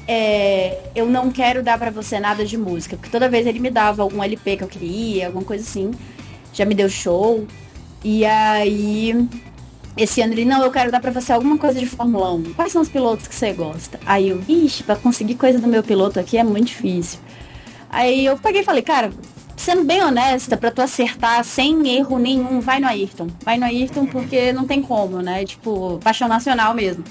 É, 0.07 0.79
eu 0.95 1.05
não 1.05 1.31
quero 1.31 1.63
dar 1.63 1.77
pra 1.77 1.89
você 1.89 2.19
nada 2.19 2.45
de 2.45 2.57
música, 2.57 2.95
porque 2.97 3.11
toda 3.11 3.29
vez 3.29 3.47
ele 3.47 3.59
me 3.59 3.69
dava 3.69 4.01
algum 4.03 4.23
LP 4.23 4.57
que 4.57 4.63
eu 4.63 4.67
queria, 4.67 5.27
alguma 5.27 5.45
coisa 5.45 5.63
assim. 5.63 5.91
Já 6.53 6.65
me 6.65 6.75
deu 6.75 6.89
show. 6.89 7.47
E 8.03 8.25
aí, 8.25 9.27
esse 9.95 10.21
ano 10.21 10.33
ele, 10.33 10.45
não, 10.45 10.61
eu 10.63 10.71
quero 10.71 10.91
dar 10.91 10.99
pra 10.99 11.11
você 11.11 11.31
alguma 11.31 11.57
coisa 11.57 11.79
de 11.79 11.85
Fórmula 11.85 12.33
1. 12.33 12.53
Quais 12.53 12.71
são 12.71 12.81
os 12.81 12.89
pilotos 12.89 13.27
que 13.27 13.35
você 13.35 13.53
gosta? 13.53 13.99
Aí 14.05 14.29
eu, 14.29 14.39
vixe, 14.39 14.83
pra 14.83 14.95
conseguir 14.95 15.35
coisa 15.35 15.59
do 15.59 15.67
meu 15.67 15.83
piloto 15.83 16.19
aqui 16.19 16.37
é 16.37 16.43
muito 16.43 16.67
difícil. 16.67 17.19
Aí 17.89 18.25
eu 18.25 18.37
peguei 18.37 18.61
e 18.61 18.65
falei, 18.65 18.81
cara, 18.81 19.11
sendo 19.55 19.83
bem 19.83 20.03
honesta, 20.03 20.57
pra 20.57 20.71
tu 20.71 20.81
acertar 20.81 21.43
sem 21.43 21.87
erro 21.95 22.17
nenhum, 22.17 22.59
vai 22.59 22.79
no 22.79 22.87
Ayrton. 22.87 23.27
Vai 23.43 23.57
no 23.57 23.65
Ayrton 23.65 24.05
porque 24.05 24.51
não 24.51 24.65
tem 24.65 24.81
como, 24.81 25.21
né? 25.21 25.45
Tipo, 25.45 25.99
paixão 26.03 26.27
nacional 26.27 26.73
mesmo. 26.73 27.03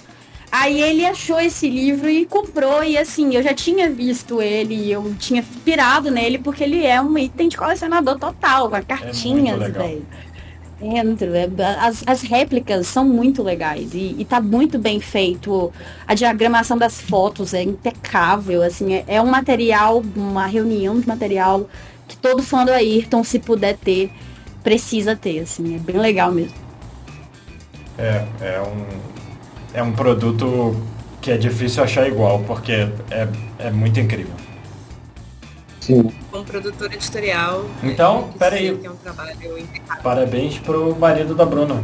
Aí 0.53 0.83
ele 0.83 1.07
achou 1.07 1.41
esse 1.41 1.67
livro 1.67 2.11
e 2.11 2.27
comprou, 2.27 2.85
e 2.85 2.99
assim, 2.99 3.35
eu 3.35 3.43
já 3.43 3.55
tinha 3.55 3.89
visto 3.89 4.43
ele, 4.43 4.93
eu 4.93 5.15
tinha 5.19 5.43
pirado 5.65 6.11
nele, 6.11 6.37
porque 6.37 6.63
ele 6.63 6.85
é 6.85 7.01
um 7.01 7.17
item 7.17 7.49
de 7.49 7.57
colecionador 7.57 8.19
total, 8.19 8.69
com 8.69 8.83
cartinhas, 8.83 9.59
legal. 9.59 9.87
velho. 9.87 10.07
Dentro, 10.79 11.35
é- 11.35 11.49
as, 11.81 12.03
as 12.07 12.21
réplicas 12.21 12.87
são 12.87 13.03
muito 13.03 13.43
legais 13.43 13.95
e, 13.95 14.15
e 14.19 14.27
tá 14.27 14.43
muito 14.43 14.79
bem 14.79 15.01
feito. 15.01 15.73
A 16.07 16.13
diagramação 16.13 16.77
das 16.77 17.01
fotos 17.01 17.55
é 17.55 17.63
impecável, 17.63 18.63
assim, 18.63 18.93
é, 18.93 19.05
é 19.07 19.23
um 19.23 19.31
material, 19.31 20.03
uma 20.15 20.45
reunião 20.45 21.01
de 21.01 21.09
material 21.09 21.67
que 22.07 22.17
todo 22.19 22.43
fã 22.43 22.67
do 22.67 22.73
Ayrton, 22.73 23.25
se 23.25 23.39
puder 23.39 23.79
ter, 23.79 24.11
precisa 24.63 25.17
ter, 25.17 25.39
assim, 25.39 25.77
é 25.77 25.79
bem 25.79 25.97
legal 25.97 26.31
mesmo. 26.31 26.61
É, 27.97 28.27
é 28.41 28.61
um, 28.61 29.12
é 29.75 29.83
um 29.83 29.93
produto 29.93 30.77
que 31.21 31.31
é 31.31 31.37
difícil 31.37 31.83
achar 31.83 32.07
igual, 32.07 32.41
porque 32.41 32.73
é, 33.11 33.29
é 33.59 33.71
muito 33.71 33.99
incrível. 34.01 34.35
Sim. 35.81 36.13
como 36.31 36.45
produtora 36.45 36.95
editorial. 36.95 37.65
Então, 37.83 38.19
eu 38.19 38.29
quis 38.29 38.37
peraí. 38.39 38.69
é 38.85 38.91
um. 38.91 38.97
Parabéns 40.03 40.59
pro 40.59 40.95
marido 40.97 41.35
da 41.35 41.45
Bruna. 41.45 41.83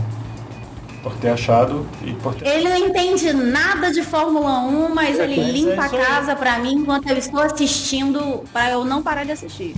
Por 1.03 1.15
ter 1.17 1.31
achado 1.31 1.87
e 2.05 2.13
por 2.15 2.35
ter. 2.35 2.47
Ele 2.47 2.69
não 2.69 2.77
entende 2.89 3.33
nada 3.33 3.91
de 3.93 4.03
Fórmula 4.03 4.61
1, 4.61 4.95
mas 4.95 5.19
ele 5.19 5.37
mas 5.37 5.49
é 5.49 5.53
limpa 5.53 5.85
a 5.85 5.89
casa 5.89 6.37
pra 6.37 6.59
mim 6.59 6.75
enquanto 6.75 7.09
eu 7.09 7.17
estou 7.17 7.41
assistindo, 7.41 8.45
pra 8.53 8.71
eu 8.71 8.85
não 8.85 9.03
parar 9.03 9.25
de 9.25 9.33
assistir. 9.33 9.75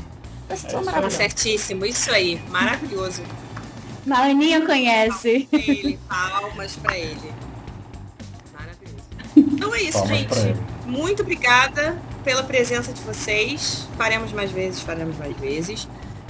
Vocês 0.49 0.65
É 0.65 0.71
são 0.71 0.81
isso 0.81 0.89
aí. 0.91 0.95
maravilhosos. 0.95 1.17
Certíssimo, 1.19 1.87
isso 1.87 2.11
aí. 2.13 2.41
Maravilhoso. 2.51 3.23
Maninha 4.07 4.65
conhece. 4.67 5.47
ele, 5.53 5.99
palmas 6.09 6.77
pra 6.77 6.97
ele. 6.99 7.33
Então 9.37 9.75
é 9.75 9.83
isso, 9.83 9.99
Palmas 9.99 10.19
gente. 10.19 10.61
Muito 10.87 11.23
obrigada 11.23 11.97
pela 12.25 12.43
presença 12.43 12.93
de 12.93 13.01
vocês. 13.03 13.89
Faremos 13.97 14.33
mais 14.33 14.51
vezes, 14.51 14.81
faremos 14.81 15.17
mais 15.17 15.37
vezes. 15.37 15.89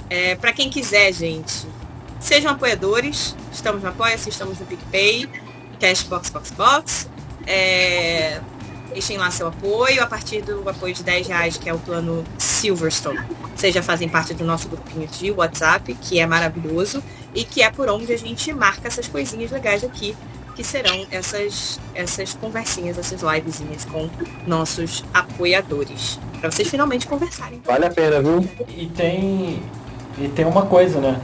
É, 0.09 0.35
para 0.35 0.51
quem 0.53 0.69
quiser, 0.69 1.13
gente, 1.13 1.67
sejam 2.19 2.51
apoiadores. 2.51 3.35
Estamos 3.51 3.81
no 3.81 3.89
Apoia-se, 3.89 4.29
estamos 4.29 4.59
no 4.59 4.65
PicPay, 4.65 5.27
Cashbox 5.79 6.29
Box 6.29 6.51
Box. 6.51 7.09
É, 7.47 8.39
deixem 8.89 9.17
lá 9.17 9.31
seu 9.31 9.47
apoio. 9.47 10.01
A 10.03 10.07
partir 10.07 10.41
do 10.41 10.67
apoio 10.69 10.93
de 10.93 11.03
10 11.03 11.27
reais, 11.27 11.57
que 11.57 11.69
é 11.69 11.73
o 11.73 11.79
plano 11.79 12.23
Silverstone, 12.37 13.19
vocês 13.55 13.73
já 13.73 13.81
fazem 13.81 14.07
parte 14.07 14.33
do 14.33 14.43
nosso 14.43 14.67
grupinho 14.69 15.07
de 15.07 15.31
WhatsApp, 15.31 15.93
que 15.95 16.19
é 16.19 16.25
maravilhoso 16.25 17.03
e 17.33 17.43
que 17.43 17.61
é 17.61 17.71
por 17.71 17.89
onde 17.89 18.11
a 18.11 18.17
gente 18.17 18.51
marca 18.53 18.87
essas 18.87 19.07
coisinhas 19.07 19.51
legais 19.51 19.83
aqui, 19.83 20.15
que 20.55 20.63
serão 20.63 21.05
essas, 21.11 21.79
essas 21.95 22.33
conversinhas, 22.33 22.97
essas 22.97 23.21
livezinhas 23.21 23.85
com 23.85 24.09
nossos 24.45 25.03
apoiadores. 25.13 26.19
Para 26.39 26.51
vocês 26.51 26.67
finalmente 26.69 27.07
conversarem. 27.07 27.61
Vale 27.65 27.85
a 27.85 27.89
pena, 27.91 28.21
viu? 28.21 28.47
E 28.69 28.87
tem. 28.87 29.61
E 30.17 30.27
tem 30.29 30.45
uma 30.45 30.65
coisa, 30.65 30.99
né? 30.99 31.19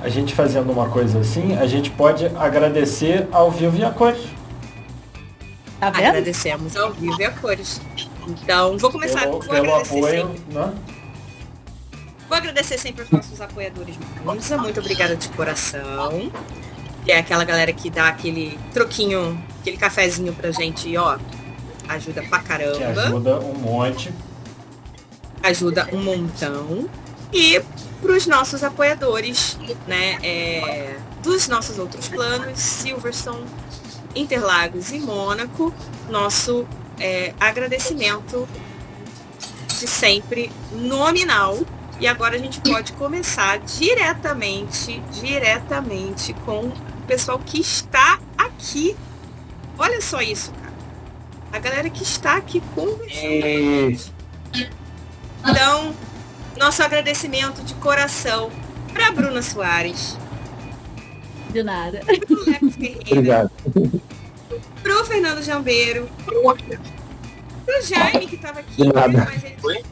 A 0.00 0.08
gente 0.08 0.34
fazendo 0.34 0.70
uma 0.70 0.88
coisa 0.88 1.20
assim, 1.20 1.56
a 1.56 1.66
gente 1.66 1.90
pode 1.90 2.26
agradecer 2.36 3.26
ao 3.32 3.50
vivo 3.50 3.76
e 3.78 3.84
a 3.84 3.90
cores. 3.90 4.22
Tá 5.80 5.90
vendo? 5.90 6.06
Agradecemos 6.06 6.76
ao 6.76 6.92
vivo 6.92 7.20
e 7.20 7.24
a 7.24 7.30
cores. 7.30 7.80
Então, 8.28 8.76
vou 8.78 8.90
começar 8.90 9.20
Pelo, 9.20 9.32
vou 9.32 9.40
pelo 9.40 9.56
agradecer 9.74 9.96
apoio, 9.98 10.26
sempre- 10.28 10.54
né? 10.54 10.74
Vou 12.28 12.36
agradecer 12.38 12.78
sempre 12.78 13.02
aos 13.02 13.10
nossos 13.10 13.40
apoiadores 13.40 13.96
Monza. 14.24 14.58
Muito 14.58 14.80
obrigada 14.80 15.14
de 15.16 15.28
coração. 15.30 16.30
Que 17.06 17.12
é 17.12 17.18
aquela 17.18 17.44
galera 17.44 17.72
que 17.72 17.88
dá 17.88 18.08
aquele 18.08 18.58
troquinho, 18.74 19.40
aquele 19.60 19.76
cafezinho 19.76 20.32
pra 20.34 20.50
gente, 20.50 20.94
ó. 20.96 21.16
Ajuda 21.88 22.20
pra 22.24 22.40
Que 22.40 22.44
caramba. 22.48 23.00
ajuda 23.02 23.40
um 23.40 23.54
monte. 23.54 24.12
ajuda 25.42 25.88
um 25.92 26.02
montão. 26.02 26.88
E 27.32 27.62
para 28.02 28.12
os 28.12 28.26
nossos 28.26 28.64
apoiadores, 28.64 29.56
né, 29.86 30.18
é, 30.22 30.96
dos 31.22 31.46
nossos 31.46 31.78
outros 31.78 32.08
planos, 32.08 32.58
Silverstone, 32.58 33.46
Interlagos 34.14 34.90
e 34.90 34.98
Mônaco, 34.98 35.72
nosso 36.10 36.66
é, 36.98 37.32
agradecimento 37.38 38.48
de 39.68 39.86
sempre 39.86 40.50
nominal. 40.72 41.58
E 42.00 42.06
agora 42.08 42.34
a 42.34 42.38
gente 42.38 42.60
pode 42.60 42.92
começar 42.94 43.58
diretamente, 43.60 45.00
diretamente 45.12 46.34
com 46.44 46.72
pessoal 47.06 47.38
que 47.38 47.60
está 47.60 48.18
aqui. 48.36 48.96
Olha 49.78 50.00
só 50.00 50.20
isso, 50.20 50.52
cara. 50.52 50.72
A 51.52 51.58
galera 51.58 51.88
que 51.90 52.02
está 52.02 52.36
aqui 52.36 52.60
conversando. 52.74 53.40
com 53.40 53.46
a 53.46 53.90
gente. 53.90 54.12
Então, 55.48 55.94
nosso 56.58 56.82
agradecimento 56.82 57.62
de 57.62 57.74
coração 57.74 58.50
para 58.92 59.10
Bruna 59.12 59.42
Soares, 59.42 60.16
De 61.50 61.62
nada. 61.62 62.00
pro 62.26 62.44
Leco 62.50 62.70
Ferreira, 62.70 63.02
Obrigado. 63.12 63.50
pro 64.82 65.04
Fernando 65.04 65.42
Jambeiro, 65.42 66.08
pro 66.24 67.82
Jaime 67.82 68.26
que 68.26 68.36
estava 68.36 68.60
aqui, 68.60 68.82
De 68.82 68.88
nada. 68.92 69.24
mas 69.30 69.44
ele 69.44 69.84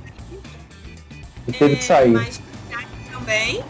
teve 1.58 1.76
que 1.76 1.84
sair. 1.84 2.10
mas 2.10 2.38
pro 2.38 2.72
Jaime 2.72 2.88
também. 3.12 3.64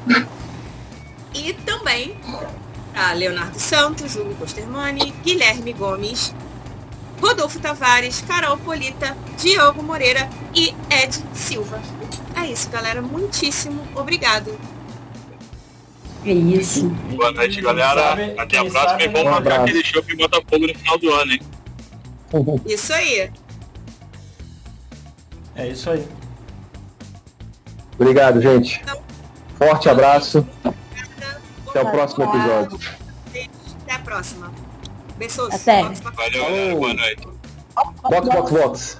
E 1.34 1.52
também 1.52 2.16
a 2.94 3.12
Leonardo 3.12 3.58
Santos, 3.58 4.16
Hugo 4.16 4.34
Costermani, 4.36 5.12
Guilherme 5.24 5.72
Gomes, 5.72 6.34
Rodolfo 7.20 7.58
Tavares, 7.60 8.20
Carol 8.26 8.56
Polita, 8.58 9.16
Diogo 9.38 9.82
Moreira 9.82 10.28
e 10.54 10.74
Ed 10.90 11.18
Silva. 11.34 11.80
É 12.36 12.46
isso, 12.46 12.68
galera. 12.70 13.00
Muitíssimo 13.02 13.80
obrigado. 13.94 14.58
É 16.26 16.32
isso. 16.32 16.88
Boa 16.88 17.32
noite, 17.32 17.60
galera. 17.60 18.00
Sabe- 18.10 18.34
Até 18.38 18.58
a 18.58 18.64
próxima 18.64 19.02
e 19.02 19.08
vamos 19.08 19.24
marcar 19.24 19.38
abraço. 19.38 19.62
aquele 19.62 19.84
show 19.84 20.02
em 20.08 20.16
Botafogo 20.16 20.66
no 20.66 20.74
final 20.74 20.98
do 20.98 21.12
ano, 21.12 21.32
hein? 21.32 21.40
Isso 22.66 22.92
aí. 22.92 23.30
É 25.56 25.68
isso 25.68 25.88
aí. 25.88 26.04
Obrigado, 27.96 28.40
gente. 28.40 28.82
Forte 29.56 29.88
abraço. 29.88 30.44
Até 31.74 31.88
o 31.88 31.90
próximo 31.90 32.24
episódio. 32.24 32.78
Até 33.82 33.94
a 33.94 33.98
próxima. 33.98 34.52
Beijos. 35.16 35.52
Até. 35.52 35.82
Valeu, 35.82 36.44
galera. 36.44 36.76
Boa 36.76 36.94
noite. 36.94 37.28
Box, 38.08 38.28
box, 38.28 38.50
box. 38.52 38.98